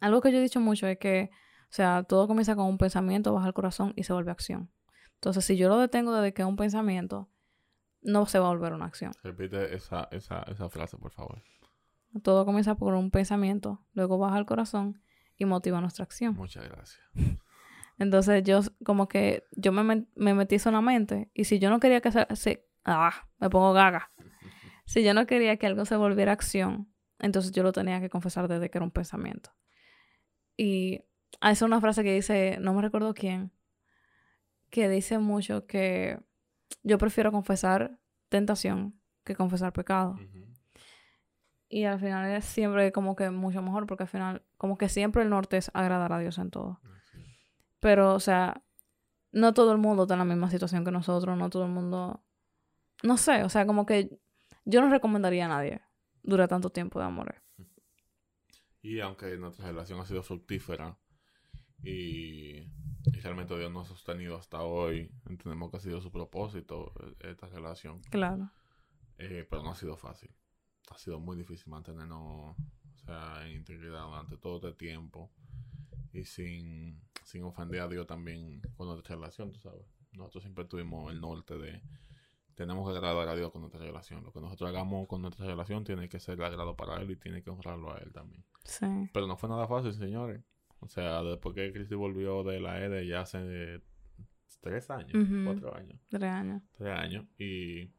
algo 0.00 0.22
que 0.22 0.32
yo 0.32 0.38
he 0.38 0.42
dicho 0.42 0.58
mucho 0.58 0.86
es 0.86 0.96
que, 0.98 1.30
o 1.64 1.72
sea, 1.72 2.02
todo 2.04 2.26
comienza 2.26 2.56
con 2.56 2.66
un 2.66 2.78
pensamiento, 2.78 3.34
baja 3.34 3.46
el 3.46 3.52
corazón 3.52 3.92
y 3.94 4.04
se 4.04 4.14
vuelve 4.14 4.30
acción. 4.30 4.70
Entonces, 5.16 5.44
si 5.44 5.58
yo 5.58 5.68
lo 5.68 5.78
detengo 5.78 6.14
desde 6.14 6.32
que 6.32 6.40
es 6.40 6.48
un 6.48 6.56
pensamiento, 6.56 7.28
no 8.00 8.24
se 8.24 8.38
va 8.38 8.46
a 8.46 8.50
volver 8.50 8.72
una 8.72 8.86
acción. 8.86 9.12
Repite 9.22 9.74
esa, 9.74 10.08
esa, 10.10 10.44
esa 10.44 10.70
frase, 10.70 10.96
por 10.96 11.12
favor. 11.12 11.42
Todo 12.22 12.46
comienza 12.46 12.74
por 12.76 12.94
un 12.94 13.10
pensamiento, 13.10 13.84
luego 13.92 14.16
baja 14.16 14.38
el 14.38 14.46
corazón 14.46 15.02
y 15.36 15.44
motiva 15.44 15.82
nuestra 15.82 16.04
acción. 16.04 16.34
Muchas 16.36 16.64
gracias. 16.64 17.00
Entonces 18.00 18.42
yo 18.42 18.60
como 18.84 19.06
que 19.06 19.44
yo 19.52 19.70
me, 19.70 20.06
me 20.16 20.34
metí 20.34 20.56
eso 20.56 20.70
en 20.70 20.74
la 20.74 20.80
mente 20.80 21.30
y 21.34 21.44
si 21.44 21.60
yo 21.60 21.70
no 21.70 21.78
quería 21.78 22.00
que 22.00 22.10
se, 22.10 22.26
se- 22.34 22.66
ah, 22.84 23.28
me 23.38 23.48
pongo 23.48 23.72
gaga. 23.72 24.10
Si 24.86 25.04
yo 25.04 25.14
no 25.14 25.24
quería 25.24 25.56
que 25.56 25.68
algo 25.68 25.84
se 25.84 25.94
volviera 25.94 26.32
acción, 26.32 26.92
entonces 27.20 27.52
yo 27.52 27.62
lo 27.62 27.70
tenía 27.70 28.00
que 28.00 28.10
confesar 28.10 28.48
desde 28.48 28.70
que 28.70 28.78
era 28.78 28.84
un 28.84 28.90
pensamiento. 28.90 29.52
Y 30.56 31.04
hay 31.40 31.52
es 31.52 31.62
una 31.62 31.80
frase 31.80 32.02
que 32.02 32.12
dice, 32.12 32.58
no 32.60 32.74
me 32.74 32.82
recuerdo 32.82 33.14
quién, 33.14 33.52
que 34.70 34.88
dice 34.88 35.18
mucho 35.18 35.66
que 35.66 36.18
yo 36.82 36.98
prefiero 36.98 37.30
confesar 37.30 38.00
tentación 38.28 39.00
que 39.24 39.36
confesar 39.36 39.72
pecado. 39.72 40.16
Y 41.68 41.84
al 41.84 42.00
final 42.00 42.28
es 42.32 42.44
siempre 42.44 42.90
como 42.90 43.14
que 43.14 43.30
mucho 43.30 43.62
mejor 43.62 43.86
porque 43.86 44.02
al 44.04 44.08
final 44.08 44.42
como 44.56 44.76
que 44.76 44.88
siempre 44.88 45.22
el 45.22 45.30
norte 45.30 45.56
es 45.56 45.70
agradar 45.72 46.12
a 46.12 46.18
Dios 46.18 46.38
en 46.38 46.50
todo. 46.50 46.80
Pero, 47.80 48.14
o 48.14 48.20
sea, 48.20 48.62
no 49.32 49.54
todo 49.54 49.72
el 49.72 49.78
mundo 49.78 50.02
está 50.02 50.14
en 50.14 50.18
la 50.20 50.24
misma 50.24 50.50
situación 50.50 50.84
que 50.84 50.90
nosotros, 50.90 51.36
no 51.36 51.50
todo 51.50 51.64
el 51.64 51.70
mundo... 51.70 52.22
No 53.02 53.16
sé, 53.16 53.42
o 53.44 53.48
sea, 53.48 53.66
como 53.66 53.86
que 53.86 54.20
yo 54.66 54.80
no 54.82 54.90
recomendaría 54.90 55.46
a 55.46 55.48
nadie 55.48 55.80
durar 56.22 56.48
tanto 56.48 56.70
tiempo 56.70 56.98
de 56.98 57.06
amor. 57.06 57.42
Y 58.82 59.00
aunque 59.00 59.36
nuestra 59.38 59.66
relación 59.66 60.00
ha 60.00 60.06
sido 60.06 60.22
fructífera 60.22 60.98
y, 61.82 62.58
y 62.58 63.20
realmente 63.22 63.58
Dios 63.58 63.72
nos 63.72 63.86
ha 63.86 63.94
sostenido 63.94 64.36
hasta 64.36 64.62
hoy, 64.62 65.10
entendemos 65.26 65.70
que 65.70 65.78
ha 65.78 65.80
sido 65.80 66.00
su 66.02 66.10
propósito 66.10 66.92
eh, 67.00 67.30
esta 67.30 67.46
relación, 67.48 68.00
Claro. 68.10 68.50
eh, 69.18 69.46
pero 69.48 69.62
no 69.62 69.70
ha 69.70 69.74
sido 69.76 69.96
fácil. 69.96 70.30
Ha 70.90 70.98
sido 70.98 71.20
muy 71.20 71.36
difícil 71.36 71.68
mantenernos 71.70 72.56
o 72.58 72.98
sea, 73.06 73.46
en 73.46 73.56
integridad 73.56 74.04
durante 74.04 74.36
todo 74.36 74.56
este 74.56 74.72
tiempo 74.74 75.30
y 76.12 76.24
sin, 76.24 77.00
sin 77.24 77.44
ofender 77.44 77.80
a 77.80 77.88
Dios 77.88 78.06
también 78.06 78.60
con 78.76 78.88
nuestra 78.88 79.16
relación, 79.16 79.52
tú 79.52 79.60
sabes. 79.60 79.84
Nosotros 80.12 80.42
siempre 80.42 80.64
tuvimos 80.64 81.12
el 81.12 81.20
norte 81.20 81.56
de 81.56 81.82
tenemos 82.56 82.86
que 82.90 82.94
agradar 82.94 83.26
a 83.28 83.34
Dios 83.34 83.50
con 83.52 83.62
nuestra 83.62 83.80
relación. 83.80 84.22
Lo 84.22 84.32
que 84.32 84.40
nosotros 84.40 84.68
hagamos 84.68 85.08
con 85.08 85.22
nuestra 85.22 85.46
relación 85.46 85.82
tiene 85.82 86.10
que 86.10 86.20
ser 86.20 86.42
agrado 86.42 86.76
para 86.76 87.00
Él 87.00 87.10
y 87.10 87.16
tiene 87.16 87.42
que 87.42 87.48
honrarlo 87.48 87.94
a 87.94 87.98
Él 87.98 88.12
también. 88.12 88.44
Sí. 88.64 88.84
Pero 89.14 89.26
no 89.26 89.36
fue 89.38 89.48
nada 89.48 89.66
fácil, 89.66 89.94
señores. 89.94 90.42
O 90.80 90.88
sea, 90.88 91.22
después 91.22 91.54
que 91.54 91.72
Cristi 91.72 91.94
volvió 91.94 92.42
de 92.44 92.60
la 92.60 92.84
EDE 92.84 93.06
ya 93.06 93.22
hace 93.22 93.80
tres 94.60 94.90
años, 94.90 95.12
cuatro 95.44 95.74
años, 95.74 95.98
Tres 96.10 96.30
años. 96.30 96.62
tres 96.76 96.98
años. 96.98 97.24
Y 97.38 97.92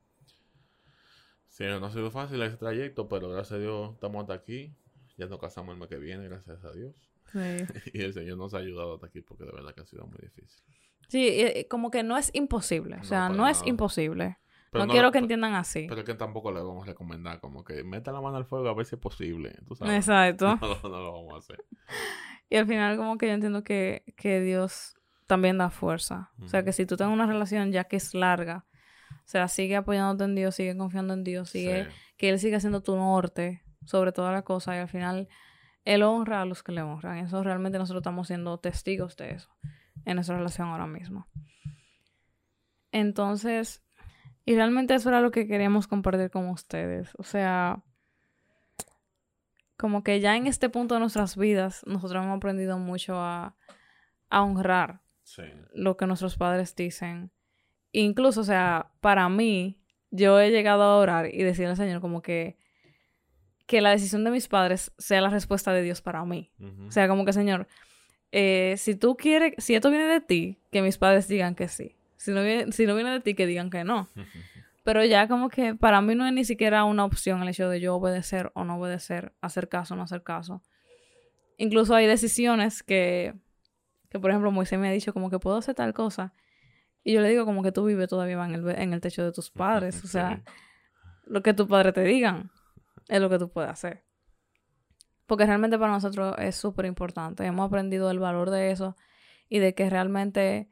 sí, 1.48 1.64
no 1.64 1.86
ha 1.86 1.92
sido 1.92 2.12
fácil 2.12 2.40
ese 2.44 2.58
trayecto, 2.58 3.08
pero 3.08 3.30
gracias 3.30 3.54
a 3.54 3.62
Dios 3.62 3.94
estamos 3.94 4.22
hasta 4.22 4.34
aquí. 4.36 4.76
Ya 5.18 5.26
nos 5.26 5.40
casamos 5.40 5.74
el 5.74 5.80
mes 5.80 5.90
que 5.90 5.98
viene, 5.98 6.28
gracias 6.28 6.64
a 6.64 6.72
Dios. 6.72 6.94
Sí. 7.32 7.40
Y 7.94 8.02
el 8.02 8.14
Señor 8.14 8.38
nos 8.38 8.54
ha 8.54 8.58
ayudado 8.58 8.96
hasta 8.96 9.08
aquí 9.08 9.22
porque 9.22 9.46
de 9.46 9.52
verdad 9.52 9.74
que 9.74 9.82
ha 9.82 9.86
sido 9.86 10.06
muy 10.08 10.20
difícil. 10.22 10.64
Sí, 11.08 11.28
eh, 11.28 11.68
como 11.70 11.92
que 11.92 12.04
no 12.04 12.18
es 12.18 12.30
imposible. 12.34 12.98
O 13.02 13.04
sea, 13.04 13.30
no 13.30 13.48
es 13.48 13.58
nada. 13.60 13.70
imposible. 13.70 14.38
Pero 14.72 14.86
no, 14.86 14.92
quiero 14.94 15.12
que 15.12 15.18
entiendan 15.18 15.54
así. 15.56 15.86
Pero 15.90 16.00
es 16.02 16.06
que 16.06 16.14
tampoco 16.14 16.52
le 16.54 16.62
vamos 16.62 16.84
a 16.84 16.88
recomendar 16.88 17.42
como 17.42 17.66
que 17.66 17.84
meta 17.84 18.14
la 18.14 18.22
mano 18.22 18.38
al 18.38 18.46
fuego 18.46 18.70
a 18.70 18.74
ver 18.74 18.86
si 18.86 18.96
es 18.96 19.02
posible. 19.02 19.54
¿tú 19.68 19.76
sabes? 19.76 19.96
Exacto. 19.96 20.58
No, 20.84 20.90
lo 20.90 21.12
vamos 21.12 21.34
a 21.34 21.38
hacer. 21.38 21.64
Y 22.50 22.58
al 22.58 22.68
final 22.68 22.98
como 22.98 23.18
que 23.18 23.28
yo 23.28 23.34
entiendo 23.34 23.64
que, 23.64 24.04
que 24.18 24.42
Dios 24.42 24.96
también 25.26 25.58
da 25.58 25.70
fuerza. 25.70 26.32
O 26.42 26.50
sea, 26.50 26.64
que 26.66 26.74
si 26.74 26.86
tú 26.86 26.98
tienes 26.98 27.14
una 27.14 27.26
relación 27.26 27.72
ya 27.72 27.86
que 27.86 27.96
es 27.96 28.14
larga, 28.14 28.66
o 29.12 29.24
sea, 29.28 29.48
sigue 29.48 29.78
apoyándote 29.78 30.26
en 30.26 30.36
Dios, 30.36 30.56
sigue 30.56 30.76
confiando 30.76 31.14
en 31.14 31.24
Dios, 31.24 31.50
sigue, 31.50 31.86
Sí. 31.86 31.90
que 32.18 32.30
Él 32.30 32.40
sigue 32.40 32.60
siendo 32.60 32.84
tu 32.84 32.98
norte 32.98 33.64
sobre 33.86 34.12
todas 34.12 34.34
las 34.34 34.44
cosas 34.44 34.76
y 34.76 34.80
al 34.80 34.90
final 34.90 35.30
Él 35.86 36.04
honra 36.04 36.42
a 36.42 36.46
los 36.46 36.64
que 36.64 36.72
le 36.72 36.82
honran. 36.82 37.18
Eso 37.20 37.44
realmente 37.44 37.78
nosotros 37.78 38.02
estamos 38.02 38.28
siendo 38.28 38.58
testigos 38.60 39.16
de 39.18 39.32
eso 39.32 39.50
en 40.06 40.16
nuestra 40.16 40.38
relación 40.38 40.68
ahora 40.70 40.88
mismo. 40.88 41.28
Entonces, 42.92 43.82
y 44.46 44.56
realmente 44.56 44.94
eso 44.96 45.10
era 45.10 45.22
lo 45.22 45.32
que 45.32 45.48
queríamos 45.48 45.88
compartir 45.88 46.30
con 46.30 46.50
ustedes. 46.50 47.12
O 47.18 47.24
sea, 47.24 47.82
como 49.78 50.04
que 50.04 50.20
ya 50.20 50.36
en 50.36 50.48
este 50.48 50.70
punto 50.70 50.96
de 50.96 51.00
nuestras 51.00 51.38
vidas, 51.38 51.84
nosotros 51.88 52.24
hemos 52.24 52.38
aprendido 52.38 52.78
mucho 52.78 53.16
a, 53.20 53.56
a 54.30 54.44
honrar 54.44 55.02
Sí. 55.24 55.44
lo 55.74 55.96
que 55.96 56.08
nuestros 56.08 56.36
padres 56.38 56.76
dicen. 56.76 57.32
Incluso, 57.94 58.42
o 58.42 58.44
sea, 58.44 58.92
para 59.00 59.30
mí, 59.30 59.80
yo 60.10 60.40
he 60.40 60.52
llegado 60.52 60.84
a 60.84 60.98
orar 60.98 61.34
y 61.34 61.42
decirle 61.44 61.72
al 61.72 61.78
Señor 61.78 62.02
como 62.02 62.22
que 62.22 62.58
que 63.72 63.80
la 63.80 63.92
decisión 63.92 64.26
de 64.26 64.32
mis 64.32 64.50
padres 64.50 64.92
sea 64.98 65.22
la 65.22 65.30
respuesta 65.30 65.72
de 65.72 65.82
Dios 65.82 66.02
para 66.02 66.26
mí. 66.26 66.52
O 66.90 66.92
sea, 66.92 67.08
como 67.08 67.24
que, 67.24 67.32
Señor, 67.32 67.70
eh, 68.34 68.76
si 68.78 68.96
tú 68.96 69.16
quieres, 69.16 69.54
si 69.60 69.76
esto 69.76 69.90
viene 69.90 70.08
de 70.08 70.20
ti, 70.20 70.60
que 70.74 70.82
mis 70.82 70.98
padres 70.98 71.30
digan 71.30 71.56
que 71.56 71.70
sí. 71.70 71.96
Si 72.18 72.32
no 72.32 72.44
viene, 72.44 72.74
si 72.74 72.86
no 72.86 72.96
viene 72.96 73.12
de 73.12 73.22
ti, 73.22 73.34
que 73.34 73.48
digan 73.48 73.70
que 73.70 73.86
no. 73.86 74.10
Pero 74.84 75.06
ya 75.06 75.30
como 75.30 75.48
que 75.48 75.74
para 75.74 76.02
mí 76.02 76.16
no 76.16 76.28
es 76.28 76.34
ni 76.34 76.44
siquiera 76.44 76.84
una 76.84 77.06
opción 77.06 77.42
el 77.44 77.48
hecho 77.48 77.70
de 77.70 77.80
yo 77.80 77.96
obedecer 77.96 78.52
o 78.56 78.66
no 78.66 78.78
obedecer, 78.78 79.32
hacer 79.40 79.70
caso 79.70 79.94
o 79.94 79.98
no 79.98 80.04
hacer 80.04 80.22
caso. 80.22 80.62
Incluso 81.58 81.96
hay 81.96 82.08
decisiones 82.08 82.84
que, 82.84 83.34
que 84.10 84.20
por 84.20 84.32
ejemplo, 84.32 84.52
Moisés 84.52 84.80
me 84.80 84.90
ha 84.90 84.92
dicho 84.92 85.14
como 85.14 85.30
que 85.30 85.40
puedo 85.40 85.56
hacer 85.56 85.76
tal 85.76 85.94
cosa. 85.94 86.34
Y 87.06 87.14
yo 87.14 87.22
le 87.22 87.30
digo 87.30 87.46
como 87.46 87.64
que 87.64 87.72
tú 87.72 87.86
vives 87.86 88.10
todavía 88.10 88.44
en 88.44 88.54
el, 88.54 88.70
en 88.70 88.92
el 88.92 89.00
techo 89.00 89.24
de 89.24 89.32
tus 89.32 89.50
padres. 89.50 89.96
O 90.04 90.08
sea, 90.08 90.42
Sí. 90.46 90.52
lo 91.28 91.42
que 91.42 91.54
tus 91.54 91.68
padres 91.68 91.94
te 91.94 92.04
digan 92.04 92.52
es 93.08 93.20
lo 93.22 93.30
que 93.30 93.40
tú 93.40 93.50
puedes 93.50 93.70
hacer. 93.70 94.06
Porque 95.26 95.46
realmente 95.46 95.80
para 95.80 95.94
nosotros 95.94 96.36
es 96.40 96.56
súper 96.56 96.86
importante. 96.86 97.46
Hemos 97.46 97.68
aprendido 97.68 98.12
el 98.12 98.20
valor 98.20 98.50
de 98.50 98.72
eso 98.72 98.96
y 99.48 99.60
de 99.60 99.74
que 99.74 99.90
realmente, 99.90 100.70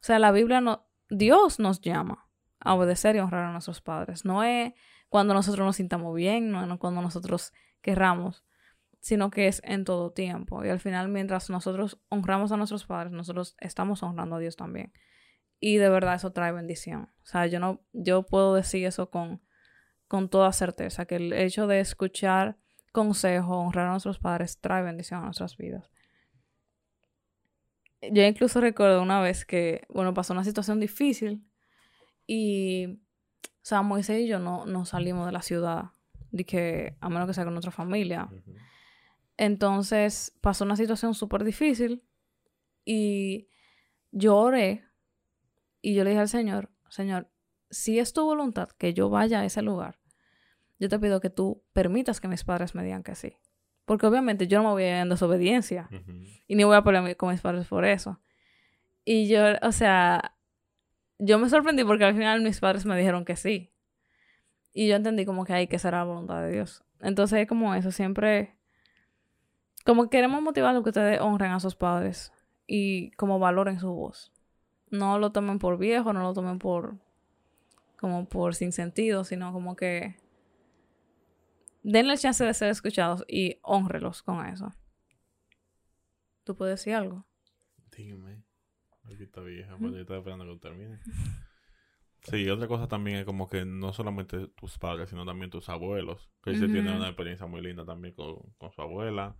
o 0.00 0.04
sea, 0.04 0.18
la 0.18 0.32
Biblia 0.32 0.60
no, 0.60 0.86
Dios 1.08 1.58
nos 1.58 1.80
llama 1.80 2.28
a 2.60 2.74
obedecer 2.74 3.16
y 3.16 3.20
honrar 3.20 3.44
a 3.44 3.52
nuestros 3.52 3.80
padres. 3.80 4.24
No 4.24 4.42
es 4.42 4.72
cuando 5.08 5.34
nosotros 5.34 5.64
nos 5.66 5.76
sintamos 5.76 6.14
bien, 6.14 6.50
no 6.50 6.62
es 6.62 6.78
cuando 6.78 7.02
nosotros 7.02 7.52
querramos, 7.80 8.44
sino 9.00 9.30
que 9.30 9.48
es 9.48 9.60
en 9.64 9.84
todo 9.84 10.12
tiempo. 10.12 10.64
Y 10.64 10.68
al 10.68 10.80
final, 10.80 11.08
mientras 11.08 11.50
nosotros 11.50 12.00
honramos 12.08 12.52
a 12.52 12.56
nuestros 12.56 12.86
padres, 12.86 13.12
nosotros 13.12 13.56
estamos 13.60 14.02
honrando 14.02 14.36
a 14.36 14.38
Dios 14.38 14.56
también. 14.56 14.92
Y 15.58 15.76
de 15.76 15.88
verdad 15.88 16.14
eso 16.14 16.32
trae 16.32 16.52
bendición. 16.52 17.10
O 17.22 17.26
sea, 17.26 17.46
yo 17.46 17.60
no, 17.60 17.84
yo 17.92 18.24
puedo 18.24 18.54
decir 18.54 18.86
eso 18.86 19.10
con, 19.10 19.42
con 20.12 20.28
toda 20.28 20.52
certeza, 20.52 21.06
que 21.06 21.16
el 21.16 21.32
hecho 21.32 21.66
de 21.66 21.80
escuchar 21.80 22.58
consejo, 22.92 23.56
honrar 23.56 23.86
a 23.86 23.92
nuestros 23.92 24.18
padres, 24.18 24.60
trae 24.60 24.82
bendición 24.82 25.20
a 25.20 25.24
nuestras 25.24 25.56
vidas. 25.56 25.90
Yo 28.02 28.22
incluso 28.22 28.60
recuerdo 28.60 29.00
una 29.00 29.22
vez 29.22 29.46
que, 29.46 29.86
bueno, 29.88 30.12
pasó 30.12 30.34
una 30.34 30.44
situación 30.44 30.80
difícil 30.80 31.48
y, 32.26 32.88
o 32.88 33.62
sea, 33.62 33.80
Moisés 33.80 34.20
y 34.20 34.26
yo 34.26 34.38
no, 34.38 34.66
no 34.66 34.84
salimos 34.84 35.24
de 35.24 35.32
la 35.32 35.40
ciudad, 35.40 35.84
de 36.30 36.44
que, 36.44 36.94
a 37.00 37.08
menos 37.08 37.26
que 37.26 37.32
sea 37.32 37.44
con 37.44 37.54
nuestra 37.54 37.72
familia. 37.72 38.28
Entonces 39.38 40.36
pasó 40.42 40.64
una 40.64 40.76
situación 40.76 41.14
súper 41.14 41.42
difícil 41.42 42.04
y 42.84 43.48
yo 44.10 44.36
oré 44.36 44.84
y 45.80 45.94
yo 45.94 46.04
le 46.04 46.10
dije 46.10 46.20
al 46.20 46.28
Señor, 46.28 46.70
Señor, 46.90 47.30
si 47.70 47.98
es 47.98 48.12
tu 48.12 48.26
voluntad 48.26 48.68
que 48.76 48.92
yo 48.92 49.08
vaya 49.08 49.40
a 49.40 49.46
ese 49.46 49.62
lugar, 49.62 50.01
yo 50.82 50.88
te 50.88 50.98
pido 50.98 51.20
que 51.20 51.30
tú 51.30 51.62
permitas 51.72 52.20
que 52.20 52.26
mis 52.26 52.42
padres 52.42 52.74
me 52.74 52.82
digan 52.82 53.04
que 53.04 53.14
sí. 53.14 53.36
Porque 53.84 54.04
obviamente 54.04 54.48
yo 54.48 54.58
no 54.58 54.64
me 54.64 54.70
voy 54.70 54.82
a 54.82 54.88
ir 54.88 54.94
en 54.96 55.08
desobediencia 55.10 55.88
y 56.48 56.56
ni 56.56 56.64
voy 56.64 56.74
a 56.74 56.82
pelear 56.82 57.16
con 57.16 57.30
mis 57.30 57.40
padres 57.40 57.68
por 57.68 57.84
eso. 57.84 58.20
Y 59.04 59.28
yo, 59.28 59.44
o 59.62 59.70
sea, 59.70 60.34
yo 61.18 61.38
me 61.38 61.48
sorprendí 61.48 61.84
porque 61.84 62.04
al 62.04 62.14
final 62.14 62.42
mis 62.42 62.58
padres 62.58 62.84
me 62.84 62.98
dijeron 62.98 63.24
que 63.24 63.36
sí. 63.36 63.72
Y 64.72 64.88
yo 64.88 64.96
entendí 64.96 65.24
como 65.24 65.44
que 65.44 65.52
hay 65.52 65.68
que 65.68 65.78
ser 65.78 65.92
la 65.92 66.02
voluntad 66.02 66.42
de 66.42 66.50
Dios. 66.50 66.82
Entonces 67.00 67.38
es 67.38 67.46
como 67.46 67.74
eso, 67.76 67.92
siempre 67.92 68.56
como 69.84 70.10
queremos 70.10 70.42
motivar 70.42 70.74
a 70.74 70.82
que 70.82 70.88
ustedes 70.88 71.20
honren 71.20 71.52
a 71.52 71.60
sus 71.60 71.76
padres 71.76 72.32
y 72.66 73.12
como 73.12 73.38
valoren 73.38 73.78
su 73.78 73.92
voz. 73.92 74.32
No 74.90 75.20
lo 75.20 75.30
tomen 75.30 75.60
por 75.60 75.78
viejo, 75.78 76.12
no 76.12 76.22
lo 76.22 76.32
tomen 76.32 76.58
por 76.58 76.96
como 78.00 78.28
por 78.28 78.56
sin 78.56 78.72
sentido, 78.72 79.22
sino 79.22 79.52
como 79.52 79.76
que 79.76 80.16
denle 81.82 82.16
chance 82.16 82.44
de 82.44 82.54
ser 82.54 82.70
escuchados 82.70 83.24
y 83.28 83.58
honrelos 83.62 84.22
con 84.22 84.44
eso. 84.46 84.72
¿Tú 86.44 86.56
puedes 86.56 86.80
decir 86.80 86.94
algo? 86.94 87.26
Dígame. 87.96 88.42
Aquí 89.04 89.24
está 89.24 89.40
vieja, 89.40 89.76
pues 89.78 89.92
yo 89.92 90.00
estaba 90.00 90.18
esperando 90.18 90.46
que 90.46 90.58
termine. 90.58 91.00
Sí, 92.24 92.48
otra 92.48 92.68
cosa 92.68 92.86
también 92.86 93.16
es 93.18 93.24
como 93.24 93.48
que 93.48 93.64
no 93.64 93.92
solamente 93.92 94.46
tus 94.48 94.78
padres, 94.78 95.10
sino 95.10 95.26
también 95.26 95.50
tus 95.50 95.68
abuelos. 95.68 96.30
Que 96.42 96.54
se 96.54 96.68
tiene 96.68 96.94
una 96.94 97.08
experiencia 97.08 97.46
muy 97.46 97.60
linda 97.60 97.84
también 97.84 98.14
con, 98.14 98.36
con 98.58 98.70
su 98.70 98.80
abuela. 98.80 99.36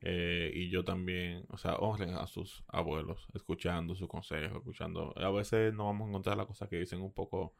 Eh, 0.00 0.50
y 0.54 0.70
yo 0.70 0.84
también, 0.84 1.44
o 1.48 1.58
sea, 1.58 1.74
honren 1.76 2.14
a 2.14 2.26
sus 2.26 2.64
abuelos, 2.68 3.26
escuchando 3.34 3.94
su 3.94 4.08
consejo, 4.08 4.58
escuchando. 4.58 5.12
A 5.16 5.30
veces 5.30 5.74
no 5.74 5.86
vamos 5.86 6.06
a 6.06 6.08
encontrar 6.08 6.36
las 6.36 6.46
cosas 6.46 6.68
que 6.68 6.78
dicen 6.78 7.02
un 7.02 7.12
poco 7.12 7.54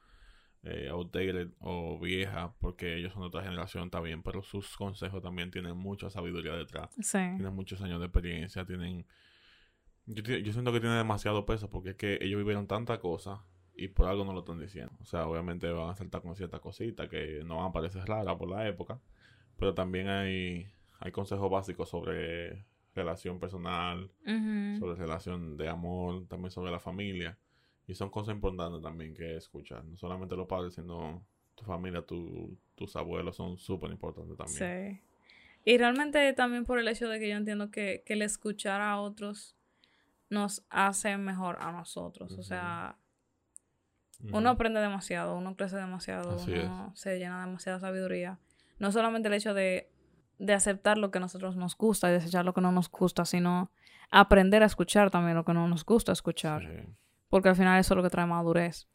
eh, 0.66 0.88
outdated 0.88 1.50
o 1.60 1.98
vieja, 1.98 2.54
porque 2.60 2.96
ellos 2.96 3.12
son 3.12 3.22
de 3.22 3.28
otra 3.28 3.42
generación 3.42 3.90
también, 3.90 4.22
pero 4.22 4.42
sus 4.42 4.76
consejos 4.76 5.22
también 5.22 5.50
tienen 5.50 5.76
mucha 5.76 6.10
sabiduría 6.10 6.54
detrás. 6.54 6.90
Sí. 7.00 7.18
Tienen 7.18 7.54
muchos 7.54 7.80
años 7.82 8.00
de 8.00 8.06
experiencia, 8.06 8.64
tienen... 8.64 9.06
Yo, 10.06 10.22
yo 10.22 10.52
siento 10.52 10.72
que 10.72 10.80
tiene 10.80 10.96
demasiado 10.96 11.46
peso 11.46 11.68
porque 11.68 11.90
es 11.90 11.96
que 11.96 12.18
ellos 12.20 12.38
vivieron 12.38 12.66
tanta 12.66 13.00
cosa 13.00 13.44
y 13.74 13.88
por 13.88 14.06
algo 14.06 14.24
no 14.24 14.32
lo 14.32 14.40
están 14.40 14.60
diciendo. 14.60 14.92
O 15.00 15.04
sea, 15.04 15.26
obviamente 15.26 15.68
van 15.70 15.90
a 15.90 15.94
saltar 15.96 16.22
con 16.22 16.36
ciertas 16.36 16.60
cositas 16.60 17.08
que 17.08 17.42
no 17.44 17.56
van 17.56 17.66
a 17.66 17.72
parecer 17.72 18.04
raras 18.04 18.36
por 18.36 18.48
la 18.48 18.68
época, 18.68 19.00
pero 19.56 19.74
también 19.74 20.08
hay 20.08 20.68
hay 21.00 21.12
consejos 21.12 21.50
básicos 21.50 21.88
sobre 21.88 22.64
relación 22.94 23.38
personal, 23.38 24.10
sobre 24.78 24.94
relación 24.96 25.56
de 25.56 25.68
amor, 25.68 26.26
también 26.28 26.50
sobre 26.50 26.70
la 26.70 26.80
familia. 26.80 27.38
Y 27.86 27.94
son 27.94 28.10
cosas 28.10 28.34
importantes 28.34 28.82
también 28.82 29.14
que 29.14 29.36
escuchar. 29.36 29.84
No 29.84 29.96
solamente 29.96 30.36
los 30.36 30.46
padres, 30.46 30.74
sino 30.74 31.24
tu 31.54 31.64
familia, 31.64 32.02
tu, 32.02 32.56
tus 32.74 32.96
abuelos 32.96 33.36
son 33.36 33.58
súper 33.58 33.90
importantes 33.90 34.36
también. 34.36 34.58
Sí. 34.94 35.00
Y 35.64 35.78
realmente 35.78 36.32
también 36.32 36.64
por 36.64 36.78
el 36.78 36.88
hecho 36.88 37.08
de 37.08 37.18
que 37.18 37.28
yo 37.28 37.36
entiendo 37.36 37.70
que, 37.70 38.02
que 38.04 38.14
el 38.14 38.22
escuchar 38.22 38.80
a 38.80 39.00
otros 39.00 39.56
nos 40.28 40.64
hace 40.70 41.16
mejor 41.16 41.58
a 41.60 41.72
nosotros. 41.72 42.32
O 42.38 42.42
sea, 42.42 42.96
uno 44.32 44.50
aprende 44.50 44.80
demasiado, 44.80 45.36
uno 45.36 45.56
crece 45.56 45.76
demasiado, 45.76 46.42
uno 46.42 46.92
se 46.94 47.18
llena 47.18 47.40
de 47.40 47.46
demasiada 47.46 47.80
sabiduría. 47.80 48.38
No 48.78 48.92
solamente 48.92 49.28
el 49.28 49.34
hecho 49.34 49.54
de 49.54 49.88
de 50.38 50.52
aceptar 50.52 50.98
lo 50.98 51.10
que 51.10 51.18
a 51.18 51.20
nosotros 51.20 51.56
nos 51.56 51.76
gusta 51.76 52.10
y 52.10 52.12
desechar 52.12 52.44
lo 52.44 52.52
que 52.52 52.60
no 52.60 52.72
nos 52.72 52.90
gusta, 52.90 53.24
sino 53.24 53.70
aprender 54.10 54.62
a 54.62 54.66
escuchar 54.66 55.10
también 55.10 55.36
lo 55.36 55.44
que 55.44 55.54
no 55.54 55.66
nos 55.68 55.84
gusta 55.84 56.12
escuchar. 56.12 56.86
Porque 57.28 57.48
al 57.48 57.56
final 57.56 57.78
eso 57.78 57.94
es 57.94 57.96
lo 57.96 58.02
que 58.02 58.10
trae 58.10 58.26
madurez. 58.26 58.88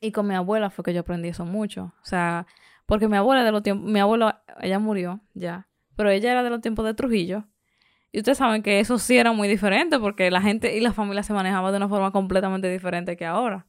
Y 0.00 0.12
con 0.12 0.26
mi 0.26 0.34
abuela 0.34 0.70
fue 0.70 0.84
que 0.84 0.94
yo 0.94 1.00
aprendí 1.00 1.28
eso 1.28 1.44
mucho. 1.44 1.94
O 2.02 2.04
sea, 2.04 2.46
porque 2.86 3.08
mi 3.08 3.16
abuela 3.16 3.44
de 3.44 3.52
los 3.52 3.62
tiempos, 3.62 3.90
mi 3.90 4.00
abuela, 4.00 4.42
ella 4.60 4.78
murió 4.78 5.20
ya, 5.34 5.68
pero 5.96 6.10
ella 6.10 6.32
era 6.32 6.42
de 6.42 6.50
los 6.50 6.60
tiempos 6.60 6.84
de 6.84 6.94
Trujillo. 6.94 7.44
Y 8.12 8.18
ustedes 8.18 8.38
saben 8.38 8.62
que 8.62 8.80
eso 8.80 8.98
sí 8.98 9.18
era 9.18 9.32
muy 9.32 9.48
diferente 9.48 9.98
porque 9.98 10.30
la 10.30 10.40
gente 10.40 10.76
y 10.76 10.80
la 10.80 10.92
familia 10.92 11.22
se 11.22 11.34
manejaba 11.34 11.70
de 11.70 11.76
una 11.76 11.88
forma 11.88 12.12
completamente 12.12 12.70
diferente 12.70 13.16
que 13.16 13.26
ahora. 13.26 13.66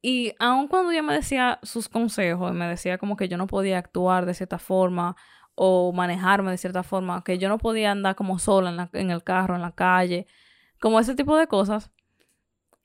Y 0.00 0.34
aun 0.38 0.68
cuando 0.68 0.92
ella 0.92 1.02
me 1.02 1.14
decía 1.14 1.58
sus 1.62 1.88
consejos 1.88 2.52
me 2.52 2.68
decía 2.68 2.98
como 2.98 3.16
que 3.16 3.26
yo 3.26 3.38
no 3.38 3.46
podía 3.46 3.78
actuar 3.78 4.26
de 4.26 4.34
cierta 4.34 4.58
forma 4.58 5.16
o 5.54 5.92
manejarme 5.92 6.50
de 6.50 6.58
cierta 6.58 6.82
forma, 6.82 7.24
que 7.24 7.38
yo 7.38 7.48
no 7.48 7.58
podía 7.58 7.92
andar 7.92 8.14
como 8.14 8.38
sola 8.38 8.70
en, 8.70 8.76
la, 8.76 8.90
en 8.92 9.10
el 9.10 9.24
carro, 9.24 9.54
en 9.54 9.62
la 9.62 9.72
calle, 9.72 10.26
como 10.80 11.00
ese 11.00 11.14
tipo 11.14 11.36
de 11.36 11.46
cosas. 11.46 11.90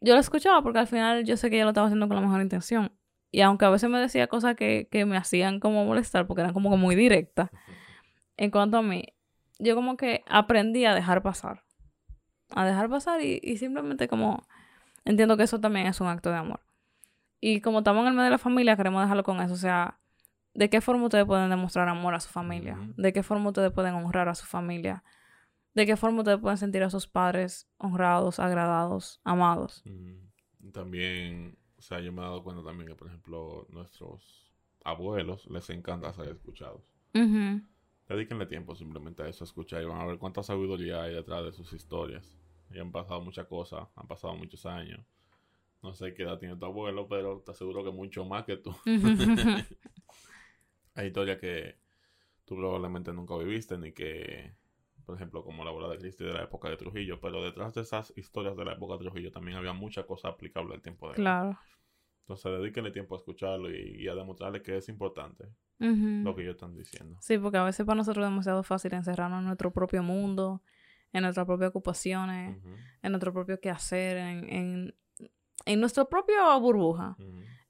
Yo 0.02 0.14
lo 0.14 0.20
escuchaba 0.20 0.62
porque 0.62 0.80
al 0.80 0.88
final 0.88 1.26
yo 1.26 1.38
sé 1.38 1.50
que 1.50 1.58
ella 1.58 1.66
lo 1.66 1.72
estaba 1.72 1.88
haciendo 1.88 2.08
con 2.08 2.16
la 2.16 2.22
mejor 2.22 2.42
intención. 2.42 2.92
Y 3.32 3.42
aunque 3.42 3.66
a 3.66 3.70
veces 3.70 3.90
me 3.90 4.00
decía 4.00 4.28
cosas 4.28 4.56
que, 4.56 4.88
que 4.92 5.06
me 5.06 5.18
hacían 5.18 5.60
como 5.60 5.86
molestar 5.86 6.26
porque 6.26 6.42
eran 6.42 6.54
como 6.54 6.76
muy 6.78 6.96
directas, 6.96 7.50
en 8.38 8.52
cuanto 8.52 8.78
a 8.78 8.82
mí, 8.82 9.14
yo 9.60 9.76
como 9.76 9.98
que 9.98 10.24
aprendí 10.28 10.86
a 10.86 10.96
dejar 10.96 11.22
pasar. 11.22 11.64
A 12.52 12.66
dejar 12.66 12.90
pasar 12.90 13.22
y, 13.22 13.40
y 13.44 13.58
simplemente 13.58 14.08
como 14.08 14.48
entiendo 15.06 15.38
que 15.38 15.44
eso 15.44 15.60
también 15.60 15.88
es 15.88 16.02
un 16.02 16.08
acto 16.08 16.30
de 16.30 16.38
amor. 16.38 16.62
Y 17.42 17.62
como 17.62 17.80
estamos 17.80 18.02
en 18.02 18.08
el 18.08 18.14
medio 18.14 18.26
de 18.26 18.32
la 18.32 18.38
familia, 18.38 18.76
queremos 18.76 19.02
dejarlo 19.02 19.24
con 19.24 19.40
eso. 19.42 19.54
O 19.54 19.58
sea, 19.58 20.00
¿De 20.54 20.70
qué 20.70 20.82
forma 20.82 21.06
ustedes 21.06 21.26
pueden 21.26 21.50
demostrar 21.50 21.88
amor 21.88 22.16
a 22.16 22.20
su 22.20 22.30
familia? 22.30 22.78
¿De 22.98 23.14
qué 23.14 23.24
forma 23.24 23.50
ustedes 23.50 23.72
pueden 23.72 23.94
honrar 23.94 24.30
a 24.30 24.36
su 24.36 24.46
familia? 24.46 25.04
¿De 25.74 25.86
qué 25.86 25.96
forma 25.96 26.20
ustedes 26.20 26.40
pueden 26.40 26.58
sentir 26.58 26.84
a 26.84 26.90
sus 26.90 27.08
padres 27.08 27.70
honrados, 27.78 28.40
agradados, 28.40 29.22
amados? 29.24 29.84
También, 30.74 31.58
o 31.78 31.82
sea, 31.82 32.00
yo 32.00 32.12
me 32.12 32.22
he 32.22 32.26
dado 32.26 32.44
cuenta 32.44 32.64
también 32.64 32.90
que, 32.90 32.96
por 32.96 33.08
ejemplo, 33.08 33.68
nuestros 33.70 34.52
abuelos 34.84 35.46
les 35.48 35.70
encanta 35.70 36.14
ser 36.14 36.30
escuchados. 36.30 36.82
Dedíquenle 38.08 38.48
tiempo 38.48 38.76
simplemente 38.76 39.24
a 39.24 39.28
eso, 39.28 39.44
a 39.44 39.48
escuchar 39.48 39.84
y 39.84 39.86
van 39.86 40.02
a 40.02 40.06
ver 40.06 40.18
cuánta 40.18 40.42
sabiduría 40.42 41.04
hay 41.04 41.14
detrás 41.14 41.46
de 41.46 41.52
sus 41.52 41.72
historias. 41.74 42.40
Y 42.72 42.80
han 42.80 42.92
pasado 42.92 43.22
muchas 43.22 43.46
cosas, 43.48 43.88
han 43.96 44.08
pasado 44.08 44.36
muchos 44.36 44.66
años. 44.66 45.00
No 45.82 45.94
sé 45.94 46.14
qué 46.14 46.24
edad 46.24 46.40
tiene 46.40 46.58
tu 46.58 46.66
abuelo, 46.66 47.08
pero 47.08 47.42
te 47.42 47.52
aseguro 47.52 47.84
que 47.84 47.92
mucho 47.92 48.26
más 48.26 48.46
que 48.46 48.58
tú. 48.58 48.76
Hay 50.96 51.08
historias 51.08 51.38
que 51.38 51.78
tú 52.46 52.56
probablemente 52.58 53.14
nunca 53.14 53.38
viviste, 53.38 53.78
ni 53.78 53.92
que, 53.94 54.54
por 55.10 55.16
ejemplo, 55.16 55.44
como 55.44 55.66
la 55.66 55.72
bola 55.72 55.88
de 55.88 55.98
Cristi 55.98 56.24
de 56.24 56.34
la 56.34 56.44
época 56.44 56.70
de 56.70 56.78
Trujillo, 56.78 57.20
pero 57.20 57.44
detrás 57.44 57.74
de 57.74 57.82
esas 57.82 58.14
historias 58.16 58.56
de 58.56 58.64
la 58.64 58.74
época 58.74 58.94
de 58.94 59.00
Trujillo 59.00 59.32
también 59.32 59.58
había 59.58 59.74
mucha 59.74 60.04
cosa 60.04 60.28
aplicable 60.28 60.76
al 60.76 60.84
tiempo 60.84 61.10
de 61.10 61.16
Claro. 61.16 61.58
Entonces, 62.22 62.52
dedíquenle 62.52 62.92
tiempo 62.92 63.16
a 63.16 63.18
escucharlo 63.18 63.72
y, 63.76 64.08
a 64.08 64.14
demostrarle 64.14 64.62
que 64.62 64.78
es 64.78 64.88
importante 64.88 65.46
lo 65.80 66.36
que 66.36 66.44
ellos 66.44 66.54
están 66.54 66.76
diciendo. 66.76 67.18
Sí, 67.22 67.40
porque 67.40 67.58
a 67.58 67.64
veces 67.64 67.88
para 67.88 67.96
nosotros 67.96 68.24
es 68.24 68.30
demasiado 68.30 68.62
fácil 68.62 68.94
encerrarnos 68.94 69.40
en 69.40 69.46
nuestro 69.48 69.74
propio 69.74 70.04
mundo, 70.04 70.62
en 71.12 71.24
nuestras 71.24 71.48
propias 71.48 71.70
ocupaciones, 71.70 72.60
en 73.02 73.12
nuestro 73.12 73.34
propio 73.34 73.60
quehacer, 73.60 74.18
en, 74.18 74.54
en, 74.54 74.96
en 75.66 75.80
nuestra 75.80 76.06
propia 76.06 76.56
burbuja. 76.58 77.18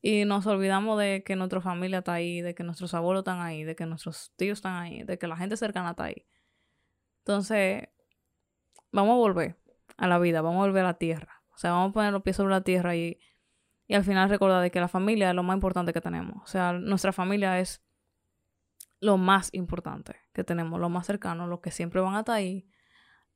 Y 0.01 0.25
nos 0.25 0.45
olvidamos 0.45 0.99
de 0.99 1.23
que 1.25 1.37
nuestra 1.37 1.61
familia 1.61 1.99
está 1.99 2.15
ahí, 2.15 2.41
de 2.41 2.53
que 2.53 2.65
nuestros 2.65 2.93
abuelos 2.93 3.21
están 3.21 3.39
ahí, 3.39 3.63
de 3.63 3.77
que 3.77 3.85
nuestros 3.85 4.33
tíos 4.35 4.57
están 4.57 4.75
ahí, 4.75 5.03
de 5.03 5.17
que 5.17 5.27
la 5.27 5.37
gente 5.37 5.55
cercana 5.55 5.91
está 5.91 6.03
ahí. 6.03 6.25
Entonces, 7.19 7.89
vamos 8.91 9.13
a 9.13 9.17
volver 9.17 9.57
a 9.97 10.07
la 10.07 10.19
vida, 10.19 10.41
vamos 10.41 10.63
a 10.63 10.67
volver 10.67 10.83
a 10.83 10.89
la 10.89 10.97
tierra. 10.97 11.43
O 11.53 11.57
sea, 11.57 11.71
vamos 11.71 11.91
a 11.91 11.93
poner 11.93 12.13
los 12.13 12.23
pies 12.23 12.37
sobre 12.37 12.51
la 12.51 12.61
tierra 12.61 12.95
y, 12.95 13.19
y 13.87 13.93
al 13.95 14.03
final 14.03 14.29
recordar 14.29 14.61
de 14.61 14.71
que 14.71 14.79
la 14.79 14.87
familia 14.87 15.29
es 15.29 15.35
lo 15.35 15.43
más 15.43 15.55
importante 15.55 15.93
que 15.93 16.01
tenemos. 16.01 16.41
O 16.43 16.47
sea, 16.47 16.73
nuestra 16.73 17.11
familia 17.11 17.59
es 17.59 17.83
lo 19.01 19.17
más 19.17 19.49
importante 19.53 20.15
que 20.33 20.43
tenemos, 20.43 20.79
lo 20.79 20.89
más 20.89 21.05
cercano, 21.05 21.47
lo 21.47 21.61
que 21.61 21.71
siempre 21.71 22.01
van 22.01 22.15
a 22.15 22.19
estar 22.19 22.35
ahí, 22.35 22.69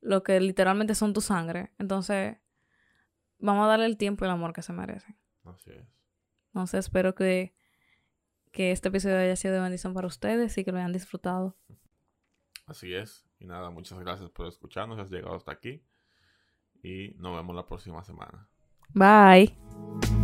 lo 0.00 0.22
que 0.22 0.40
literalmente 0.40 0.94
son 0.94 1.12
tu 1.12 1.20
sangre. 1.20 1.72
Entonces, 1.78 2.36
vamos 3.38 3.64
a 3.64 3.68
darle 3.68 3.86
el 3.86 3.96
tiempo 3.96 4.24
y 4.24 4.26
el 4.26 4.32
amor 4.32 4.52
que 4.52 4.62
se 4.62 4.72
merecen. 4.72 5.16
Así 5.44 5.70
es. 5.70 5.86
Entonces 6.48 6.80
espero 6.80 7.14
que, 7.14 7.54
que 8.52 8.70
este 8.70 8.88
episodio 8.88 9.18
haya 9.18 9.36
sido 9.36 9.54
de 9.54 9.60
bendición 9.60 9.92
para 9.92 10.06
ustedes 10.06 10.56
y 10.56 10.64
que 10.64 10.70
lo 10.70 10.78
hayan 10.78 10.92
disfrutado. 10.92 11.56
Así 12.66 12.94
es. 12.94 13.23
Y 13.38 13.46
nada, 13.46 13.70
muchas 13.70 13.98
gracias 13.98 14.30
por 14.30 14.46
escucharnos. 14.46 14.98
Has 14.98 15.10
llegado 15.10 15.36
hasta 15.36 15.52
aquí. 15.52 15.82
Y 16.82 17.14
nos 17.18 17.36
vemos 17.36 17.56
la 17.56 17.66
próxima 17.66 18.02
semana. 18.04 18.48
Bye. 18.92 20.23